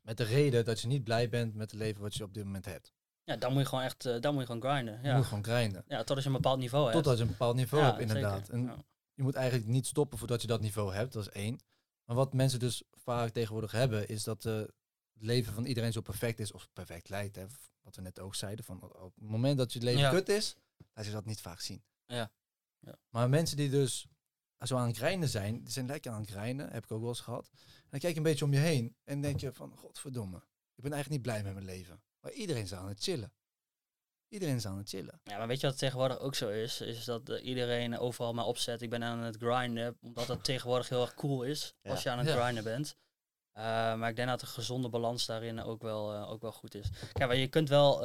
[0.00, 2.44] Met de reden dat je niet blij bent met het leven wat je op dit
[2.44, 2.92] moment hebt.
[3.24, 5.00] Ja, dan moet je gewoon echt, eh, dan moet je gewoon grinden.
[5.02, 5.84] Je Ja, moet gewoon grinden.
[5.88, 6.96] ja totdat je een bepaald niveau hebt.
[6.96, 8.38] Totdat je een bepaald niveau Ja, hebt, inderdaad.
[8.46, 8.54] zeker.
[8.54, 8.84] En Ja.
[9.14, 11.60] je moet eigenlijk niet stoppen voordat je dat niveau hebt, dat is één.
[12.04, 14.72] Maar wat mensen dus vaak tegenwoordig hebben, is dat eh, het
[15.22, 17.36] leven van iedereen zo perfect is, of perfect lijkt.
[17.36, 17.46] Hè,
[17.82, 20.10] wat we net ook zeiden, van op het moment dat je het leven Ja.
[20.10, 20.56] kut is,
[20.92, 21.82] laat je dat niet vaak zien.
[22.06, 22.30] Ja.
[22.78, 22.94] Ja.
[23.08, 24.06] Maar mensen die dus
[24.58, 27.08] zo aan het grinden zijn, die zijn lekker aan het grinden, heb ik ook wel
[27.08, 27.50] eens gehad.
[27.54, 30.36] En dan kijk je een beetje om je heen en denk je van, godverdomme,
[30.74, 32.02] ik ben eigenlijk niet blij met mijn leven.
[32.24, 33.32] Maar iedereen is aan het chillen.
[34.28, 35.20] Iedereen is aan het chillen.
[35.24, 36.80] Ja, maar weet je wat tegenwoordig ook zo is?
[36.80, 38.82] Is dat eh, iedereen overal maar opzet.
[38.82, 41.90] Ik ben aan het grinden, omdat het tegenwoordig heel erg cool is Ja.
[41.90, 42.42] als je aan het Ja.
[42.42, 42.96] grinden bent.
[43.52, 43.62] Eh,
[43.94, 46.88] maar ik denk dat een gezonde balans daarin ook wel, eh, ook wel goed is.
[47.12, 48.04] Kijk, maar je kunt wel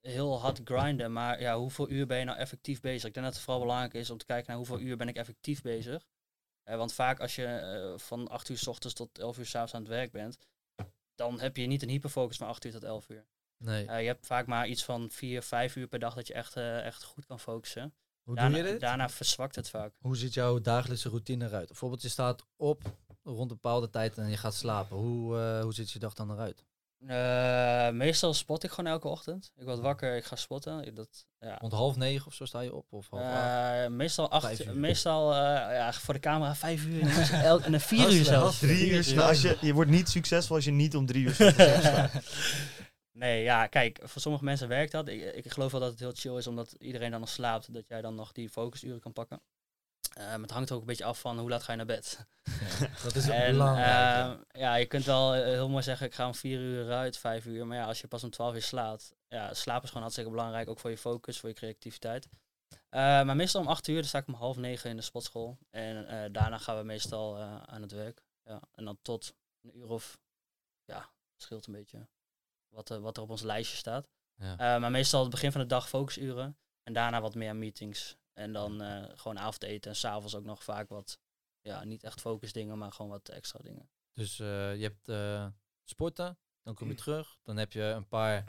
[0.00, 3.08] heel hard grinden, maar ja, hoeveel uur ben je nou effectief bezig?
[3.08, 5.16] Ik denk dat het vooral belangrijk is om te kijken naar hoeveel uur ben ik
[5.16, 6.04] effectief bezig.
[6.62, 9.80] Want vaak als je van 8 uur s ochtends tot 11 uur s avonds aan
[9.80, 10.38] het werk bent,
[11.22, 13.24] dan heb je niet een hyperfocus van 8 uur tot 11 uur.
[13.58, 13.86] Nee.
[13.86, 16.56] Eh, je hebt vaak maar iets van 4, 5 uur per dag dat je echt,
[16.56, 17.94] eh, echt goed kan focussen.
[18.22, 18.80] Hoe daarna, doe je dit?
[18.80, 19.94] daarna verzwakt het vaak.
[20.00, 21.66] Hoe ziet jouw dagelijkse routine eruit?
[21.66, 22.82] Bijvoorbeeld, je staat op
[23.22, 24.96] rond een bepaalde tijd en je gaat slapen.
[24.96, 26.64] Hoe, eh, hoe ziet je dag dan eruit?
[27.06, 29.52] Eh, meestal spot ik gewoon elke ochtend.
[29.56, 30.86] Ik word wakker, ik ga spotten.
[30.86, 31.56] Ik, dat, ja.
[31.58, 32.86] Rond half negen of zo sta je op?
[32.92, 33.22] Of half?
[33.22, 34.76] Eh, meestal Vijf acht, uur.
[34.76, 35.38] meestal eh,
[35.76, 38.58] ja, voor de camera vijf uur en dan elk- en dan vier uur zelfs.
[38.58, 39.08] Drie uur,
[39.40, 42.22] je, je wordt niet succesvol als je niet om drie uur 's ochtends opstaat.
[43.14, 45.08] Nee, ja, kijk, voor sommige mensen werkt dat.
[45.08, 47.88] Ik, ik geloof wel dat het heel chill is, omdat iedereen dan nog slaapt, dat
[47.88, 49.40] jij dan nog die focusuren kan pakken.
[50.16, 52.26] Maar het hangt ook een beetje af van hoe laat ga je naar bed.
[52.80, 54.38] Ja, dat is En, belangrijk.
[54.50, 57.18] eh, ja, je kunt wel eh, heel mooi zeggen, ik ga om vier uur uit,
[57.18, 57.66] vijf uur.
[57.66, 60.68] Maar ja, als je pas om twaalf uur slaapt, ja, slaap is gewoon hartstikke belangrijk,
[60.68, 62.28] ook voor je focus, voor je creativiteit.
[62.88, 65.58] Eh, maar meestal om acht uur, dan sta ik om half negen in de sportschool.
[65.70, 68.22] En daarna gaan we meestal aan het werk.
[68.44, 68.60] Ja.
[68.74, 70.18] En dan tot een uur of,
[70.84, 72.06] ja, scheelt een beetje
[72.68, 74.08] wat, wat er op ons lijstje staat.
[74.34, 74.78] Ja.
[74.78, 76.56] Maar meestal het begin van de dag focusuren.
[76.82, 78.16] En daarna wat meer meetings.
[78.32, 79.90] En dan eh, gewoon avondeten.
[79.90, 81.18] En s'avonds ook nog vaak wat,
[81.60, 83.90] ja, niet echt focusdingen, maar gewoon wat extra dingen.
[84.12, 85.46] Dus eh, je hebt eh,
[85.84, 87.38] sporten, dan kom je terug.
[87.42, 88.44] Dan heb je een paar,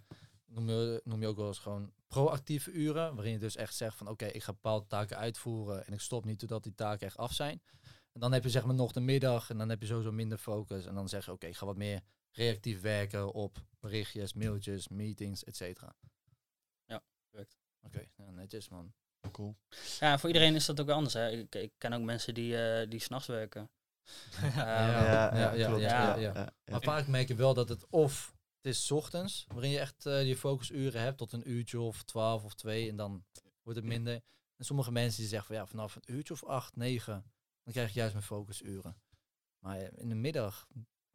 [0.45, 3.15] noem je, noem je ook wel eens gewoon proactieve uren.
[3.15, 5.85] Waarin je dus echt zegt van oké, ik ga bepaalde taken uitvoeren.
[5.85, 7.61] En ik stop niet totdat die taken echt af zijn.
[8.11, 9.49] En dan heb je zeg maar nog de middag.
[9.49, 10.85] En dan heb je sowieso minder focus.
[10.85, 12.01] En dan zeg je oké, ik ga wat meer
[12.31, 15.95] reactief werken op berichtjes, mailtjes, meetings, et cetera.
[16.85, 17.57] Ja, correct.
[17.81, 18.93] Oké, ja, netjes man.
[19.31, 19.55] Cool.
[19.99, 21.13] Ja, voor iedereen is dat ook wel anders.
[21.13, 21.29] Hè.
[21.29, 23.69] Ik, ik ken ook mensen die, eh die s'nachts werken.
[24.41, 26.53] Ja, ja, ja.
[26.65, 30.05] Maar vaak merk je wel dat het of het is 's ochtends, waarin je echt
[30.05, 33.25] eh, je focusuren hebt tot een uurtje of twaalf of twee en dan
[33.63, 34.13] wordt het minder.
[34.57, 37.31] En sommige mensen die zeggen van ja, vanaf een uurtje of acht, negen,
[37.63, 38.97] dan krijg je juist mijn focusuren.
[39.59, 40.67] Maar in de middag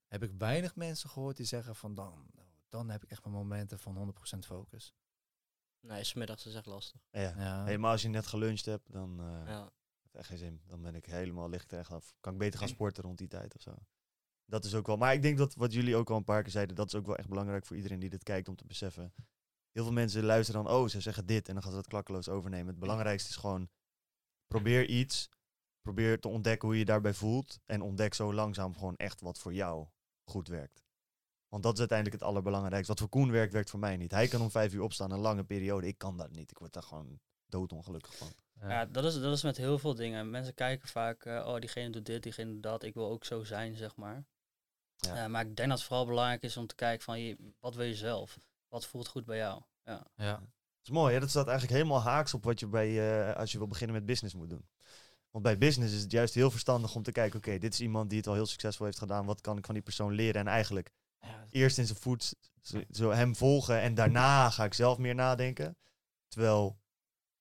[0.08, 2.30] heb ik weinig mensen gehoord die zeggen van dan,
[2.68, 4.94] dan heb ik echt mijn momenten van 100% focus.
[5.88, 7.00] Nee, smiddags is echt lastig.
[7.10, 7.20] Ja.
[7.36, 7.64] Ja.
[7.64, 9.70] Hey, maar als je net geluncht hebt, dan eh Ja.
[10.02, 10.60] heeft echt geen zin.
[10.66, 12.14] Dan ben ik helemaal licht echt af.
[12.20, 13.74] Kan ik beter gaan sporten rond die tijd of zo.
[14.44, 14.96] Dat is ook wel.
[14.96, 17.06] Maar ik denk dat wat jullie ook al een paar keer zeiden, dat is ook
[17.06, 19.14] wel echt belangrijk voor iedereen die dit kijkt om te beseffen.
[19.72, 22.28] Heel veel mensen luisteren dan, oh, ze zeggen dit en dan gaan ze dat klakkeloos
[22.28, 22.66] overnemen.
[22.66, 23.68] Het belangrijkste is gewoon,
[24.46, 25.28] probeer iets,
[25.80, 29.38] probeer te ontdekken hoe je je daarbij voelt en ontdek zo langzaam gewoon echt wat
[29.38, 29.86] voor jou
[30.24, 30.86] goed werkt.
[31.48, 32.92] Want dat is uiteindelijk het allerbelangrijkste.
[32.92, 34.10] Wat voor Koen werkt, werkt voor mij niet.
[34.10, 35.86] Hij kan om vijf uur opstaan, een lange periode.
[35.86, 36.50] Ik kan dat niet.
[36.50, 38.28] Ik word daar gewoon doodongelukkig van.
[38.60, 40.30] Ja, dat is, dat is met heel veel dingen.
[40.30, 42.82] Mensen kijken vaak, eh, oh, diegene doet dit, diegene doet dat.
[42.82, 44.24] Ik wil ook zo zijn, zeg maar.
[44.96, 45.28] Ja.
[45.28, 47.86] Maar ik denk dat het vooral belangrijk is om te kijken van, je, wat wil
[47.86, 48.38] je zelf?
[48.68, 49.62] Wat voelt goed bij jou?
[49.84, 50.06] Ja.
[50.16, 50.32] ja.
[50.32, 50.46] Dat
[50.82, 51.20] is mooi, hè?
[51.20, 54.06] dat staat eigenlijk helemaal haaks op wat je bij, eh, als je wil beginnen met
[54.06, 54.68] business moet doen.
[55.30, 58.08] Want bij business is het juist heel verstandig om te kijken, oké, dit is iemand
[58.08, 60.40] die het al heel succesvol heeft gedaan, wat kan ik van die persoon leren?
[60.40, 60.90] En eigenlijk
[61.50, 62.34] eerst in zijn voet
[62.90, 65.76] zo, hem volgen en daarna ga ik zelf meer nadenken.
[66.28, 66.78] Terwijl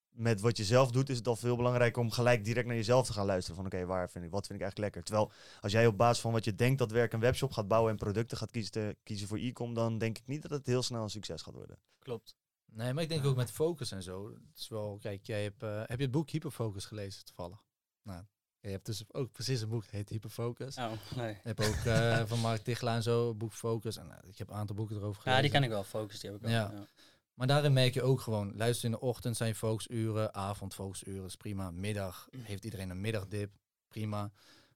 [0.09, 3.05] met wat je zelf doet is het al veel belangrijker om gelijk direct naar jezelf
[3.05, 3.55] te gaan luisteren.
[3.55, 5.03] Van oké, waar vind ik, wat vind ik eigenlijk lekker?
[5.03, 5.31] Terwijl
[5.61, 7.97] als jij op basis van wat je denkt dat werk een webshop gaat bouwen en
[7.97, 11.03] producten gaat kiezen, te, kiezen voor e-com, dan denk ik niet dat het heel snel
[11.03, 11.79] een succes gaat worden.
[11.99, 12.35] Klopt.
[12.65, 14.29] Nee, maar ik denk ook met focus en zo.
[14.29, 17.63] Het is wel, kijk, jij hebt, eh, heb je het boek Hyperfocus gelezen toevallig?
[18.01, 18.23] Nou,
[18.61, 20.77] je hebt dus ook precies een boek, dat heet Hyperfocus.
[20.77, 21.34] Oh, nee.
[21.34, 23.97] Je hebt ook eh, van Mark Tichelaar en zo, boek Focus.
[23.97, 25.35] En eh, ik heb een aantal boeken erover gelezen.
[25.35, 25.84] Ja, die ken ik wel.
[25.84, 26.51] Focus, die heb ik ook.
[26.51, 26.71] Ja.
[26.73, 26.88] Ja.
[27.34, 31.35] Maar daarin merk je ook gewoon, luister in de ochtend zijn focusuren, avond focusuren is
[31.35, 31.71] prima.
[31.71, 33.51] Middag heeft iedereen een middagdip,
[33.88, 34.31] prima.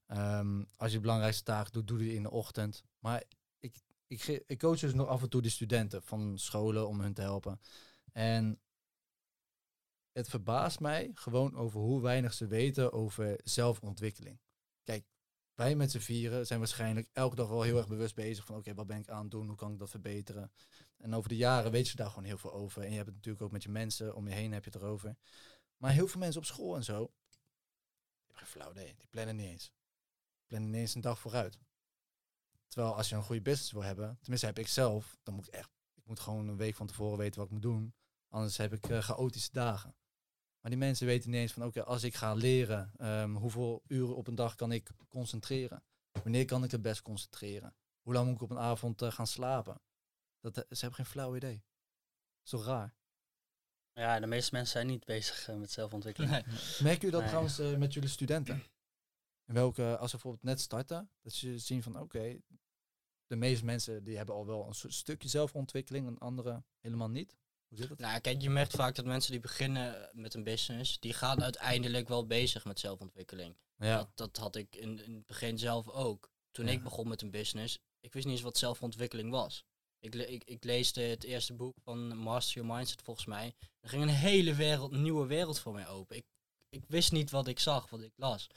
[0.07, 2.83] Ehm, als je de belangrijkste taak doet, doe die in de ochtend.
[2.99, 3.23] Maar
[3.59, 3.75] ik,
[4.07, 7.21] ik, ik coach dus nog af en toe de studenten van scholen om hun te
[7.21, 7.59] helpen.
[8.11, 8.59] En
[10.11, 14.39] het verbaast mij gewoon over hoe weinig ze weten over zelfontwikkeling.
[14.83, 15.05] Kijk,
[15.53, 18.73] wij met z'n vieren zijn waarschijnlijk elke dag wel heel erg bewust bezig van oké,
[18.73, 20.51] wat ben ik aan het doen, hoe kan ik dat verbeteren.
[20.97, 22.81] En over de jaren weet je daar gewoon heel veel over.
[22.81, 24.81] En je hebt het natuurlijk ook met je mensen om je heen heb je het
[24.81, 25.15] erover.
[25.77, 28.95] Maar heel veel mensen op school en zo, die hebben geen flauw idee.
[28.97, 29.73] Die plannen niet eens.
[30.35, 31.59] Die plannen niet eens een dag vooruit.
[32.67, 35.53] Terwijl als je een goede business wil hebben, tenminste heb ik zelf, dan moet ik
[35.53, 37.93] echt, ik moet gewoon een week van tevoren weten wat ik moet doen.
[38.27, 39.95] Anders heb ik eh, chaotische dagen.
[40.61, 44.15] Maar die mensen weten niet eens van, oké, als ik ga leren, ehm, hoeveel uren
[44.15, 45.83] op een dag kan ik concentreren?
[46.23, 47.75] Wanneer kan ik het best concentreren?
[48.01, 49.81] Hoe lang moet ik op een avond eh, gaan slapen?
[50.39, 51.63] Dat, eh, ze hebben geen flauw idee.
[52.43, 52.95] Zo raar.
[53.93, 56.31] ja, de meeste mensen zijn niet bezig eh, met zelfontwikkeling.
[56.31, 56.43] Nee.
[56.87, 57.29] Merken jullie dat Nee.
[57.29, 58.63] trouwens met jullie studenten?
[59.45, 62.41] In welke, als ze bijvoorbeeld net starten, dat ze zien van oké,
[63.27, 67.37] de meeste mensen die hebben al wel een stukje zelfontwikkeling en anderen helemaal niet.
[67.71, 67.99] Hoe zit het?
[67.99, 72.07] Nou, kijk, je merkt vaak dat mensen die beginnen met een business, die gaan uiteindelijk
[72.07, 73.55] wel bezig met zelfontwikkeling.
[73.77, 73.97] ja.
[73.97, 76.29] Dat, dat had ik in, in het begin zelf ook.
[76.51, 76.71] Toen Ja.
[76.71, 79.63] ik begon met een business, ik wist niet eens wat zelfontwikkeling was.
[79.99, 83.53] Ik, le- ik, ik leesde het eerste boek van Master Your Mindset volgens mij.
[83.79, 86.15] Er ging een hele wereld, nieuwe wereld voor mij open.
[86.15, 86.25] Ik,
[86.69, 88.47] ik wist niet wat ik zag, wat ik las.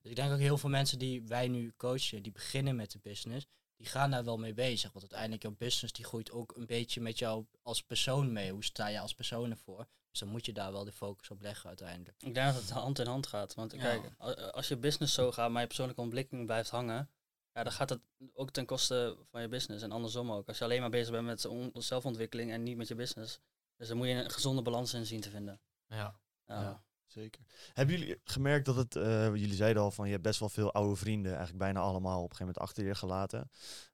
[0.00, 2.98] Dus ik denk ook heel veel mensen die wij nu coachen, die beginnen met de
[3.02, 3.46] business,
[3.82, 4.92] die gaan daar wel mee bezig.
[4.92, 8.52] Want uiteindelijk jouw business die groeit ook een beetje met jou als persoon mee.
[8.52, 9.86] Hoe sta je als persoon ervoor?
[10.10, 12.22] Dus dan moet je daar wel de focus op leggen uiteindelijk.
[12.22, 13.54] Ik denk dat het hand in hand gaat.
[13.54, 13.78] Want Ja.
[13.78, 14.12] kijk,
[14.52, 17.10] als je business zo gaat, maar je persoonlijke ontwikkeling blijft hangen,
[17.52, 18.00] ja, dan gaat het
[18.34, 19.82] ook ten koste van je business.
[19.82, 20.48] En andersom ook.
[20.48, 23.38] Als je alleen maar bezig bent met on- zelfontwikkeling en niet met je business.
[23.76, 25.60] Dus dan moet je een gezonde balans in zien te vinden.
[25.86, 26.20] Ja.
[26.46, 26.60] Ja.
[26.62, 26.84] Ja.
[27.12, 27.42] Zeker.
[27.72, 30.72] Hebben jullie gemerkt dat het, eh, jullie zeiden al van je hebt best wel veel
[30.72, 33.50] oude vrienden, eigenlijk bijna allemaal op een gegeven moment achter je gelaten.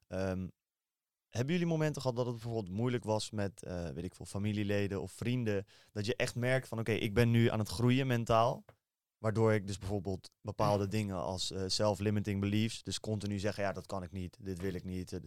[0.07, 0.47] Ehm,
[1.29, 5.01] hebben jullie momenten gehad dat het bijvoorbeeld moeilijk was met, eh, weet ik veel, familieleden
[5.01, 5.65] of vrienden?
[5.91, 8.65] Dat je echt merkt van, oké, ik ben nu aan het groeien mentaal.
[9.17, 13.85] Waardoor ik dus bijvoorbeeld bepaalde dingen als eh, self-limiting beliefs, dus continu zeggen, ja, dat
[13.85, 15.19] kan ik niet, dit wil ik niet.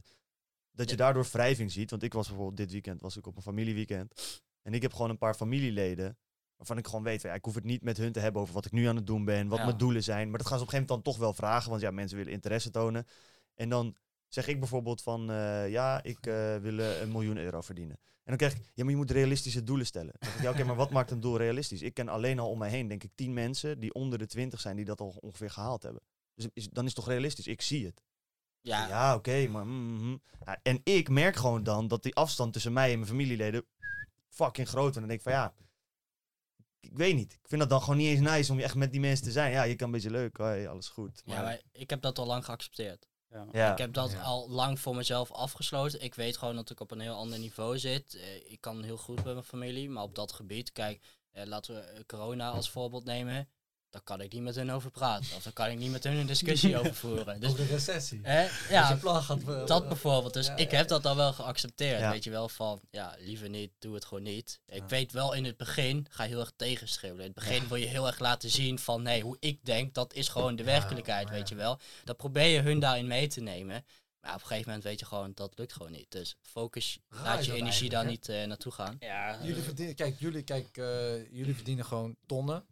[0.71, 1.91] Dat je daardoor wrijving ziet.
[1.91, 4.43] Want ik was bijvoorbeeld dit weekend, was ik op een familieweekend.
[4.63, 6.19] En ik heb gewoon een paar familieleden
[6.63, 8.55] waarvan ik gewoon weet, van, ja, ik hoef het niet met hun te hebben over
[8.55, 9.65] wat ik nu aan het doen ben, wat Ja.
[9.65, 10.29] mijn doelen zijn.
[10.29, 12.17] Maar dat gaan ze op een gegeven moment dan toch wel vragen, want ja, mensen
[12.17, 13.07] willen interesse tonen.
[13.55, 13.97] En dan
[14.29, 17.97] zeg ik bijvoorbeeld van, eh, ja, ik eh, wil eh, een miljoen euro verdienen.
[17.97, 20.15] En dan krijg ik, ja, maar je moet realistische doelen stellen.
[20.19, 21.83] Dan zeg ik, ja, oké, maar wat maakt een doel realistisch?
[21.83, 24.61] Ik ken alleen al om mij heen, denk ik, tien mensen die onder de twintig
[24.61, 26.03] zijn, die dat al ongeveer gehaald hebben.
[26.35, 27.47] Dus is, dan is het toch realistisch?
[27.47, 28.03] Ik zie het.
[28.61, 29.67] Ja, Ja, oké, maar...
[29.67, 30.23] mm, mm.
[30.45, 33.65] Ja, en ik merk gewoon dan dat die afstand tussen mij en mijn familieleden
[34.29, 34.95] fucking groot wordt.
[34.97, 35.55] En dan denk ik van, ja,
[36.85, 37.33] ik weet niet.
[37.33, 39.53] Ik vind dat dan gewoon niet eens nice om echt met die mensen te zijn.
[39.53, 41.23] Ja, je kan een beetje leuk, hoi, alles goed.
[41.25, 43.07] ja, maar ik heb dat al lang geaccepteerd.
[43.31, 43.47] Ja.
[43.53, 44.23] ja, Ik heb dat Ja.
[44.23, 46.03] al lang voor mezelf afgesloten.
[46.03, 48.15] Ik weet gewoon dat ik op een heel ander niveau zit.
[48.15, 51.75] Eh, ik kan heel goed met mijn familie, maar op dat gebied, kijk, eh, laten
[51.75, 53.49] we corona als voorbeeld nemen.
[53.93, 55.37] Daar kan ik niet met hun over praten.
[55.37, 57.41] Of daar kan ik niet met hun een discussie over voeren.
[57.41, 58.21] Dus, Over de recessie.
[58.23, 60.35] hè, ja, plan gaat, eh, dat bijvoorbeeld.
[60.35, 62.01] Dus ja, ik ja, heb dat al wel geaccepteerd.
[62.01, 62.11] Ja.
[62.11, 64.61] Weet je wel, van ja, liever niet, doe het gewoon niet.
[64.67, 64.87] Ik Ja.
[64.87, 67.19] weet wel in het begin, ga je heel erg tegenschreeuwen.
[67.21, 70.15] In het begin wil je heel erg laten zien van nee, hoe ik denk, dat
[70.15, 71.57] is gewoon de werkelijkheid, maar weet ja.
[71.57, 71.79] je wel.
[72.05, 73.85] Dan probeer je hun daarin mee te nemen.
[74.21, 76.07] Maar op een gegeven moment weet je gewoon, dat lukt gewoon niet.
[76.11, 78.97] Dus focus, Raar laat je dat energie daar niet eh, naartoe gaan.
[79.01, 82.65] Ja, Jullie verdienen, kijk, jullie, kijk eh, jullie verdienen gewoon tonnen.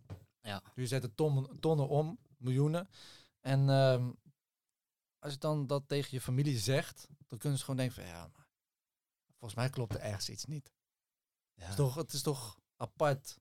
[0.43, 0.63] Ja.
[0.75, 2.89] Jullie zetten tonnen, tonnen om, miljoenen.
[3.41, 4.11] En ehm,
[5.19, 8.27] als je dan dat tegen je familie zegt, dan kunnen ze gewoon denken van ja,
[8.27, 8.49] maar
[9.29, 10.73] volgens mij klopt er ergens iets niet.
[11.55, 11.63] ja.
[11.63, 13.39] Het, is toch, het is toch apart.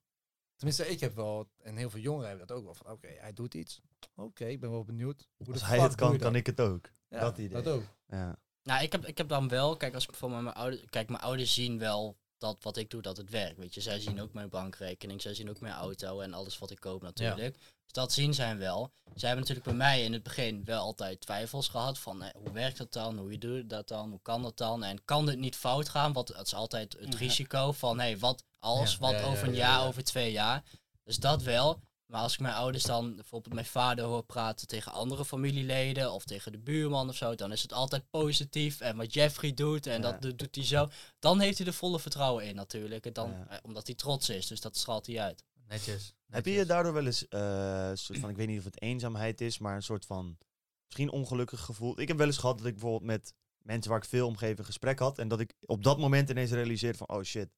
[0.56, 3.34] Tenminste, ik heb wel, en heel veel jongeren hebben dat ook wel van, oké, hij
[3.34, 3.82] doet iets.
[4.16, 5.28] Oké, ik ben wel benieuwd.
[5.38, 6.92] Hoe Als hij het kan, je kan ik het ook.
[7.08, 7.62] Ja, dat idee.
[7.62, 7.84] Dat ook.
[8.08, 8.40] Ja.
[8.64, 11.10] Nou, ik heb, ik heb dan wel, kijk, als ik bijvoorbeeld met mijn ouders, kijk,
[11.10, 13.58] mijn ouders zien wel dat wat ik doe, dat het werkt.
[13.58, 16.72] Weet je, zij zien ook mijn bankrekening, zij zien ook mijn auto en alles wat
[16.72, 17.54] ik koop natuurlijk.
[17.84, 18.92] Dus dat zien zij wel.
[19.16, 22.52] Zij hebben natuurlijk bij mij in het begin wel altijd twijfels gehad van eh, hoe
[22.52, 25.38] werkt dat dan, hoe je doet dat dan, hoe kan dat dan en kan dit
[25.38, 26.14] niet fout gaan?
[26.14, 27.18] Want het is altijd het Ja.
[27.20, 29.86] risico van hé, wat als, Ja, wat over een ja, jaar, ja.
[29.88, 30.64] over twee jaar.
[31.04, 31.80] Dus dat wel.
[32.10, 36.24] Maar als ik mijn ouders dan, bijvoorbeeld mijn vader hoor praten tegen andere familieleden of
[36.26, 38.80] tegen de buurman of zo, dan is het altijd positief.
[38.80, 40.12] En wat Jeffrey doet en Ja.
[40.12, 40.90] dat doet, hij zo.
[41.20, 43.06] Dan heeft hij er volle vertrouwen in natuurlijk.
[43.06, 43.48] En dan, Ja.
[43.50, 45.44] eh, omdat hij trots is, dus dat straalt hij uit.
[45.68, 46.14] Netjes.
[46.30, 48.82] Heb je je daardoor wel eens, eh, een soort van, ik weet niet of het
[48.82, 50.38] eenzaamheid is, maar een soort van,
[50.86, 52.00] misschien ongelukkig gevoel.
[52.00, 55.00] Ik heb wel eens gehad dat ik bijvoorbeeld met mensen waar ik veel omgeven gesprek
[55.00, 55.18] had.
[55.18, 57.50] En dat ik op dat moment ineens realiseerde van, oh shit,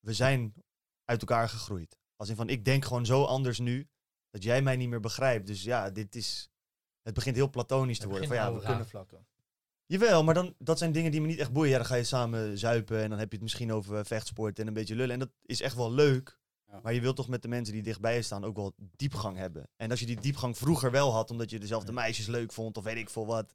[0.00, 0.54] we zijn
[1.04, 1.98] uit elkaar gegroeid.
[2.18, 3.88] Als in van, ik denk gewoon zo anders nu,
[4.30, 5.46] dat jij mij niet meer begrijpt.
[5.46, 6.50] Dus ja, dit is,
[7.02, 8.28] het begint heel platonisch te worden.
[8.28, 9.26] Van, ja, we kunnen, vlakken.
[9.86, 11.70] Jawel, maar dan, dat zijn dingen die me niet echt boeien.
[11.70, 14.58] Ja, dan ga je samen zuipen en dan heb je het misschien over eh, vechtsport
[14.58, 15.12] en een beetje lullen.
[15.12, 16.38] En dat is echt wel leuk.
[16.66, 16.80] Ja.
[16.82, 19.68] Maar je wilt toch met de mensen die dichtbij je staan ook wel diepgang hebben.
[19.76, 22.84] En als je die diepgang vroeger wel had, omdat je dezelfde meisjes leuk vond of
[22.84, 23.54] weet ik veel wat.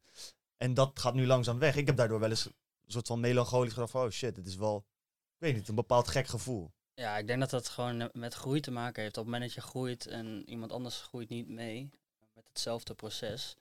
[0.57, 1.75] En dat gaat nu langzaam weg.
[1.75, 2.53] Ik heb daardoor wel eens een
[2.91, 4.85] soort van melancholisch gedacht van, oh shit, het is wel,
[5.33, 6.71] ik weet niet, een bepaald gek gevoel.
[6.95, 9.17] Ja, ik denk dat dat gewoon eh, met groei te maken heeft.
[9.17, 11.89] Op het moment dat je groeit en iemand anders groeit niet mee
[12.33, 13.55] met hetzelfde proces,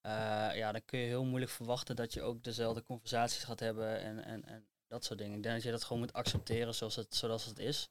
[0.00, 0.10] eh,
[0.54, 4.24] ja, dan kun je heel moeilijk verwachten dat je ook dezelfde conversaties gaat hebben en,
[4.24, 5.36] en, en dat soort dingen.
[5.36, 7.88] Ik denk dat je dat gewoon moet accepteren zoals het, zoals het is.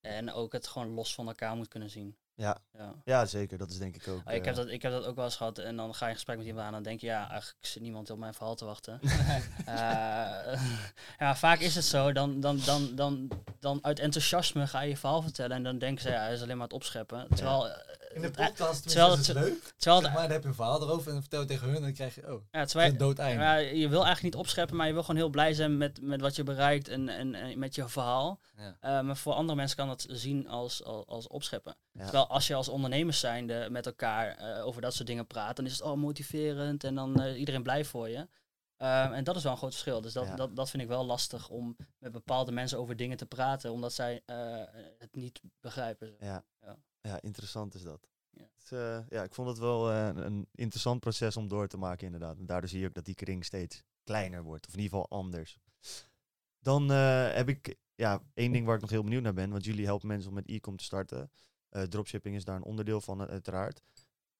[0.00, 2.16] En ook het gewoon los van elkaar moet kunnen zien.
[2.36, 2.94] Ja, Ja.
[3.04, 4.22] ja zeker, dat is denk ik ook.
[4.26, 5.58] Oh, ik, heb eh, dat, ik heb dat ook wel eens gehad.
[5.58, 7.66] En dan ga je in gesprek met iemand aan en dan denk je, ja, eigenlijk
[7.66, 9.00] zit niemand op mijn verhaal te wachten.
[9.66, 10.62] Eh,
[11.18, 12.12] ja, vaak is het zo.
[12.12, 13.28] Dan, dan, dan, dan,
[13.60, 15.56] dan uit enthousiasme ga je je verhaal vertellen.
[15.56, 17.26] En dan denken ze, ja, hij is alleen maar het opscheppen.
[17.34, 17.76] Terwijl, eh,
[18.16, 19.74] In de podcast terwijl is het leuk.
[19.76, 21.76] terwijl, Zeg maar, dan heb je een verhaal erover en dan vertel je tegen hun
[21.76, 23.42] en dan krijg je, oh, ja, terwijl, een dood einde.
[23.42, 26.20] ja, je wil eigenlijk niet opscheppen, maar je wil gewoon heel blij zijn met, met
[26.20, 28.40] wat je bereikt en, en, en met je verhaal.
[28.56, 28.76] Ja.
[28.80, 31.76] Eh, maar voor andere mensen kan dat zien als, als, als opscheppen.
[31.92, 32.02] Ja.
[32.02, 35.64] Terwijl als je als ondernemers zijnde met elkaar eh, over dat soort dingen praat, dan
[35.64, 38.28] is het al motiverend en dan eh, iedereen blij voor je.
[38.76, 40.00] Ehm, en dat is wel een groot verschil.
[40.00, 40.36] Dus dat, Ja.
[40.36, 43.92] dat, dat vind ik wel lastig om met bepaalde mensen over dingen te praten, omdat
[43.92, 44.22] zij
[44.98, 46.16] het niet begrijpen.
[46.20, 46.44] Ja.
[47.06, 47.20] Ja.
[47.20, 48.08] Interessant is dat.
[48.30, 48.48] Ja.
[48.68, 52.38] Eh, ja, ik vond het wel eh, een, interessant proces om door te maken, inderdaad.
[52.38, 55.18] En daardoor zie je ook dat die kring steeds kleiner wordt, of in ieder geval
[55.18, 55.58] anders.
[56.58, 59.64] Dan eh, heb ik ja, één ding waar ik nog heel benieuwd naar ben, want
[59.64, 61.30] jullie helpen mensen om met e-com te starten.
[61.88, 63.82] Dropshipping is daar een onderdeel van, uiteraard.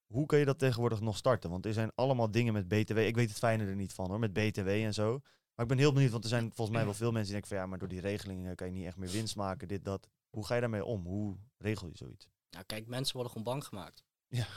[0.07, 1.51] Hoe kun je dat tegenwoordig nog starten?
[1.51, 2.99] Want er zijn allemaal dingen met BTW.
[2.99, 5.21] Ik weet het fijne er niet van hoor, met BTW en zo.
[5.55, 7.49] Maar ik ben heel benieuwd, want er zijn volgens mij wel veel mensen die denken
[7.49, 10.09] van ja, maar door die regelingen kan je niet echt meer winst maken, dit, dat.
[10.31, 11.05] Hoe ga je daarmee om?
[11.05, 12.29] Hoe regel je zoiets?
[12.57, 14.05] Nou, kijk, mensen worden gewoon bang gemaakt.
[14.29, 14.47] Ja.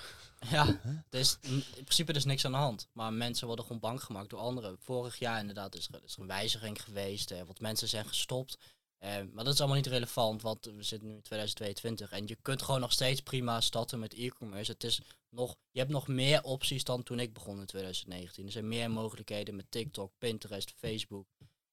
[0.49, 2.89] Ja, is in principe dus niks aan de hand.
[2.91, 4.77] Maar mensen worden gewoon bang gemaakt door anderen.
[4.79, 7.31] Vorig jaar inderdaad is er, is er een wijziging geweest.
[7.31, 8.57] Eh, wat mensen zijn gestopt.
[8.97, 12.11] Eh, maar dat is allemaal niet relevant, want we zitten nu in 2022.
[12.11, 14.71] En je kunt gewoon nog steeds prima starten met e-commerce.
[14.71, 18.45] Het is nog, je hebt nog meer opties dan toen ik begon in 2019.
[18.45, 21.27] Er zijn meer mogelijkheden met TikTok, Pinterest, Facebook.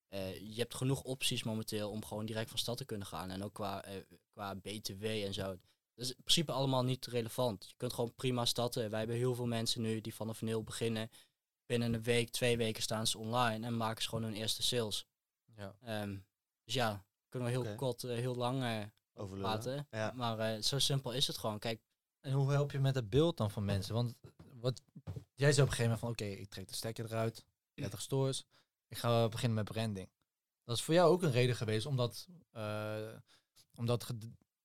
[0.08, 3.30] Eh, je hebt genoeg opties momenteel om gewoon direct van stad te kunnen gaan.
[3.30, 3.94] En ook qua, eh,
[4.32, 5.58] qua BTW en zo.
[5.96, 7.64] Dat is in principe allemaal niet relevant.
[7.68, 8.90] Je kunt gewoon prima starten.
[8.90, 11.10] Wij hebben heel veel mensen nu die vanaf nul beginnen.
[11.66, 15.06] Binnen een week, twee weken staan ze online en maken ze gewoon hun eerste sales.
[15.56, 15.76] Ja.
[15.82, 16.16] Ehm,
[16.64, 18.82] dus ja, kunnen we heel kort, eh, heel lang eh,
[19.14, 19.86] Over praten.
[19.90, 20.12] Ja.
[20.14, 21.58] Maar eh, zo simpel is het gewoon.
[21.58, 21.80] Kijk,
[22.20, 23.94] En hoe help je met het beeld dan van mensen?
[23.94, 24.14] Want
[24.54, 24.82] wat,
[25.34, 27.44] jij zei op een gegeven moment van, oké, ik trek de stekker eruit,
[27.74, 28.44] 30 stores,
[28.88, 30.10] ik ga beginnen met branding.
[30.64, 33.12] Dat is voor jou ook een reden geweest, omdat, eh
[33.74, 34.18] omdat ge-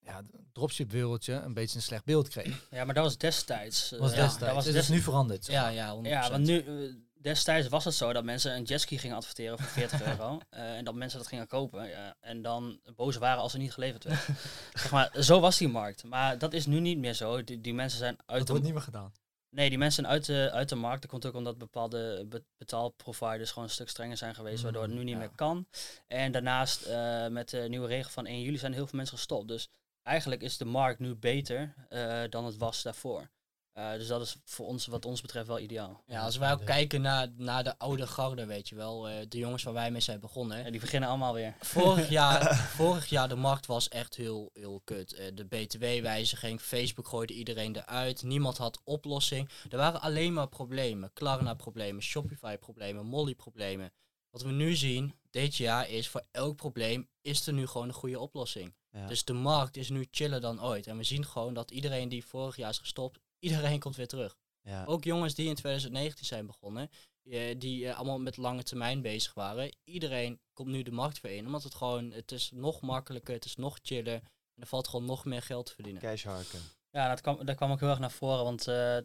[0.04, 2.68] ja, het dropship-wereldje een beetje een slecht beeld kreeg.
[2.72, 3.92] Ja, maar dat was destijds.
[3.92, 4.40] eh, was ja, destijds.
[4.46, 5.46] Dat was Het des- is nu veranderd.
[5.46, 5.74] zeg ja, maar.
[5.74, 6.02] ja, 100%.
[6.08, 9.68] Ja, want nu, eh, destijds was het zo dat mensen een jetski gingen adverteren voor
[9.68, 10.40] 40 euro.
[10.50, 11.90] eh, en dat mensen dat gingen kopen.
[11.90, 14.20] ja, en dan boos waren als er niet geleverd werd.
[14.74, 16.04] zeg maar, zo was die markt.
[16.04, 17.44] Maar dat is nu niet meer zo.
[17.44, 19.12] Die, die mensen zijn uit Dat de wordt niet meer gedaan.
[19.50, 21.02] Nee, die mensen zijn uit de, uit de markt.
[21.02, 24.92] Dat komt ook omdat bepaalde be- betaalproviders gewoon een stuk strenger zijn geweest, waardoor het
[24.92, 25.18] nu niet ja.
[25.20, 25.66] meer kan.
[26.08, 29.48] En daarnaast, eh, met de nieuwe regel van 1 juli zijn heel veel mensen gestopt.
[29.48, 29.70] Dus
[30.04, 33.30] eigenlijk is de markt nu beter eh, dan het was daarvoor.
[33.72, 36.04] Eh, dus dat is voor ons, wat ons betreft, wel ideaal.
[36.06, 39.10] Ja, als wij ook kijken naar, naar de oude garde, weet je wel.
[39.10, 40.66] eh, de jongens waar wij mee zijn begonnen.
[40.66, 41.56] En die beginnen allemaal weer.
[41.60, 45.14] Vorig jaar, vorig jaar de markt was echt heel, heel kut.
[45.14, 48.24] Eh, de BTW-wijziging, Facebook gooide iedereen eruit.
[48.24, 49.50] Niemand had oplossing.
[49.70, 51.14] Er waren alleen maar problemen.
[51.14, 53.92] Klarna-problemen, Shopify-problemen, Molly-problemen.
[54.30, 57.94] Wat we nu zien, dit jaar, is voor elk probleem is er nu gewoon een
[57.94, 58.76] goede oplossing.
[58.92, 59.08] Ja.
[59.08, 60.88] Dus de markt is nu chiller dan ooit.
[60.88, 64.38] En we zien gewoon dat iedereen die vorig jaar is gestopt, iedereen komt weer terug.
[64.62, 64.86] ja.
[64.86, 66.90] Ook jongens die in 2019 zijn begonnen,
[67.24, 69.76] eh, die eh, allemaal met lange termijn bezig waren.
[69.84, 73.46] Iedereen komt nu de markt weer in, omdat het gewoon, het is nog makkelijker, het
[73.46, 74.22] is nog chiller.
[74.56, 76.02] En er valt gewoon nog meer geld te verdienen.
[76.02, 76.60] Cash harken.
[76.90, 78.98] Ja, dat kwam, dat kwam ook heel erg naar voren, want eh,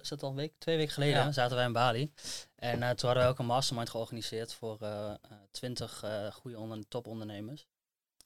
[0.00, 1.32] is het al een week, twee weken geleden Ja.
[1.32, 2.12] zaten wij in Bali.
[2.54, 5.16] En eh, toen hadden wij ook een mastermind georganiseerd voor eh, eh,
[5.50, 7.66] twintig eh goede onder, topondernemers.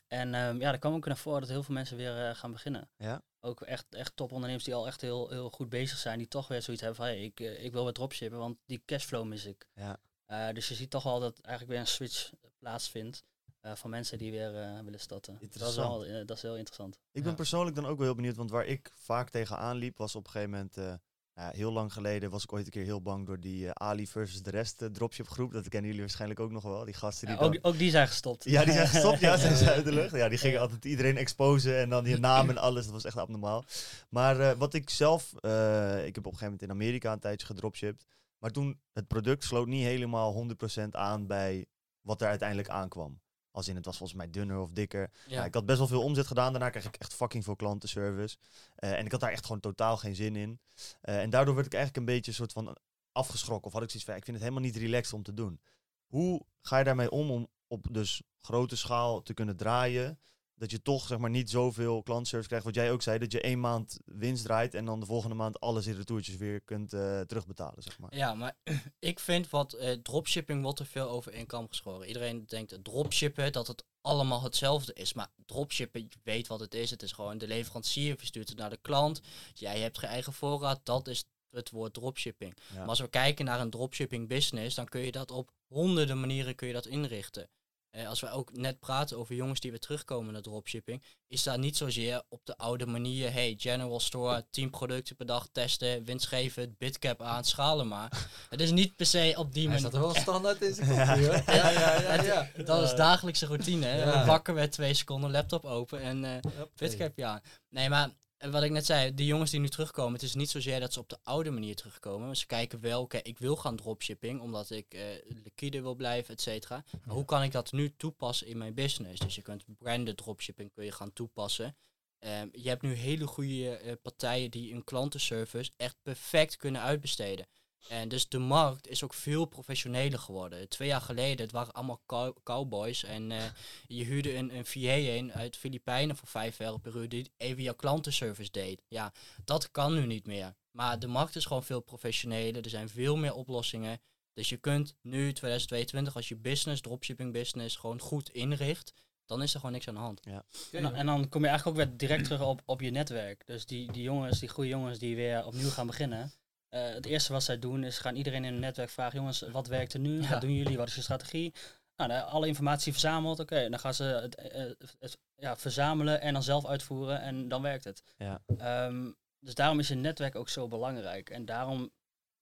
[0.08, 2.90] En ehm, ja, daar kwam ook naar voren dat heel veel mensen weer gaan beginnen.
[2.96, 3.22] Ja.
[3.40, 6.62] Ook echt, echt topondernemers die al echt heel, heel goed bezig zijn, die toch weer
[6.62, 9.68] zoiets hebben van, hey, ik, ik wil weer dropshippen, want die cashflow mis ik.
[9.74, 10.52] Ja.
[10.52, 13.22] Dus je ziet toch wel dat eigenlijk weer een switch plaatsvindt
[13.60, 14.52] eh, van mensen die weer
[14.84, 15.38] willen starten.
[15.50, 16.94] Dat is, wel, dat is heel interessant.
[17.12, 17.36] Ik ben Ja.
[17.36, 20.30] persoonlijk dan ook wel heel benieuwd, want waar ik vaak tegenaan liep, was op een
[20.30, 21.00] gegeven moment,
[21.40, 24.06] ja, heel lang geleden, was ik ooit een keer heel bang door die eh, Ali
[24.06, 25.52] versus de rest eh, dropship groep.
[25.52, 27.58] Dat kennen jullie waarschijnlijk ook nog wel, die gasten die Ja, dan...
[27.62, 28.44] ook, die zijn gestopt.
[28.44, 30.14] Ja, die zijn gestopt, ja, zijn uit de lucht.
[30.14, 32.84] Ja, die gingen altijd iedereen exposen en dan je naam en alles.
[32.84, 33.64] Dat was echt abnormaal.
[34.08, 37.46] Maar eh, wat ik zelf, ik heb op een gegeven moment in Amerika een tijdje
[37.46, 38.06] gedropshipped.
[38.38, 40.46] Maar toen, het product sloot niet helemaal
[40.78, 41.66] 100% aan bij
[42.00, 43.20] wat er uiteindelijk aankwam.
[43.50, 45.10] Als in, het was volgens mij dunner of dikker.
[45.26, 45.44] Ja.
[45.44, 46.52] Ik had best wel veel omzet gedaan.
[46.52, 48.36] Daarna kreeg ik echt fucking veel klantenservice.
[48.76, 50.60] Eh, en ik had daar echt gewoon totaal geen zin in.
[51.00, 52.76] Eh, en daardoor werd ik eigenlijk een beetje een soort van
[53.12, 53.66] afgeschrokken.
[53.66, 55.60] Of had ik zoiets van, ik vind het helemaal niet relaxed om te doen.
[56.06, 60.18] Hoe ga je daarmee om om op dus grote schaal te kunnen draaien?
[60.60, 62.66] Dat je toch zeg maar niet zoveel klantenservice krijgt.
[62.66, 65.60] Wat jij ook zei, dat je één maand winst draait en dan de volgende maand
[65.60, 68.16] alles in retourtjes weer kunt eh, terugbetalen, zeg maar.
[68.16, 68.56] Ja, maar
[68.98, 72.06] ik vind wat eh, dropshipping wordt er veel over één kam geschoren.
[72.06, 75.12] Iedereen denkt dropshippen dat het allemaal hetzelfde is.
[75.12, 76.90] Maar dropshippen, je weet wat het is.
[76.90, 79.20] Het is gewoon de leverancier verstuurt het naar de klant.
[79.54, 80.80] Jij hebt je eigen voorraad.
[80.82, 82.56] Dat is het woord dropshipping.
[82.72, 82.78] Ja.
[82.78, 86.54] Maar als we kijken naar een dropshipping business, dan kun je dat op honderden manieren
[86.54, 87.48] kun je dat inrichten.
[87.90, 91.58] Eh, als we ook net praten over jongens die weer terugkomen naar dropshipping, is dat
[91.58, 96.78] niet zozeer op de oude manier, hey, general store, 10 producten per dag testen, winstgevend,
[96.78, 98.28] bitcap aan, schalen maar.
[98.50, 99.80] Het is niet per se op die manier.
[99.80, 101.42] staat er wel standaard in zijn kop Ja.
[101.46, 102.22] Ja, ja, ja.
[102.22, 102.50] ja.
[102.64, 103.86] Dat is dagelijkse routine.
[103.86, 104.02] Hè?
[104.02, 104.26] Ja.
[104.26, 107.40] Wakker werd twee seconden, laptop open en eh Hup, bitcap aan.
[107.68, 108.10] Nee, maar
[108.40, 111.00] wat ik net zei, die jongens die nu terugkomen, het is niet zozeer dat ze
[111.00, 112.26] op de oude manier terugkomen.
[112.26, 115.02] Maar ze kijken wel, oké, ik wil gaan dropshipping, omdat ik eh
[115.44, 116.84] liquide wil blijven, et cetera.
[117.04, 119.20] Maar hoe kan ik dat nu toepassen in mijn business?
[119.20, 121.76] Dus je kunt branded dropshipping kun je gaan toepassen.
[122.18, 127.46] Ehm, je hebt nu hele goede eh, partijen die een klantenservice echt perfect kunnen uitbesteden.
[127.88, 130.68] En dus de markt is ook veel professioneler geworden.
[130.68, 133.04] Twee jaar geleden, het waren allemaal cow- cowboys.
[133.04, 133.42] En eh,
[133.98, 137.62] je huurde een, een VA in uit Filipijnen voor 5 euro per uur die even
[137.62, 138.82] jouw klantenservice deed.
[138.88, 139.12] Ja,
[139.44, 140.54] dat kan nu niet meer.
[140.70, 142.64] Maar de markt is gewoon veel professioneler.
[142.64, 144.00] Er zijn veel meer oplossingen.
[144.32, 148.92] Dus je kunt nu, 2022, als je business, dropshipping business, gewoon goed inricht,
[149.26, 150.26] dan is er gewoon niks aan de hand.
[150.72, 153.46] En, dan- en dan kom je eigenlijk ook weer direct terug op, op je netwerk.
[153.46, 156.32] Dus die, die jongens, die goede jongens die weer opnieuw gaan beginnen.
[156.70, 159.66] Eh, het eerste wat zij doen is gaan iedereen in hun netwerk vragen: jongens, wat
[159.66, 160.22] werkt er nu?
[160.22, 160.28] Ja.
[160.28, 160.76] Wat doen jullie?
[160.76, 161.54] Wat is je strategie?
[161.96, 163.38] Nou, dan alle informatie verzameld.
[163.40, 167.62] Oké, dan gaan ze het, eh, het, ja, verzamelen en dan zelf uitvoeren en dan
[167.62, 168.02] werkt het.
[168.16, 168.42] Ja.
[168.56, 171.30] Ehm, dus daarom is je netwerk ook zo belangrijk.
[171.30, 171.90] En daarom,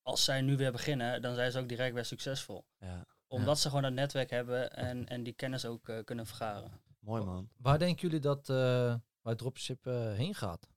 [0.02, 2.64] als zij nu weer beginnen, dan zijn ze ook direct weer succesvol.
[2.78, 6.80] Ja, Omdat ze gewoon dat netwerk hebben en, en die kennis ook eh, kunnen vergaren.
[6.98, 7.48] mooi man.
[7.56, 10.68] Waar denken jullie dat uh, waar dropship uh, heen gaat?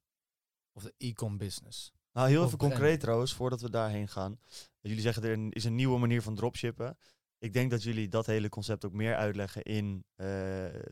[0.71, 1.91] Of de e-com business?
[2.13, 4.39] Nou, heel Of even concreet trouwens, voordat we daarheen gaan.
[4.81, 6.97] Jullie zeggen er is een nieuwe manier van dropshippen.
[7.39, 10.27] Ik denk dat jullie dat hele concept ook meer uitleggen in eh,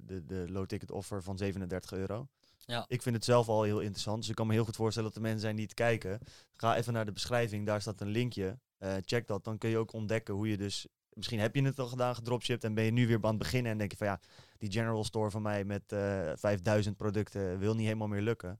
[0.01, 2.27] de, de low ticket offer van 37 euro.
[2.65, 2.85] Ja.
[2.87, 4.19] Ik vind het zelf al heel interessant.
[4.19, 6.19] Dus ik kan me heel goed voorstellen dat er mensen zijn die het kijken.
[6.53, 8.59] Ga even naar de beschrijving, daar staat een linkje.
[8.77, 10.87] Eh, check dat, dan kun je ook ontdekken hoe je dus...
[11.13, 13.71] Misschien heb je het al gedaan, gedropshipped en ben je nu weer aan het beginnen.
[13.71, 14.19] En denk je van ja,
[14.57, 18.59] die general store van mij met eh 5000 producten wil niet helemaal meer lukken.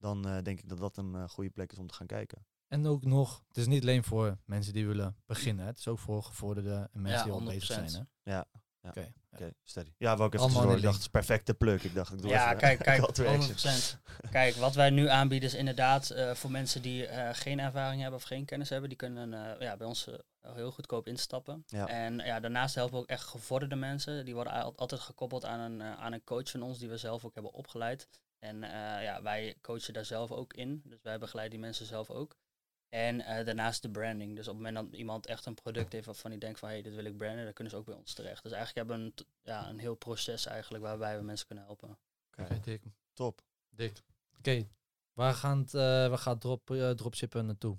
[0.00, 2.44] Dan eh, denk ik dat dat een eh, goede plek is om te gaan kijken.
[2.68, 5.64] En ook nog, het is niet alleen voor mensen die willen beginnen.
[5.64, 5.70] hè.
[5.70, 7.90] Het is ook voor gevorderde en mensen Ja, die al bezig 100%.
[7.90, 8.08] zijn.
[8.22, 8.32] Hè?
[8.32, 8.44] Ja,
[8.82, 8.88] ja.
[8.88, 9.00] Oké.
[9.00, 9.06] ja.
[9.32, 9.92] Oké, steady.
[9.96, 11.82] Ja, wou ik even in Ik dacht, het is perfecte pluk.
[11.82, 13.72] Ik dacht, ik doe Ja, even kijk, kijk, to action.
[13.72, 13.98] 100%.
[14.30, 18.18] Kijk, wat wij nu aanbieden is inderdaad eh, voor mensen die eh, geen ervaring hebben
[18.20, 20.14] of geen kennis hebben, die kunnen eh, ja, bij ons eh,
[20.54, 21.64] heel goedkoop instappen.
[21.66, 21.86] Ja.
[21.88, 24.24] En ja, daarnaast helpen we ook echt gevorderde mensen.
[24.24, 26.96] Die worden al- altijd gekoppeld aan een, eh, aan een coach van ons die we
[26.96, 28.08] zelf ook hebben opgeleid.
[28.40, 30.82] En eh, ja, wij coachen daar zelf ook in.
[30.84, 32.36] Dus wij begeleiden die mensen zelf ook.
[32.88, 34.36] En eh, daarnaast de branding.
[34.36, 36.82] Dus op het moment dat iemand echt een product heeft waarvan hij denkt van hey,
[36.82, 38.42] dit wil ik branden, dan kunnen ze ook bij ons terecht.
[38.42, 41.98] Dus eigenlijk hebben we een, ja, een heel proces eigenlijk waarbij we mensen kunnen helpen.
[42.38, 42.82] Oké, dik.
[43.12, 43.42] Top.
[43.68, 44.02] Dik.
[44.38, 44.68] Oké,
[45.12, 47.78] waar, gaan het, eh, waar gaat drop, eh, dropshippen naartoe?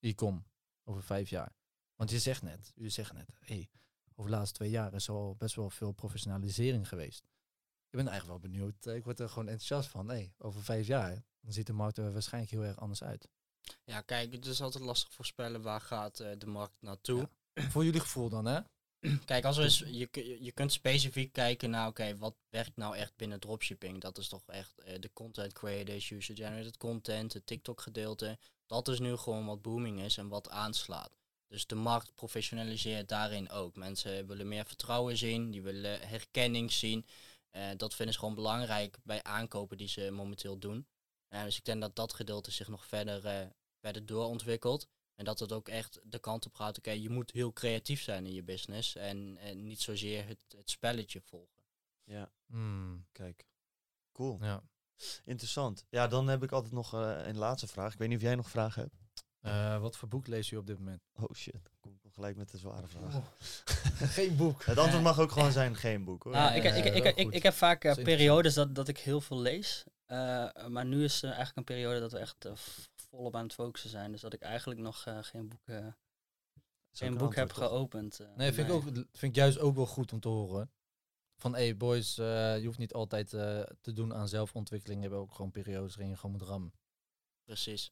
[0.00, 0.44] E-com,
[0.84, 1.52] over vijf jaar.
[1.94, 3.70] Want je zegt net, jullie zeggen net, hey,
[4.14, 7.31] over de laatste twee jaar is er al best wel veel professionalisering geweest.
[7.92, 8.86] Ik ben eigenlijk wel benieuwd.
[8.86, 10.08] eh, Ik word er gewoon enthousiast van.
[10.08, 13.28] Hey, over vijf jaar, dan ziet de markt er waarschijnlijk heel erg anders uit.
[13.84, 17.28] Ja, kijk, het is altijd lastig voorspellen waar gaat eh, de markt naartoe.
[17.54, 18.60] Voor jullie gevoel dan, hè?
[19.24, 23.16] Kijk, als we eens, je, je kunt specifiek kijken naar, oké, wat werkt nou echt
[23.16, 24.00] binnen dropshipping?
[24.00, 28.38] Dat is toch echt eh, de content creators, user-generated content, het TikTok-gedeelte.
[28.66, 31.10] Dat is nu gewoon wat booming is en wat aanslaat.
[31.48, 33.76] Dus de markt professionaliseert daarin ook.
[33.76, 37.06] Mensen willen meer vertrouwen zien, die willen herkenning zien.
[37.52, 40.86] Eh, dat vinden ze gewoon belangrijk bij aankopen die ze momenteel doen.
[41.28, 43.46] Eh, dus ik denk dat dat gedeelte zich nog verder, eh,
[43.80, 44.88] verder doorontwikkelt.
[45.14, 48.26] En dat het ook echt de kant op gaat, oké, je moet heel creatief zijn
[48.26, 51.62] in je business en, en niet zozeer het, het spelletje volgen.
[52.04, 53.46] Ja, Hmm, kijk.
[54.12, 54.38] Cool.
[54.40, 54.62] ja.
[55.24, 55.86] Interessant.
[55.88, 57.92] Ja, dan heb ik altijd nog een laatste vraag.
[57.92, 58.94] Ik weet niet of jij nog vragen hebt.
[59.40, 61.02] Eh, wat voor boek lees je op dit moment?
[61.12, 61.70] Oh shit,
[62.14, 63.14] gelijk met de zware vraag.
[63.16, 63.26] Oh.
[64.16, 64.64] Geen boek.
[64.64, 66.32] Het antwoord mag ook gewoon zijn geen boek hoor.
[66.32, 67.34] Nou, ik, Ja, ik, ja, ik, ik, ik, goed.
[67.34, 69.84] ik heb vaak eh, periodes dat, dat ik heel veel lees.
[70.06, 72.46] Eh, maar nu is eh, eigenlijk een periode dat we echt
[72.94, 74.12] volop aan het focussen zijn.
[74.12, 75.92] Dus dat ik eigenlijk nog eh, geen boek, Dat is ook
[76.92, 77.56] geen een boek heb toch?
[77.56, 78.20] geopend.
[78.36, 80.70] Nee, vind, Ik ook, vind ik juist ook wel goed om te horen.
[81.36, 85.02] Van, hey boys, je hoeft niet altijd eh, te doen aan zelfontwikkeling.
[85.02, 86.72] Je hebt ook gewoon periodes waarin je gewoon moet rammen.
[87.44, 87.90] Precies.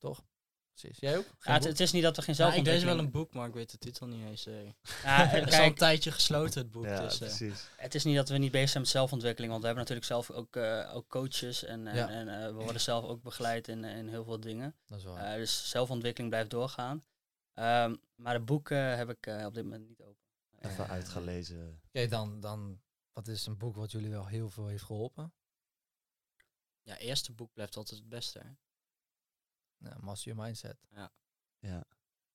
[0.80, 0.98] Precies.
[1.00, 1.24] Jij ook?
[1.40, 1.70] Ja, het, boek?
[1.70, 2.96] het is niet dat we geen Ja, ik lees zelfontwikkeling...
[2.96, 4.46] wel een boek, maar ik weet de titel niet eens.
[4.46, 4.64] eh.
[5.02, 6.84] Ja, Het is al een tijdje gesloten, het boek.
[6.84, 7.68] Ja, dus, eh, precies.
[7.76, 9.50] het is niet dat we niet bezig zijn met zelfontwikkeling.
[9.52, 11.64] Want we hebben natuurlijk zelf ook, eh, ook coaches.
[11.64, 12.08] En, en, Ja.
[12.08, 14.76] en eh, we worden zelf ook begeleid in, in heel veel dingen.
[14.86, 15.32] Dat is waar.
[15.32, 17.02] Eh, dus zelfontwikkeling blijft doorgaan.
[17.54, 20.18] Ehm, maar de boeken heb ik eh, op dit moment niet open.
[20.58, 21.80] Even uitgelezen.
[21.88, 22.80] Oké, dan, dan,
[23.12, 25.32] wat is een boek wat jullie wel heel veel heeft geholpen?
[26.82, 28.38] ja, eerste boek blijft altijd het beste.
[28.38, 28.50] Hè?
[29.80, 30.76] Nou, Master Your Mindset.
[31.60, 31.84] Ja.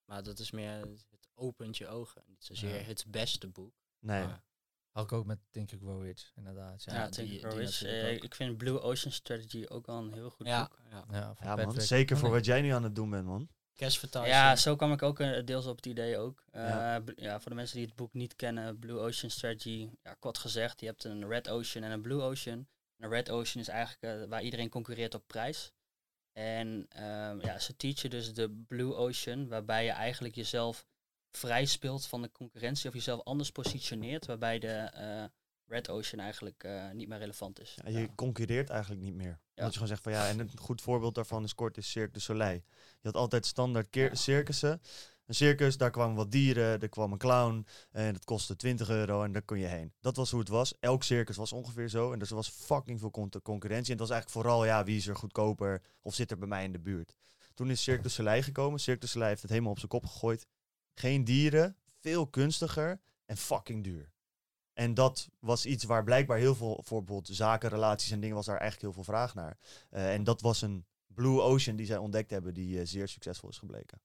[0.06, 2.24] Maar dat is meer, het opent je ogen.
[2.28, 2.84] Niet zozeer Ja.
[2.84, 3.74] het beste boek.
[4.00, 4.26] Nee.
[4.90, 6.84] Had ik ook met Think and Grow Rich, inderdaad.
[6.84, 7.84] Ja, Ja, die- die Grow Rich.
[7.84, 10.80] Eh, ik vind Blue Ocean Strategy ook wel een heel goed ja, boek.
[10.90, 11.06] ja.
[11.12, 12.38] ja, Ja man, zeker Oh, voor nee.
[12.38, 13.50] wat jij nu aan het doen bent man.
[13.74, 14.34] Cashvertaling.
[14.34, 16.44] Ja, zo kwam ik ook eh, deels op het idee ook.
[16.52, 17.02] Eh, Ja.
[17.16, 20.80] ja, voor de mensen die het boek niet kennen, Blue Ocean Strategy, ja, kort gezegd,
[20.80, 22.68] je hebt een Red Ocean en een Blue Ocean.
[22.98, 25.72] Een Red Ocean is eigenlijk waar iedereen concurreert op prijs.
[26.36, 30.86] En ehm, ja, ze teachen dus de Blue Ocean, waarbij je eigenlijk jezelf
[31.32, 35.24] vrij speelt van de concurrentie of jezelf anders positioneert, waarbij de eh,
[35.66, 37.78] Red Ocean eigenlijk eh, niet meer relevant is.
[37.86, 39.40] Ja, je concurreert eigenlijk niet meer.
[39.54, 39.64] Ja.
[39.64, 42.14] Dat je gewoon zegt van ja, en een goed voorbeeld daarvan is kort is Cirque
[42.14, 42.62] du Soleil.
[43.02, 44.82] Je had altijd standaard circussen.
[45.26, 49.24] Een circus, daar kwamen wat dieren, er kwam een clown en dat kostte 20 euro
[49.24, 49.94] en daar kon je heen.
[50.00, 50.80] Dat was hoe het was.
[50.80, 53.94] Elk circus was ongeveer zo en dus er was fucking veel con- concurrentie.
[53.94, 56.64] En het was eigenlijk vooral ja, wie is er goedkoper of zit er bij mij
[56.64, 57.16] in de buurt.
[57.54, 58.80] Toen is Cirque du Soleil gekomen.
[58.80, 60.48] Cirque du Soleil heeft het helemaal op zijn kop gegooid.
[60.94, 64.14] Geen dieren, veel kunstiger en fucking duur.
[64.74, 68.46] En dat was iets waar blijkbaar heel veel, voor bijvoorbeeld zaken, relaties en dingen, was
[68.46, 69.58] daar eigenlijk heel veel vraag naar.
[69.90, 73.50] Eh, en dat was een Blue Ocean die zij ontdekt hebben, die eh, zeer succesvol
[73.50, 74.02] is gebleken.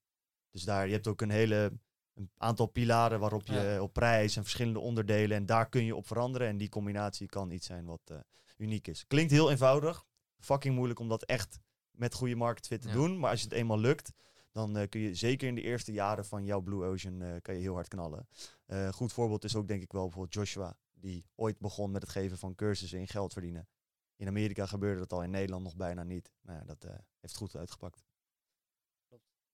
[0.51, 1.73] Dus daar, je hebt ook een hele
[2.15, 3.83] een aantal pilaren waarop je Ja.
[3.83, 6.49] op prijs en verschillende onderdelen en daar kun je op veranderen.
[6.49, 8.17] En die combinatie kan iets zijn wat eh,
[8.57, 9.07] uniek is.
[9.07, 10.05] Klinkt heel eenvoudig,
[10.39, 11.59] fucking moeilijk om dat echt
[11.91, 12.95] met goede market fit te Ja.
[12.95, 13.19] doen.
[13.19, 14.13] Maar als je het eenmaal lukt,
[14.53, 17.55] dan eh, kun je zeker in de eerste jaren van jouw Blue Ocean eh, kan
[17.55, 18.29] je heel hard knallen.
[18.67, 22.11] Een goed voorbeeld is ook denk ik wel bijvoorbeeld Joshua, die ooit begon met het
[22.11, 23.69] geven van cursussen in geld verdienen.
[24.17, 26.33] In Amerika gebeurde dat al, in Nederland nog bijna niet.
[26.43, 26.87] Nou ja, dat
[27.21, 28.05] heeft goed uitgepakt.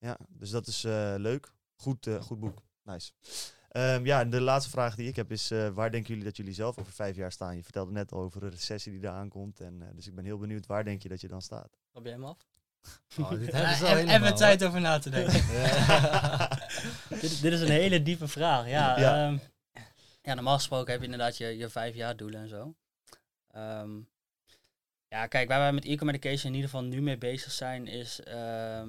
[0.07, 1.53] Ja, dus dat is eh, leuk.
[1.75, 2.63] Goed, eh, goed boek.
[2.83, 3.13] Nice.
[3.69, 6.37] Ehm, ja, en de laatste vraag die ik heb is, eh, waar denken jullie dat
[6.37, 7.57] jullie zelf over vijf jaar staan?
[7.57, 9.61] Je vertelde net al over een recessie die eraan komt.
[9.61, 11.79] En, eh, dus ik ben heel benieuwd, waar denk je dat je dan staat?
[11.91, 12.47] Trap jij hem af?
[13.19, 15.33] Oh, dit hebben ze al helemaal, tijd over na te denken.
[17.21, 18.69] dit, dit is een hele diepe vraag.
[18.69, 19.29] Ja, Ja.
[19.29, 19.39] ja.
[20.23, 22.75] ja, normaal gesproken heb je inderdaad je, je vijf jaar doelen en zo.
[23.51, 23.91] Ehm,
[25.09, 28.21] ja, kijk, waar wij met e-com education in ieder geval nu mee bezig zijn, is,
[28.21, 28.89] ehm,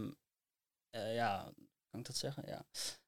[1.13, 1.51] ja,
[1.89, 2.43] kan ik dat zeggen?
[2.47, 2.65] Ja.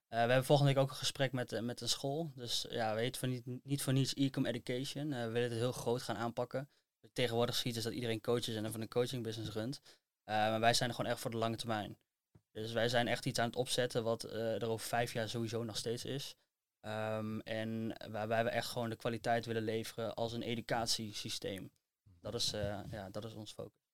[0.07, 2.31] Eh, we hebben volgende week ook een gesprek met, eh, met een school.
[2.35, 5.13] Dus ja, weet voor niet, niet voor niets e-com education.
[5.13, 6.69] Eh, we willen het heel groot gaan aanpakken.
[7.13, 9.81] Tegenwoordig ziet is dat iedereen coach is en van een coaching business runt.
[10.29, 11.97] Eh, maar wij zijn er gewoon echt voor de lange termijn.
[12.51, 15.63] Dus wij zijn echt iets aan het opzetten wat eh, er over vijf jaar sowieso
[15.63, 16.35] nog steeds is.
[16.79, 21.71] Ehm, en waarbij we echt gewoon de kwaliteit willen leveren als een educatiesysteem.
[22.21, 23.88] Dat is, eh, ja, dat is ons focus.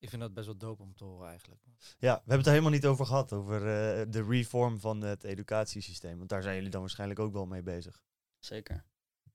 [0.00, 1.60] Ik vind dat best wel dope om te horen eigenlijk.
[1.98, 5.24] Ja, we hebben het er helemaal niet over gehad, over eh, de reform van het
[5.24, 6.18] educatiesysteem.
[6.18, 8.02] Want daar zijn jullie dan waarschijnlijk ook wel mee bezig.
[8.38, 8.84] Zeker.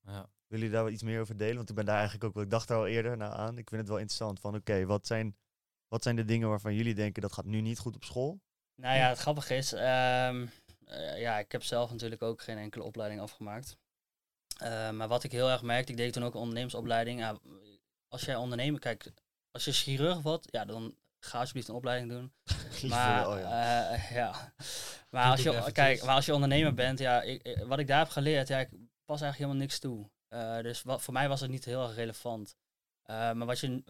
[0.05, 0.29] Ja.
[0.47, 1.55] Willen jullie daar wel iets meer over delen?
[1.55, 3.57] Want ik ben daar eigenlijk ook wel, ik dacht er al eerder naar aan.
[3.57, 5.37] Ik vind het wel interessant van, oké, wat, zijn,
[5.87, 8.41] wat zijn de dingen waarvan jullie denken dat gaat nu niet goed op school?
[8.75, 10.47] Nou ja, het grappige is, ehm,
[10.85, 13.77] eh, ja, ik heb zelf natuurlijk ook geen enkele opleiding afgemaakt.
[14.57, 17.19] Eh, maar wat ik heel erg merkte, ik deed toen ook een ondernemersopleiding.
[17.19, 17.37] Ja,
[18.07, 19.11] als jij ondernemer, kijk,
[19.53, 22.33] als je chirurg wordt, ja, dan ga alsjeblieft een opleiding doen.
[22.89, 23.89] Maar, ja.
[23.91, 24.53] eh, ja.
[25.09, 28.09] maar, als je, kijk, maar als je ondernemer bent, ja, ik, wat ik daar heb
[28.09, 28.69] geleerd, ja, ik
[29.05, 30.09] pas eigenlijk helemaal niks toe.
[30.27, 32.55] Eh, dus wat, voor mij was het niet heel erg relevant.
[33.03, 33.83] Eh, maar wat je,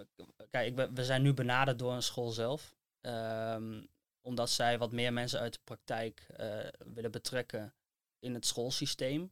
[0.50, 2.76] kijk, ik ben- we zijn nu benaderd door een school zelf.
[3.02, 3.82] Ehm,
[4.22, 6.28] omdat zij wat meer mensen uit de praktijk
[6.94, 7.74] willen betrekken
[8.20, 9.32] in het schoolsysteem.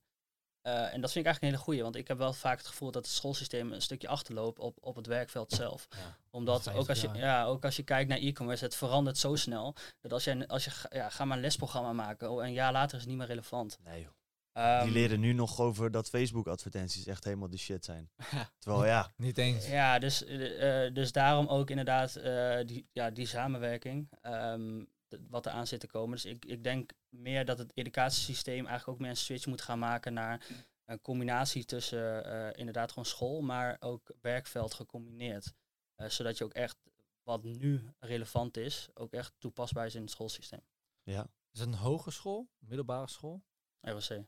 [0.61, 2.67] Eh, en dat vind ik eigenlijk een hele goeie, want ik heb wel vaak het
[2.67, 5.87] gevoel dat het schoolsysteem een stukje achterloopt op, op het werkveld zelf.
[5.89, 6.17] Ja.
[6.29, 7.17] Omdat 50 ook als, je, jaar.
[7.17, 9.75] ja, ook als je kijkt naar e-commerce, het verandert zo snel.
[10.01, 12.71] Dat als je, als je ga- ja, ga maar een lesprogramma maken, oh, een jaar
[12.71, 13.77] later is het niet meer relevant.
[13.83, 14.11] Nee, joh.
[14.53, 18.09] Ehm, Die leren nu nog over dat Facebook-advertenties echt helemaal de shit zijn.
[18.59, 19.67] Terwijl ja, Niet eens.
[19.67, 24.09] Ja, dus, eh, dus daarom ook inderdaad eh, die, ja, die samenwerking.
[24.21, 24.83] ehm,
[25.29, 26.11] wat er aan zit te komen.
[26.11, 29.79] Dus ik, ik denk meer dat het educatiesysteem eigenlijk ook meer een switch moet gaan
[29.79, 30.45] maken naar
[30.85, 35.53] een combinatie tussen eh, inderdaad gewoon school, maar ook werkveld gecombineerd.
[35.95, 36.77] Eh, zodat je ook echt
[37.23, 40.61] wat nu relevant is, ook echt toepasbaar is in het schoolsysteem.
[41.03, 42.49] ja, Is het een hogeschool?
[42.59, 43.43] Middelbare school?
[43.79, 44.25] ROC.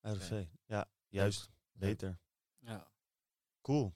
[0.00, 0.46] RFC.
[0.66, 1.50] Ja, juist.
[1.72, 2.18] Beter.
[2.58, 2.88] Ja.
[3.60, 3.94] Cool.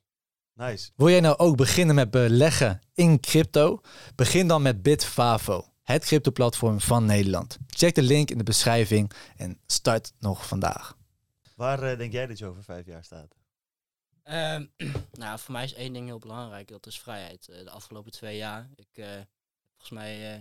[0.52, 0.90] Nice.
[0.97, 3.81] Wil jij nou ook beginnen met beleggen in crypto?
[4.15, 7.59] Begin dan met Bitfavo, het crypto-platform van Nederland.
[7.66, 10.97] Check de link in de beschrijving en start nog vandaag.
[11.56, 13.35] Waar eh, denk jij dat je over vijf jaar staat?
[14.24, 14.66] Ehm,
[15.12, 17.48] nou, voor mij is één ding heel belangrijk, dat is vrijheid.
[17.48, 19.06] Eh, de afgelopen twee jaar, ik, eh,
[19.69, 20.40] volgens mij eh,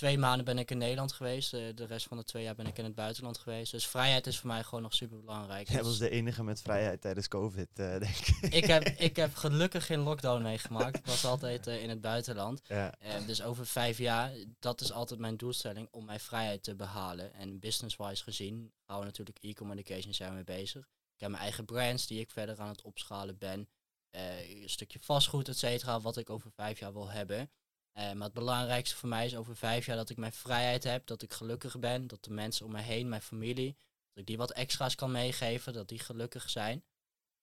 [0.00, 2.66] twee maanden ben ik in Nederland geweest, eh, de rest van de twee jaar ben
[2.66, 3.72] ik in het buitenland geweest.
[3.72, 5.68] Dus vrijheid is voor mij gewoon nog super belangrijk.
[5.68, 8.54] Jij was de enige met vrijheid tijdens COVID, eh, denk ik.
[8.54, 12.60] ik, heb, ik heb gelukkig geen lockdown meegemaakt, ik was altijd eh, in het buitenland.
[12.66, 12.94] Ja,
[13.26, 17.34] dus over vijf jaar, dat is altijd mijn doelstelling om mijn vrijheid te behalen.
[17.34, 20.82] En business-wise gezien gaan we natuurlijk e-communication zijn we mee bezig.
[21.14, 23.68] Ik heb mijn eigen brands die ik verder aan het opschalen ben.
[24.10, 27.50] Een stukje vastgoed, et cetera, wat ik over vijf jaar wil hebben.
[27.92, 31.06] Eh, maar het belangrijkste voor mij is over vijf jaar dat ik mijn vrijheid heb,
[31.06, 33.76] dat ik gelukkig ben, dat de mensen om me heen, mijn familie,
[34.08, 36.84] dat ik die wat extra's kan meegeven, dat die gelukkig zijn.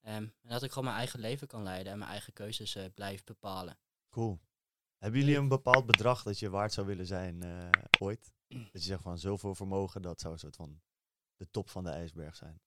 [0.00, 2.84] Ehm, en dat ik gewoon mijn eigen leven kan leiden en mijn eigen keuzes eh,
[2.94, 3.78] blijf bepalen.
[4.10, 4.40] cool.
[4.98, 7.68] Hebben jullie een bepaald bedrag dat je waard zou willen zijn eh,
[7.98, 8.32] ooit?
[8.72, 10.80] Dat je zegt van zoveel vermogen, dat zou een soort van
[11.36, 12.60] de top van de ijsberg zijn.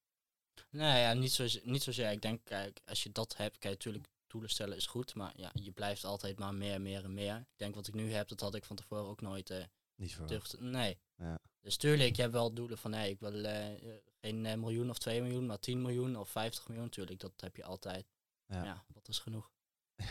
[0.70, 2.12] Nee, ja, niet, zo, niet zozeer.
[2.12, 5.50] Ik denk, kijk, als je dat hebt, kijk, natuurlijk, doelen stellen is goed, maar ja,
[5.54, 7.36] je blijft altijd maar meer, meer en meer.
[7.38, 9.64] Ik denk wat ik nu heb, dat had ik van tevoren ook nooit eh
[9.96, 10.60] Niet durfd.
[10.60, 11.00] Nee.
[11.16, 11.40] Ja.
[11.62, 14.90] Dus tuurlijk, je hebt wel doelen van, nee, ik wil eh, eh, geen eh, miljoen
[14.90, 18.06] of 2 miljoen, maar 10 miljoen of 50 miljoen, tuurlijk, dat heb je altijd.
[18.46, 18.64] Ja.
[18.64, 19.52] Ja, wat is genoeg.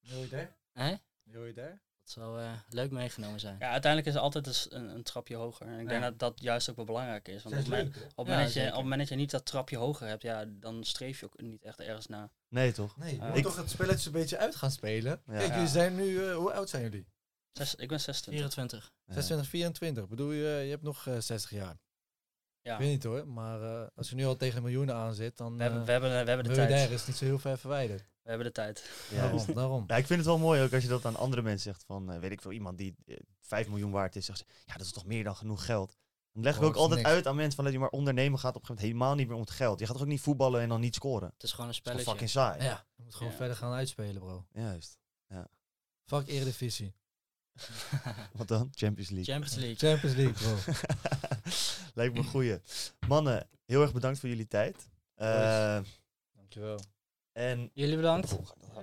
[0.00, 0.56] Miljardair?
[0.72, 0.94] Hè?
[1.22, 1.82] Miljardair?
[2.00, 3.56] Dat zou eh, leuk meegenomen zijn.
[3.58, 5.66] Ja, uiteindelijk is het altijd dus een, een trapje hoger.
[5.66, 6.10] En ik denk Ja.
[6.10, 7.42] dat dat juist ook wel belangrijk is.
[7.42, 8.08] Want op Zes het moment- leuke.
[8.08, 8.70] op het Ja, moment dat je- zeker.
[8.70, 11.40] op het moment dat je niet dat trapje hoger hebt, ja, dan streef je ook
[11.40, 12.30] niet echt ergens naar.
[12.54, 12.96] Nee, toch?
[12.96, 15.22] Nee, je moet Ik- toch het spelletje een beetje uit gaan spelen.
[15.26, 15.32] Ja.
[15.32, 15.54] Kijk, Ja.
[15.54, 16.24] jullie zijn nu...
[16.28, 17.06] eh, hoe oud zijn jullie?
[17.52, 18.32] Zes, ik ben 26.
[18.52, 18.92] 24.
[19.06, 19.12] Ja.
[19.12, 20.08] 26, 24.
[20.08, 21.76] Bedoel je, je hebt nog eh, 60 jaar.
[22.62, 22.72] Ja.
[22.72, 25.56] Ik weet niet hoor, maar eh, als je nu al tegen miljoenen aan zit, dan
[25.56, 27.00] We hebben, eh, we hebben, we hebben de miljardair tijd.
[27.00, 28.00] is niet zo heel ver verwijderd.
[28.22, 28.90] We hebben de tijd.
[29.10, 29.16] Ja.
[29.20, 29.84] Daarom, daarom.
[29.86, 32.12] Ja, ik vind het wel mooi ook als je dat aan andere mensen zegt van,
[32.12, 34.86] eh, weet ik veel, iemand die eh, 5 miljoen waard is, zegt ze, ja, dat
[34.86, 35.96] is toch meer dan genoeg geld.
[36.34, 37.10] Dan leg ik Oh, ook altijd niks.
[37.12, 39.26] uit aan mensen van, dat je maar ondernemen gaat op een gegeven moment helemaal niet
[39.26, 39.78] meer om het geld.
[39.78, 41.30] Je gaat toch ook niet voetballen en dan niet scoren?
[41.34, 42.04] Het is gewoon een spelletje.
[42.10, 42.62] fucking saai.
[42.62, 43.38] Ja, je moet gewoon Ja.
[43.38, 44.46] verder gaan uitspelen, bro.
[44.52, 44.98] Juist.
[46.04, 46.94] Fuck Eredivisie.
[48.32, 48.68] Wat dan?
[48.74, 49.34] Champions League.
[49.34, 49.76] Champions League.
[49.76, 50.32] Champions League,
[50.62, 50.72] bro.
[51.94, 52.58] Lijkt me een goeie.
[53.08, 54.88] Mannen, heel erg bedankt voor jullie tijd.
[55.14, 55.80] Eh,
[56.36, 56.80] Dankjewel.
[57.32, 58.36] en Jullie bedankt.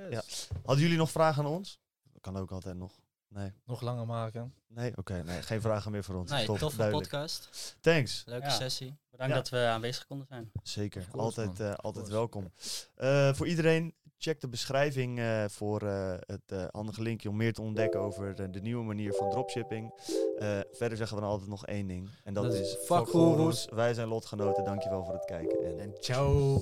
[0.09, 0.21] ja.
[0.65, 1.79] hadden jullie nog vragen aan ons?
[2.11, 3.00] Dat kan ook altijd nog.
[3.33, 4.53] Nee, Nog langer maken.
[4.67, 6.31] nee, oké, nee, geen vragen meer voor ons.
[6.31, 7.09] Nee, Top, toffe duidelijk.
[7.09, 7.75] podcast.
[7.81, 8.23] Thanks.
[8.25, 8.51] Leuke Ja.
[8.51, 8.97] sessie.
[9.09, 9.39] Bedankt Ja.
[9.39, 10.51] dat we aanwezig konden zijn.
[10.63, 12.51] Zeker, altijd, eh, altijd welkom.
[12.95, 17.53] Eh, voor iedereen, check de beschrijving eh, voor eh, het eh, handige linkje om meer
[17.53, 19.93] te ontdekken over de, de nieuwe manier van dropshipping.
[20.39, 22.09] Eh, verder zeggen we dan altijd nog één ding.
[22.23, 23.67] En dat, Dat is fuck goeroes.
[23.73, 24.63] Wij zijn lotgenoten.
[24.63, 25.65] Dankjewel voor het kijken.
[25.65, 26.61] En En ciao.